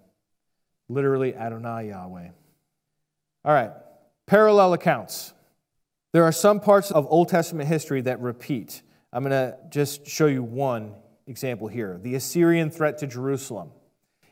Literally, 0.88 1.34
Adonai 1.34 1.88
Yahweh. 1.88 2.28
All 3.44 3.52
right, 3.52 3.70
parallel 4.26 4.72
accounts. 4.72 5.32
There 6.12 6.24
are 6.24 6.32
some 6.32 6.60
parts 6.60 6.90
of 6.90 7.06
Old 7.08 7.28
Testament 7.28 7.68
history 7.68 8.00
that 8.02 8.20
repeat. 8.20 8.82
I'm 9.12 9.22
going 9.22 9.30
to 9.30 9.56
just 9.70 10.06
show 10.06 10.26
you 10.26 10.42
one 10.42 10.94
example 11.26 11.68
here 11.68 12.00
the 12.02 12.14
Assyrian 12.14 12.70
threat 12.70 12.98
to 12.98 13.06
Jerusalem. 13.06 13.70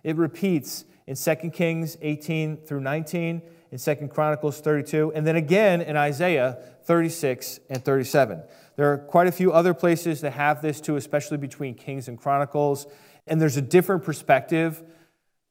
It 0.02 0.16
repeats 0.16 0.84
in 1.06 1.14
2 1.14 1.50
Kings 1.50 1.96
18 2.02 2.58
through 2.58 2.80
19, 2.80 3.42
in 3.70 3.78
2 3.78 3.94
Chronicles 4.08 4.60
32, 4.60 5.12
and 5.14 5.26
then 5.26 5.36
again 5.36 5.80
in 5.80 5.96
Isaiah 5.96 6.58
36 6.84 7.60
and 7.70 7.84
37. 7.84 8.42
There 8.76 8.92
are 8.92 8.98
quite 8.98 9.28
a 9.28 9.32
few 9.32 9.52
other 9.52 9.74
places 9.74 10.20
that 10.22 10.32
have 10.32 10.62
this 10.62 10.80
too, 10.80 10.96
especially 10.96 11.38
between 11.38 11.74
Kings 11.74 12.08
and 12.08 12.18
Chronicles. 12.18 12.86
And 13.26 13.40
there's 13.40 13.56
a 13.56 13.62
different 13.62 14.04
perspective, 14.04 14.82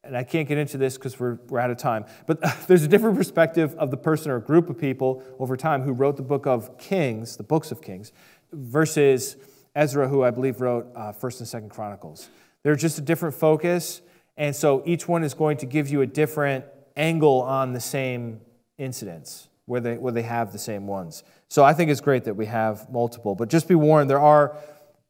and 0.05 0.15
I 0.15 0.23
can't 0.23 0.47
get 0.47 0.57
into 0.57 0.77
this 0.77 0.97
because 0.97 1.19
we're, 1.19 1.39
we're 1.49 1.59
out 1.59 1.71
of 1.71 1.77
time, 1.77 2.05
but 2.27 2.39
there's 2.67 2.83
a 2.83 2.87
different 2.87 3.17
perspective 3.17 3.75
of 3.75 3.91
the 3.91 3.97
person 3.97 4.31
or 4.31 4.39
group 4.39 4.69
of 4.69 4.77
people 4.77 5.23
over 5.39 5.57
time 5.57 5.81
who 5.81 5.91
wrote 5.91 6.17
the 6.17 6.23
book 6.23 6.45
of 6.45 6.77
Kings, 6.77 7.37
the 7.37 7.43
books 7.43 7.71
of 7.71 7.81
Kings, 7.81 8.11
versus 8.51 9.35
Ezra, 9.75 10.07
who 10.07 10.23
I 10.23 10.31
believe 10.31 10.61
wrote 10.61 10.87
uh, 10.95 11.11
1st 11.11 11.53
and 11.53 11.65
2nd 11.65 11.69
Chronicles. 11.69 12.29
They're 12.63 12.75
just 12.75 12.97
a 12.97 13.01
different 13.01 13.35
focus 13.35 14.01
and 14.37 14.55
so 14.55 14.83
each 14.85 15.07
one 15.07 15.23
is 15.23 15.33
going 15.33 15.57
to 15.57 15.65
give 15.65 15.89
you 15.89 16.01
a 16.01 16.05
different 16.05 16.65
angle 16.95 17.41
on 17.41 17.73
the 17.73 17.79
same 17.79 18.41
incidents 18.77 19.47
where 19.65 19.81
they, 19.81 19.97
where 19.97 20.11
they 20.11 20.21
have 20.21 20.51
the 20.51 20.59
same 20.59 20.87
ones. 20.87 21.23
So 21.47 21.63
I 21.63 21.73
think 21.73 21.89
it's 21.89 22.01
great 22.01 22.25
that 22.25 22.35
we 22.35 22.45
have 22.47 22.89
multiple. 22.91 23.35
But 23.35 23.49
just 23.49 23.67
be 23.67 23.75
warned, 23.75 24.09
there 24.09 24.19
are 24.19 24.55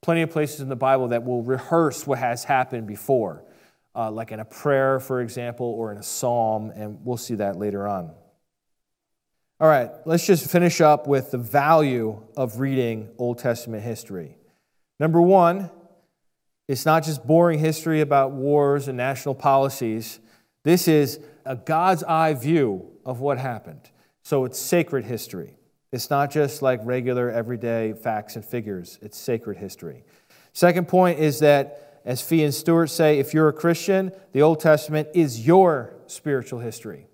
plenty 0.01 0.21
of 0.21 0.29
places 0.29 0.61
in 0.61 0.69
the 0.69 0.75
Bible 0.75 1.07
that 1.09 1.23
will 1.23 1.41
rehearse 1.41 2.05
what 2.05 2.19
has 2.19 2.43
happened 2.43 2.87
before, 2.87 3.43
uh, 3.95 4.11
like 4.11 4.31
in 4.31 4.39
a 4.39 4.45
prayer, 4.45 4.99
for 4.99 5.21
example, 5.21 5.65
or 5.67 5.91
in 5.91 5.97
a 5.97 6.03
psalm, 6.03 6.71
and 6.75 6.99
we'll 7.03 7.17
see 7.17 7.35
that 7.35 7.55
later 7.57 7.87
on. 7.87 8.11
All 9.59 9.69
right, 9.69 9.89
let's 10.05 10.25
just 10.27 10.49
finish 10.49 10.81
up 10.81 11.07
with 11.07 11.31
the 11.31 11.37
value 11.37 12.21
of 12.35 12.59
reading 12.59 13.09
Old 13.17 13.39
Testament 13.39 13.83
history. 13.83 14.37
Number 14.99 15.21
one, 15.21 15.71
it's 16.67 16.85
not 16.85 17.03
just 17.03 17.25
boring 17.25 17.59
history 17.59 18.01
about 18.01 18.31
wars 18.31 18.87
and 18.87 18.97
national 18.97 19.35
policies. 19.35 20.19
This 20.63 20.87
is 20.87 21.19
a 21.45 21.55
God's 21.55 22.03
eye 22.03 22.33
view 22.33 22.91
of 23.05 23.21
what 23.21 23.37
happened. 23.37 23.89
So 24.23 24.45
it's 24.45 24.59
sacred 24.59 25.05
history. 25.05 25.55
It's 25.91 26.09
not 26.09 26.31
just 26.31 26.61
like 26.61 26.81
regular, 26.83 27.29
everyday 27.29 27.93
facts 27.93 28.35
and 28.35 28.43
figures, 28.43 28.99
it's 29.01 29.17
sacred 29.17 29.57
history. 29.57 30.03
Second 30.51 30.87
point 30.87 31.19
is 31.19 31.39
that, 31.39 31.84
as 32.05 32.21
Fee 32.21 32.43
and 32.43 32.53
Stuart 32.53 32.87
say, 32.87 33.19
if 33.19 33.33
you're 33.33 33.49
a 33.49 33.53
Christian, 33.53 34.11
the 34.31 34.43
Old 34.43 34.59
Testament 34.59 35.09
is 35.13 35.45
your 35.45 35.95
spiritual 36.05 36.59
history. 36.59 37.07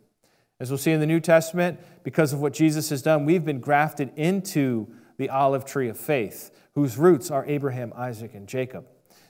As 0.59 0.69
we'll 0.69 0.77
see 0.77 0.91
in 0.91 0.99
the 0.99 1.07
New 1.07 1.21
Testament, 1.21 1.79
because 2.03 2.33
of 2.33 2.41
what 2.41 2.53
Jesus 2.53 2.89
has 2.89 3.01
done, 3.01 3.25
we've 3.25 3.45
been 3.45 3.61
grafted 3.61 4.11
into 4.15 4.87
the 5.17 5.29
olive 5.29 5.65
tree 5.65 5.87
of 5.87 5.97
faith, 5.97 6.51
whose 6.75 6.97
roots 6.97 7.31
are 7.31 7.45
Abraham, 7.45 7.93
Isaac, 7.95 8.33
and 8.33 8.47
Jacob. 8.47 8.85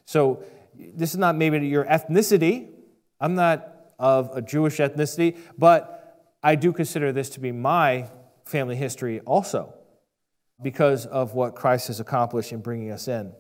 So 0.05 0.43
this 0.75 1.11
is 1.11 1.17
not 1.17 1.35
maybe 1.35 1.65
your 1.67 1.85
ethnicity, 1.85 2.69
I'm 3.19 3.35
not 3.35 3.67
of 3.99 4.35
a 4.35 4.41
Jewish 4.41 4.77
ethnicity, 4.77 5.37
but 5.57 6.27
I 6.41 6.55
do 6.55 6.73
consider 6.73 7.11
this 7.11 7.29
to 7.31 7.39
be 7.39 7.51
my 7.51 8.09
family 8.45 8.75
history 8.75 9.19
also 9.21 9.75
because 10.61 11.05
of 11.05 11.35
what 11.35 11.55
Christ 11.55 11.87
has 11.87 11.99
accomplished 11.99 12.51
in 12.51 12.61
bringing 12.61 12.91
us 12.91 13.07
in. 13.07 13.33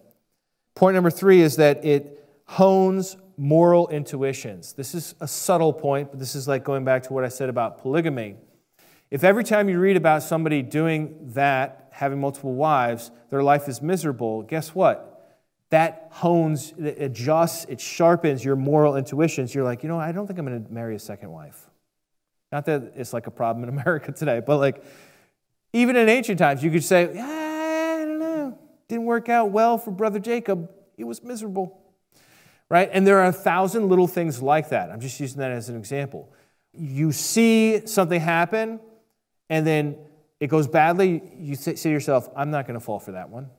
Point 0.75 0.95
number 0.95 1.09
three 1.09 1.41
is 1.41 1.57
that 1.57 1.83
it 1.83 2.25
hones 2.45 3.17
moral 3.37 3.87
intuitions. 3.87 4.73
This 4.73 4.93
is 4.93 5.15
a 5.19 5.27
subtle 5.27 5.73
point, 5.73 6.11
but 6.11 6.19
this 6.19 6.35
is 6.35 6.47
like 6.47 6.63
going 6.63 6.85
back 6.85 7.03
to 7.03 7.13
what 7.13 7.23
I 7.23 7.29
said 7.29 7.49
about 7.49 7.81
polygamy. 7.81 8.35
If 9.09 9.23
every 9.23 9.43
time 9.43 9.67
you 9.67 9.79
read 9.79 9.97
about 9.97 10.23
somebody 10.23 10.61
doing 10.61 11.17
that, 11.33 11.89
having 11.91 12.19
multiple 12.19 12.53
wives, 12.53 13.11
their 13.29 13.43
life 13.43 13.67
is 13.67 13.81
miserable, 13.81 14.43
guess 14.43 14.73
what? 14.73 15.07
That 15.69 16.07
hones, 16.11 16.73
it 16.77 17.01
adjusts, 17.01 17.65
it 17.65 17.81
sharpens 17.81 18.43
your 18.43 18.55
moral 18.55 18.95
intuitions. 18.95 19.53
You're 19.53 19.63
like, 19.63 19.83
you 19.83 19.89
know, 19.89 19.99
I 19.99 20.11
don't 20.11 20.27
think 20.27 20.39
I'm 20.39 20.45
going 20.45 20.63
to 20.63 20.71
marry 20.71 20.95
a 20.95 20.99
second 20.99 21.31
wife. 21.31 21.69
Not 22.51 22.65
that 22.65 22.93
it's 22.95 23.13
like 23.13 23.27
a 23.27 23.31
problem 23.31 23.63
in 23.63 23.69
America 23.79 24.11
today, 24.11 24.41
but 24.45 24.57
like, 24.57 24.83
even 25.73 25.95
in 25.95 26.09
ancient 26.09 26.37
times, 26.37 26.63
you 26.63 26.69
could 26.69 26.83
say, 26.83 27.09
yeah, 27.13 27.50
didn't 28.91 29.05
work 29.05 29.29
out 29.29 29.51
well 29.51 29.77
for 29.77 29.91
brother 29.91 30.19
Jacob. 30.19 30.69
He 30.97 31.03
was 31.03 31.23
miserable. 31.23 31.79
Right? 32.69 32.89
And 32.91 33.05
there 33.05 33.19
are 33.19 33.27
a 33.27 33.33
thousand 33.33 33.89
little 33.89 34.07
things 34.07 34.41
like 34.41 34.69
that. 34.69 34.91
I'm 34.91 34.99
just 34.99 35.19
using 35.19 35.39
that 35.39 35.51
as 35.51 35.69
an 35.69 35.77
example. 35.77 36.31
You 36.73 37.11
see 37.11 37.85
something 37.85 38.19
happen, 38.19 38.79
and 39.49 39.67
then 39.67 39.97
it 40.39 40.47
goes 40.47 40.67
badly. 40.67 41.21
You 41.37 41.55
say 41.55 41.73
to 41.73 41.89
yourself, 41.89 42.29
I'm 42.35 42.49
not 42.49 42.67
going 42.67 42.79
to 42.79 42.85
fall 42.85 42.99
for 42.99 43.11
that 43.13 43.29
one. 43.29 43.49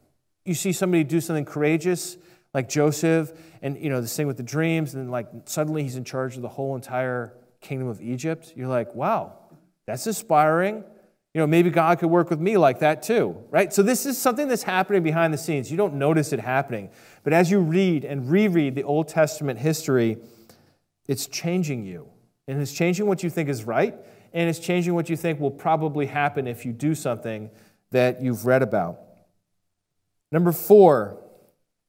You 0.45 0.55
see 0.55 0.73
somebody 0.73 1.05
do 1.05 1.21
something 1.21 1.45
courageous, 1.45 2.17
like 2.55 2.69
Joseph, 2.69 3.33
and 3.61 3.77
you 3.77 3.91
know, 3.91 4.01
this 4.01 4.17
thing 4.17 4.27
with 4.27 4.39
the 4.39 4.43
dreams, 4.43 4.95
and 4.95 5.03
then 5.03 5.11
like 5.11 5.29
suddenly 5.45 5.83
he's 5.83 5.97
in 5.97 6.05
charge 6.05 6.37
of 6.37 6.43
the 6.43 6.49
whole 6.49 6.75
entire 6.75 7.35
kingdom 7.61 7.89
of 7.89 8.01
Egypt. 8.01 8.55
You're 8.57 8.69
like, 8.69 8.95
wow, 8.95 9.39
that's 9.87 10.07
inspiring 10.07 10.85
you 11.35 11.41
know, 11.41 11.47
maybe 11.47 11.71
God 11.71 11.99
could 11.99 12.11
work 12.11 12.29
with 12.29 12.41
me 12.41 12.59
like 12.59 12.81
that 12.81 13.03
too, 13.03 13.37
right? 13.51 13.73
So 13.73 13.83
this 13.83 14.05
is 14.05 14.19
something 14.19 14.49
that's 14.49 14.65
happening 14.65 15.03
behind 15.03 15.33
the 15.33 15.39
scenes. 15.39 15.71
You 15.71 15.77
don't 15.79 15.95
notice 15.95 16.33
it 16.33 16.41
happening. 16.41 16.91
But 17.25 17.33
as 17.33 17.51
you 17.51 17.59
read 17.59 18.05
and 18.05 18.31
reread 18.31 18.75
the 18.75 18.83
Old 18.83 19.09
Testament 19.09 19.59
history, 19.59 20.19
it's 21.09 21.27
changing 21.27 21.85
you. 21.85 22.09
And 22.49 22.61
it's 22.61 22.73
changing 22.73 23.07
what 23.07 23.23
you 23.23 23.31
think 23.31 23.49
is 23.49 23.65
right, 23.65 23.95
and 24.33 24.51
it's 24.51 24.59
changing 24.59 24.95
what 24.95 25.09
you 25.09 25.17
think 25.17 25.39
will 25.39 25.51
probably 25.51 26.07
happen 26.07 26.49
if 26.49 26.67
you 26.67 26.73
do 26.73 26.95
something 26.95 27.51
that 27.93 28.21
you've 28.21 28.47
read 28.47 28.63
about. 28.63 28.99
Number 30.33 30.51
four, 30.51 31.19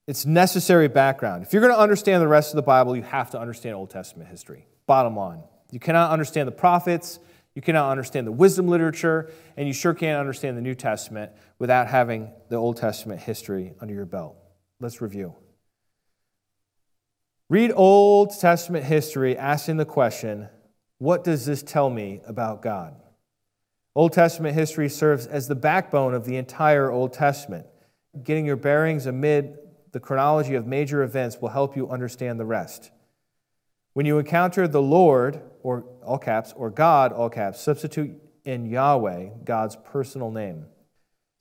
it's 0.07 0.25
necessary 0.25 0.87
background. 0.87 1.43
If 1.43 1.53
you're 1.53 1.61
going 1.61 1.73
to 1.73 1.79
understand 1.79 2.21
the 2.21 2.27
rest 2.27 2.51
of 2.51 2.57
the 2.57 2.61
Bible, 2.61 2.95
you 2.95 3.01
have 3.01 3.31
to 3.31 3.39
understand 3.39 3.75
Old 3.75 3.89
Testament 3.89 4.29
history. 4.29 4.67
Bottom 4.85 5.15
line. 5.15 5.41
You 5.71 5.79
cannot 5.79 6.11
understand 6.11 6.47
the 6.47 6.53
prophets, 6.53 7.19
you 7.55 7.61
cannot 7.61 7.91
understand 7.91 8.25
the 8.25 8.31
wisdom 8.31 8.67
literature, 8.67 9.31
and 9.57 9.67
you 9.67 9.73
sure 9.73 9.93
can't 9.93 10.19
understand 10.19 10.57
the 10.57 10.61
New 10.61 10.75
Testament 10.75 11.31
without 11.59 11.87
having 11.87 12.31
the 12.49 12.55
Old 12.55 12.77
Testament 12.77 13.21
history 13.21 13.73
under 13.79 13.93
your 13.93 14.05
belt. 14.05 14.35
Let's 14.79 15.01
review. 15.01 15.35
Read 17.49 17.71
Old 17.75 18.39
Testament 18.39 18.85
history 18.85 19.37
asking 19.37 19.77
the 19.77 19.85
question, 19.85 20.49
What 20.97 21.23
does 21.23 21.45
this 21.45 21.61
tell 21.61 21.89
me 21.89 22.21
about 22.25 22.63
God? 22.63 22.95
Old 23.95 24.13
Testament 24.13 24.55
history 24.55 24.89
serves 24.89 25.27
as 25.27 25.47
the 25.47 25.55
backbone 25.55 26.15
of 26.15 26.25
the 26.25 26.37
entire 26.37 26.89
Old 26.89 27.13
Testament. 27.13 27.67
Getting 28.23 28.45
your 28.45 28.55
bearings 28.55 29.05
amid 29.05 29.59
the 29.91 29.99
chronology 29.99 30.55
of 30.55 30.65
major 30.65 31.03
events 31.03 31.37
will 31.39 31.49
help 31.49 31.75
you 31.75 31.89
understand 31.89 32.39
the 32.39 32.45
rest. 32.45 32.89
When 33.93 34.07
you 34.07 34.17
encounter 34.17 34.67
the 34.67 34.81
Lord, 34.81 35.41
or 35.61 35.85
all 36.03 36.17
caps, 36.17 36.53
or 36.55 36.69
God, 36.69 37.11
all 37.11 37.29
caps, 37.29 37.61
substitute 37.61 38.19
in 38.45 38.65
Yahweh, 38.65 39.29
God's 39.43 39.75
personal 39.75 40.31
name. 40.31 40.65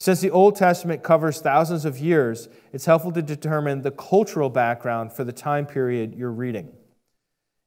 Since 0.01 0.21
the 0.21 0.31
Old 0.31 0.57
Testament 0.57 1.03
covers 1.03 1.41
thousands 1.41 1.85
of 1.85 1.99
years, 1.99 2.49
it's 2.73 2.87
helpful 2.87 3.13
to 3.13 3.23
determine 3.23 3.83
the 3.83 3.93
cultural 3.93 4.51
background 4.51 5.13
for 5.13 5.23
the 5.23 5.33
time 5.33 5.65
period 5.65 6.15
you're 6.15 6.33
reading. 6.33 6.73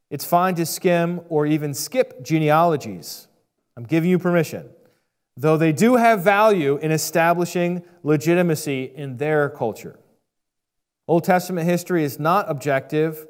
It's 0.09 0.25
fine 0.25 0.55
to 0.55 0.65
skim 0.65 1.21
or 1.29 1.45
even 1.45 1.73
skip 1.73 2.23
genealogies. 2.23 3.27
I'm 3.77 3.85
giving 3.85 4.09
you 4.09 4.19
permission, 4.19 4.69
though 5.37 5.57
they 5.57 5.71
do 5.71 5.95
have 5.95 6.23
value 6.23 6.77
in 6.77 6.91
establishing 6.91 7.83
legitimacy 8.03 8.91
in 8.95 9.17
their 9.17 9.49
culture. 9.49 9.97
Old 11.07 11.23
Testament 11.23 11.67
history 11.67 12.03
is 12.03 12.19
not 12.19 12.49
objective 12.49 13.27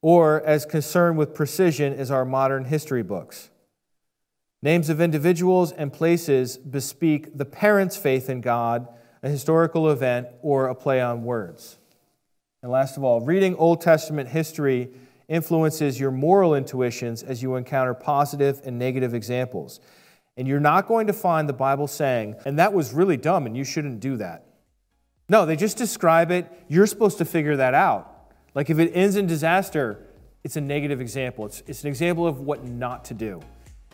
or 0.00 0.42
as 0.42 0.64
concerned 0.64 1.18
with 1.18 1.34
precision 1.34 1.92
as 1.92 2.10
our 2.10 2.24
modern 2.24 2.66
history 2.66 3.02
books. 3.02 3.50
Names 4.62 4.88
of 4.88 5.00
individuals 5.00 5.70
and 5.72 5.92
places 5.92 6.56
bespeak 6.56 7.36
the 7.36 7.44
parents' 7.44 7.96
faith 7.96 8.28
in 8.28 8.40
God, 8.40 8.88
a 9.22 9.28
historical 9.28 9.90
event, 9.90 10.28
or 10.42 10.66
a 10.66 10.74
play 10.74 11.00
on 11.00 11.22
words. 11.22 11.78
And 12.62 12.72
last 12.72 12.96
of 12.96 13.04
all, 13.04 13.20
reading 13.20 13.54
Old 13.54 13.80
Testament 13.80 14.30
history 14.30 14.90
influences 15.28 16.00
your 16.00 16.10
moral 16.10 16.54
intuitions 16.54 17.22
as 17.22 17.42
you 17.42 17.54
encounter 17.54 17.94
positive 17.94 18.60
and 18.64 18.78
negative 18.78 19.14
examples. 19.14 19.78
And 20.36 20.48
you're 20.48 20.60
not 20.60 20.88
going 20.88 21.06
to 21.08 21.12
find 21.12 21.48
the 21.48 21.52
Bible 21.52 21.86
saying, 21.86 22.36
and 22.44 22.58
that 22.58 22.72
was 22.72 22.92
really 22.92 23.16
dumb 23.16 23.46
and 23.46 23.56
you 23.56 23.64
shouldn't 23.64 24.00
do 24.00 24.16
that. 24.16 24.44
No, 25.28 25.44
they 25.44 25.56
just 25.56 25.76
describe 25.76 26.30
it. 26.30 26.50
You're 26.68 26.86
supposed 26.86 27.18
to 27.18 27.24
figure 27.24 27.56
that 27.56 27.74
out. 27.74 28.17
Like 28.54 28.70
if 28.70 28.78
it 28.78 28.92
ends 28.94 29.16
in 29.16 29.26
disaster, 29.26 30.04
it's 30.44 30.56
a 30.56 30.60
negative 30.60 31.00
example. 31.00 31.46
It's, 31.46 31.62
it's 31.66 31.82
an 31.82 31.88
example 31.88 32.26
of 32.26 32.40
what 32.40 32.64
not 32.64 33.04
to 33.06 33.14
do. 33.14 33.40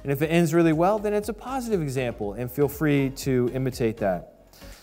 And 0.02 0.12
if 0.12 0.20
it 0.20 0.26
ends 0.26 0.52
really 0.52 0.72
well, 0.72 0.98
then 0.98 1.14
it's 1.14 1.30
a 1.30 1.34
positive 1.34 1.80
example, 1.80 2.34
and 2.34 2.50
feel 2.50 2.68
free 2.68 3.10
to 3.16 3.50
imitate 3.54 3.96
that. 3.98 4.30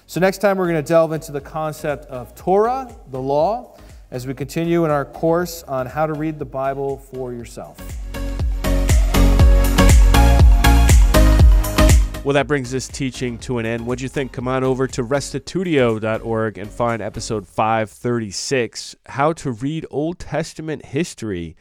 So, 0.07 0.19
next 0.19 0.39
time 0.39 0.57
we're 0.57 0.67
going 0.67 0.83
to 0.83 0.87
delve 0.87 1.13
into 1.13 1.31
the 1.31 1.39
concept 1.39 2.05
of 2.07 2.33
Torah, 2.35 2.93
the 3.11 3.21
law, 3.21 3.77
as 4.09 4.27
we 4.27 4.33
continue 4.33 4.83
in 4.83 4.91
our 4.91 5.05
course 5.05 5.63
on 5.63 5.85
how 5.85 6.05
to 6.05 6.13
read 6.13 6.39
the 6.39 6.45
Bible 6.45 6.97
for 6.97 7.31
yourself. 7.31 7.77
Well, 12.23 12.35
that 12.35 12.45
brings 12.45 12.69
this 12.69 12.87
teaching 12.87 13.39
to 13.39 13.57
an 13.57 13.65
end. 13.65 13.83
What'd 13.83 14.03
you 14.03 14.07
think? 14.07 14.31
Come 14.31 14.47
on 14.47 14.63
over 14.63 14.85
to 14.85 15.03
restitutio.org 15.03 16.59
and 16.59 16.69
find 16.69 17.01
episode 17.01 17.47
536 17.47 18.95
How 19.07 19.33
to 19.33 19.51
Read 19.51 19.87
Old 19.89 20.19
Testament 20.19 20.85
History 20.85 21.55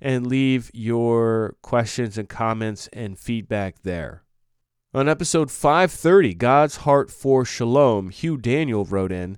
and 0.00 0.26
leave 0.26 0.70
your 0.72 1.56
questions 1.60 2.16
and 2.16 2.30
comments 2.30 2.88
and 2.94 3.18
feedback 3.18 3.82
there. 3.82 4.22
On 4.94 5.06
episode 5.06 5.50
530, 5.50 6.32
God's 6.32 6.76
Heart 6.76 7.10
for 7.10 7.44
Shalom, 7.44 8.08
Hugh 8.08 8.38
Daniel 8.38 8.86
wrote 8.86 9.12
in 9.12 9.36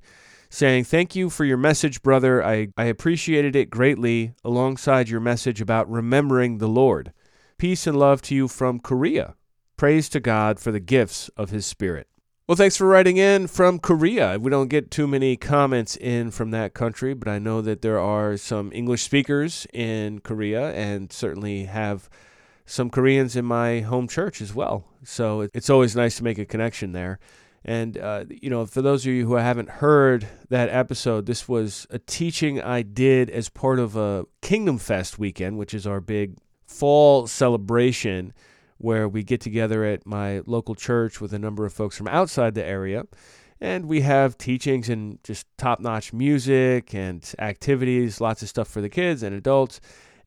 saying, 0.49 0.85
Thank 0.85 1.17
you 1.17 1.29
for 1.29 1.45
your 1.45 1.57
message, 1.57 2.03
brother. 2.03 2.45
I, 2.45 2.69
I 2.77 2.85
appreciated 2.85 3.57
it 3.57 3.69
greatly 3.69 4.33
alongside 4.45 5.09
your 5.09 5.19
message 5.19 5.61
about 5.61 5.91
remembering 5.91 6.59
the 6.59 6.69
Lord. 6.69 7.13
Peace 7.59 7.85
and 7.89 7.99
love 7.99 8.23
to 8.23 8.35
you 8.37 8.47
from 8.47 8.79
Korea. 8.79 9.35
Praise 9.79 10.09
to 10.09 10.19
God 10.19 10.59
for 10.59 10.73
the 10.73 10.81
gifts 10.81 11.29
of 11.37 11.51
His 11.51 11.65
Spirit. 11.65 12.09
Well, 12.49 12.57
thanks 12.57 12.77
for 12.77 12.89
writing 12.89 13.17
in 13.17 13.47
from 13.47 13.79
Korea. 13.79 14.37
We 14.37 14.51
don't 14.51 14.67
get 14.67 14.91
too 14.91 15.07
many 15.07 15.37
comments 15.37 15.95
in 15.95 16.33
from 16.33 16.51
that 16.51 16.75
country, 16.75 17.15
but 17.15 17.29
I 17.29 17.39
know 17.39 17.61
that 17.63 17.81
there 17.81 18.01
are 18.01 18.37
some 18.37 18.73
English 18.73 19.05
speakers 19.05 19.69
in 19.73 20.19
Korea 20.19 20.73
and 20.73 21.13
certainly 21.13 21.67
have 21.67 22.11
some 22.67 22.91
Koreans 22.91 23.37
in 23.37 23.45
my 23.45 23.79
home 23.79 24.09
church 24.09 24.41
as 24.41 24.53
well. 24.53 24.85
So 25.05 25.49
it's 25.55 25.71
always 25.71 25.95
nice 25.95 26.17
to 26.17 26.25
make 26.25 26.39
a 26.39 26.45
connection 26.45 26.91
there. 26.91 27.21
And, 27.65 27.97
uh, 27.99 28.25
you 28.29 28.51
know, 28.51 28.67
for 28.67 28.83
those 28.83 29.07
of 29.07 29.13
you 29.13 29.29
who 29.29 29.35
haven't 29.35 29.71
heard 29.71 30.27
that 30.49 30.71
episode, 30.71 31.27
this 31.27 31.49
was 31.49 31.87
a 31.89 32.01
teaching 32.01 32.61
I 32.61 32.83
did 32.83 33.31
as 33.31 33.49
part 33.49 33.79
of 33.79 33.95
a 33.95 34.25
Kingdom 34.43 34.79
Fest 34.79 35.21
weekend, 35.21 35.57
which 35.57 35.73
is 35.73 35.87
our 35.87 36.01
big 36.01 36.37
fall 36.67 37.29
celebration 37.29 38.33
where 38.79 39.09
we 39.09 39.23
get 39.23 39.41
together 39.41 39.85
at 39.85 40.07
my 40.07 40.41
local 40.47 40.75
church 40.75 41.21
with 41.21 41.33
a 41.33 41.39
number 41.39 41.67
of 41.67 41.73
folks 41.73 41.97
from 41.97 42.09
outside 42.09 42.55
the 42.55 42.65
area. 42.65 43.05
And 43.61 43.87
we 43.87 44.03
have 44.03 44.39
teachings 44.39 44.89
and 44.89 45.19
just 45.25 45.47
top 45.59 45.81
notch 45.81 46.13
music 46.13 46.95
and 46.95 47.29
activities, 47.39 48.21
lots 48.21 48.43
of 48.43 48.49
stuff 48.49 48.69
for 48.69 48.81
the 48.81 48.89
kids 48.89 49.23
and 49.23 49.35
adults. 49.35 49.81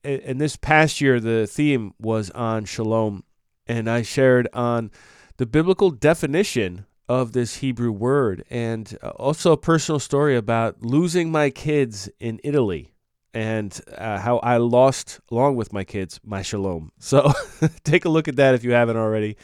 And 0.03 0.41
this 0.41 0.57
past 0.57 0.99
year, 0.99 1.19
the 1.19 1.47
theme 1.47 1.93
was 1.99 2.29
on 2.31 2.65
shalom. 2.65 3.23
And 3.67 3.89
I 3.89 4.01
shared 4.01 4.49
on 4.53 4.91
the 5.37 5.45
biblical 5.45 5.91
definition 5.91 6.85
of 7.07 7.33
this 7.33 7.57
Hebrew 7.57 7.91
word 7.91 8.43
and 8.49 8.97
uh, 9.01 9.09
also 9.09 9.51
a 9.51 9.57
personal 9.57 9.99
story 9.99 10.35
about 10.35 10.81
losing 10.81 11.31
my 11.31 11.49
kids 11.49 12.09
in 12.19 12.39
Italy 12.43 12.90
and 13.33 13.79
uh, 13.97 14.19
how 14.19 14.37
I 14.37 14.57
lost, 14.57 15.19
along 15.31 15.55
with 15.55 15.73
my 15.73 15.83
kids, 15.83 16.19
my 16.23 16.41
shalom. 16.41 16.91
So 16.99 17.31
take 17.83 18.05
a 18.05 18.09
look 18.09 18.27
at 18.27 18.35
that 18.37 18.55
if 18.55 18.63
you 18.63 18.71
haven't 18.71 18.97
already. 18.97 19.37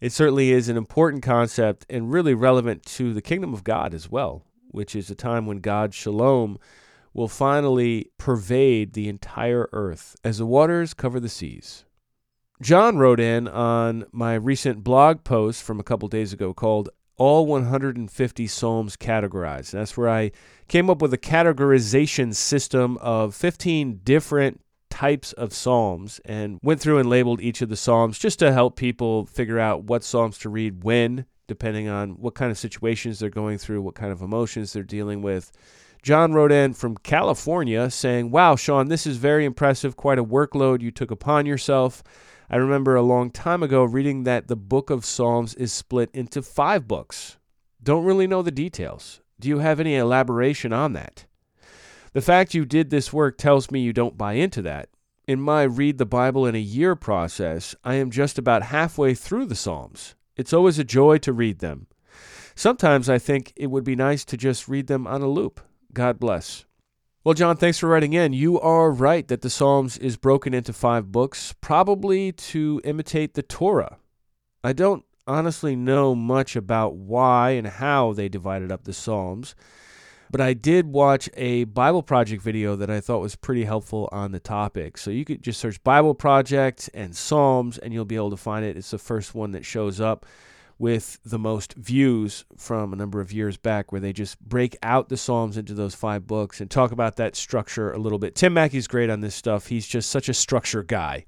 It 0.00 0.12
certainly 0.12 0.50
is 0.50 0.68
an 0.68 0.76
important 0.76 1.22
concept 1.22 1.86
and 1.88 2.12
really 2.12 2.34
relevant 2.34 2.84
to 2.86 3.14
the 3.14 3.22
kingdom 3.22 3.54
of 3.54 3.62
God 3.64 3.94
as 3.94 4.10
well, 4.10 4.44
which 4.68 4.96
is 4.96 5.10
a 5.10 5.14
time 5.14 5.46
when 5.46 5.58
God's 5.58 5.94
shalom 5.94 6.58
will 7.14 7.28
finally 7.28 8.10
pervade 8.18 8.94
the 8.94 9.08
entire 9.08 9.68
earth 9.72 10.16
as 10.24 10.38
the 10.38 10.46
waters 10.46 10.94
cover 10.94 11.20
the 11.20 11.28
seas. 11.28 11.84
John 12.60 12.96
wrote 12.96 13.20
in 13.20 13.48
on 13.48 14.04
my 14.12 14.34
recent 14.34 14.84
blog 14.84 15.24
post 15.24 15.62
from 15.62 15.80
a 15.80 15.84
couple 15.84 16.08
days 16.08 16.32
ago 16.32 16.54
called 16.54 16.90
All 17.16 17.46
150 17.46 18.46
Psalms 18.46 18.96
Categorized. 18.96 19.70
That's 19.70 19.96
where 19.96 20.08
I 20.08 20.32
came 20.68 20.88
up 20.90 21.02
with 21.02 21.12
a 21.12 21.18
categorization 21.18 22.34
system 22.34 22.96
of 22.98 23.34
15 23.34 24.00
different 24.02 24.60
types 24.90 25.32
of 25.32 25.54
psalms 25.54 26.20
and 26.24 26.58
went 26.62 26.80
through 26.80 26.98
and 26.98 27.08
labeled 27.08 27.40
each 27.40 27.62
of 27.62 27.68
the 27.68 27.76
psalms 27.76 28.18
just 28.18 28.38
to 28.38 28.52
help 28.52 28.76
people 28.76 29.24
figure 29.26 29.58
out 29.58 29.84
what 29.84 30.04
psalms 30.04 30.36
to 30.38 30.48
read 30.48 30.84
when, 30.84 31.24
depending 31.48 31.88
on 31.88 32.10
what 32.10 32.34
kind 32.34 32.50
of 32.50 32.58
situations 32.58 33.18
they're 33.18 33.30
going 33.30 33.56
through, 33.56 33.80
what 33.80 33.94
kind 33.94 34.12
of 34.12 34.20
emotions 34.20 34.72
they're 34.72 34.82
dealing 34.82 35.22
with. 35.22 35.50
John 36.02 36.32
wrote 36.32 36.50
in 36.52 36.74
from 36.74 36.96
California 36.96 37.88
saying, 37.88 38.30
Wow, 38.30 38.56
Sean, 38.56 38.88
this 38.88 39.06
is 39.06 39.16
very 39.18 39.44
impressive. 39.44 39.96
Quite 39.96 40.18
a 40.18 40.24
workload 40.24 40.82
you 40.82 40.90
took 40.90 41.10
upon 41.10 41.46
yourself. 41.46 42.02
I 42.52 42.56
remember 42.56 42.94
a 42.94 43.02
long 43.02 43.30
time 43.30 43.62
ago 43.62 43.82
reading 43.82 44.24
that 44.24 44.48
the 44.48 44.56
book 44.56 44.90
of 44.90 45.06
Psalms 45.06 45.54
is 45.54 45.72
split 45.72 46.10
into 46.12 46.42
five 46.42 46.86
books. 46.86 47.38
Don't 47.82 48.04
really 48.04 48.26
know 48.26 48.42
the 48.42 48.50
details. 48.50 49.22
Do 49.40 49.48
you 49.48 49.60
have 49.60 49.80
any 49.80 49.96
elaboration 49.96 50.70
on 50.70 50.92
that? 50.92 51.24
The 52.12 52.20
fact 52.20 52.52
you 52.52 52.66
did 52.66 52.90
this 52.90 53.10
work 53.10 53.38
tells 53.38 53.70
me 53.70 53.80
you 53.80 53.94
don't 53.94 54.18
buy 54.18 54.34
into 54.34 54.60
that. 54.62 54.90
In 55.26 55.40
my 55.40 55.62
read 55.62 55.96
the 55.96 56.04
Bible 56.04 56.44
in 56.44 56.54
a 56.54 56.58
year 56.58 56.94
process, 56.94 57.74
I 57.84 57.94
am 57.94 58.10
just 58.10 58.36
about 58.36 58.64
halfway 58.64 59.14
through 59.14 59.46
the 59.46 59.54
Psalms. 59.54 60.14
It's 60.36 60.52
always 60.52 60.78
a 60.78 60.84
joy 60.84 61.16
to 61.18 61.32
read 61.32 61.60
them. 61.60 61.86
Sometimes 62.54 63.08
I 63.08 63.16
think 63.16 63.54
it 63.56 63.68
would 63.68 63.84
be 63.84 63.96
nice 63.96 64.26
to 64.26 64.36
just 64.36 64.68
read 64.68 64.88
them 64.88 65.06
on 65.06 65.22
a 65.22 65.26
loop. 65.26 65.62
God 65.94 66.20
bless. 66.20 66.66
Well, 67.24 67.34
John, 67.34 67.56
thanks 67.56 67.78
for 67.78 67.86
writing 67.86 68.14
in. 68.14 68.32
You 68.32 68.58
are 68.58 68.90
right 68.90 69.28
that 69.28 69.42
the 69.42 69.50
Psalms 69.50 69.96
is 69.96 70.16
broken 70.16 70.52
into 70.52 70.72
five 70.72 71.12
books, 71.12 71.54
probably 71.60 72.32
to 72.32 72.80
imitate 72.82 73.34
the 73.34 73.44
Torah. 73.44 73.98
I 74.64 74.72
don't 74.72 75.04
honestly 75.24 75.76
know 75.76 76.16
much 76.16 76.56
about 76.56 76.96
why 76.96 77.50
and 77.50 77.68
how 77.68 78.12
they 78.12 78.28
divided 78.28 78.72
up 78.72 78.82
the 78.82 78.92
Psalms. 78.92 79.54
But 80.32 80.40
I 80.40 80.52
did 80.52 80.88
watch 80.88 81.30
a 81.34 81.62
Bible 81.62 82.02
Project 82.02 82.42
video 82.42 82.74
that 82.74 82.90
I 82.90 83.00
thought 83.00 83.20
was 83.20 83.36
pretty 83.36 83.62
helpful 83.62 84.08
on 84.10 84.32
the 84.32 84.40
topic. 84.40 84.98
So 84.98 85.12
you 85.12 85.24
could 85.24 85.42
just 85.42 85.60
search 85.60 85.80
Bible 85.84 86.16
Project 86.16 86.90
and 86.92 87.14
Psalms 87.14 87.78
and 87.78 87.94
you'll 87.94 88.04
be 88.04 88.16
able 88.16 88.30
to 88.30 88.36
find 88.36 88.64
it. 88.64 88.76
It's 88.76 88.90
the 88.90 88.98
first 88.98 89.32
one 89.32 89.52
that 89.52 89.64
shows 89.64 90.00
up 90.00 90.26
with 90.82 91.20
the 91.24 91.38
most 91.38 91.74
views 91.74 92.44
from 92.56 92.92
a 92.92 92.96
number 92.96 93.20
of 93.20 93.32
years 93.32 93.56
back, 93.56 93.92
where 93.92 94.00
they 94.00 94.12
just 94.12 94.40
break 94.40 94.76
out 94.82 95.08
the 95.08 95.16
Psalms 95.16 95.56
into 95.56 95.74
those 95.74 95.94
five 95.94 96.26
books 96.26 96.60
and 96.60 96.68
talk 96.68 96.90
about 96.90 97.14
that 97.14 97.36
structure 97.36 97.92
a 97.92 97.98
little 97.98 98.18
bit. 98.18 98.34
Tim 98.34 98.52
Mackie's 98.52 98.88
great 98.88 99.08
on 99.08 99.20
this 99.20 99.36
stuff. 99.36 99.68
He's 99.68 99.86
just 99.86 100.10
such 100.10 100.28
a 100.28 100.34
structure 100.34 100.82
guy 100.82 101.24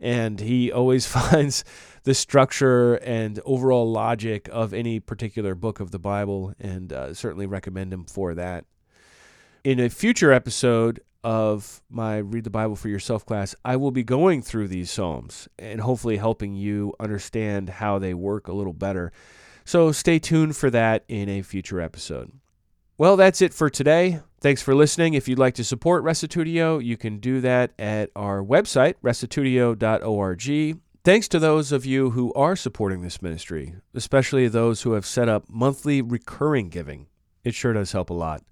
and 0.00 0.40
he 0.40 0.72
always 0.72 1.06
finds 1.06 1.64
the 2.04 2.14
structure 2.14 2.94
and 2.94 3.40
overall 3.44 3.92
logic 3.92 4.48
of 4.50 4.72
any 4.72 5.00
particular 5.00 5.54
book 5.54 5.80
of 5.80 5.90
the 5.90 5.98
Bible, 5.98 6.54
and 6.58 6.90
uh, 6.90 7.12
certainly 7.12 7.46
recommend 7.46 7.92
him 7.92 8.04
for 8.04 8.34
that. 8.34 8.64
In 9.64 9.78
a 9.80 9.90
future 9.90 10.32
episode 10.32 11.00
of 11.24 11.82
my 11.90 12.18
Read 12.18 12.44
the 12.44 12.50
Bible 12.50 12.76
for 12.76 12.88
Yourself 12.88 13.26
class, 13.26 13.54
I 13.64 13.76
will 13.76 13.90
be 13.90 14.04
going 14.04 14.42
through 14.42 14.68
these 14.68 14.90
Psalms 14.90 15.48
and 15.58 15.80
hopefully 15.80 16.18
helping 16.18 16.54
you 16.54 16.94
understand 17.00 17.68
how 17.68 17.98
they 17.98 18.14
work 18.14 18.46
a 18.46 18.52
little 18.52 18.74
better. 18.74 19.10
So 19.64 19.90
stay 19.90 20.18
tuned 20.18 20.54
for 20.56 20.70
that 20.70 21.04
in 21.08 21.28
a 21.28 21.42
future 21.42 21.80
episode. 21.80 22.30
Well, 22.98 23.16
that's 23.16 23.42
it 23.42 23.52
for 23.52 23.68
today. 23.68 24.20
Thanks 24.40 24.62
for 24.62 24.74
listening. 24.74 25.14
If 25.14 25.26
you'd 25.26 25.38
like 25.38 25.54
to 25.54 25.64
support 25.64 26.04
Restitutio, 26.04 26.84
you 26.84 26.96
can 26.96 27.18
do 27.18 27.40
that 27.40 27.72
at 27.78 28.10
our 28.14 28.40
website, 28.40 28.94
restitutio.org. 29.02 30.78
Thanks 31.02 31.28
to 31.28 31.38
those 31.38 31.72
of 31.72 31.84
you 31.84 32.10
who 32.10 32.32
are 32.34 32.54
supporting 32.54 33.00
this 33.00 33.20
ministry, 33.20 33.74
especially 33.94 34.46
those 34.46 34.82
who 34.82 34.92
have 34.92 35.06
set 35.06 35.28
up 35.28 35.44
monthly 35.48 36.02
recurring 36.02 36.68
giving. 36.68 37.08
It 37.42 37.54
sure 37.54 37.72
does 37.72 37.92
help 37.92 38.10
a 38.10 38.14
lot. 38.14 38.42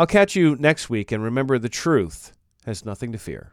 I'll 0.00 0.06
catch 0.06 0.34
you 0.34 0.56
next 0.56 0.88
week, 0.88 1.12
and 1.12 1.22
remember 1.22 1.58
the 1.58 1.68
truth 1.68 2.32
has 2.64 2.86
nothing 2.86 3.12
to 3.12 3.18
fear. 3.18 3.52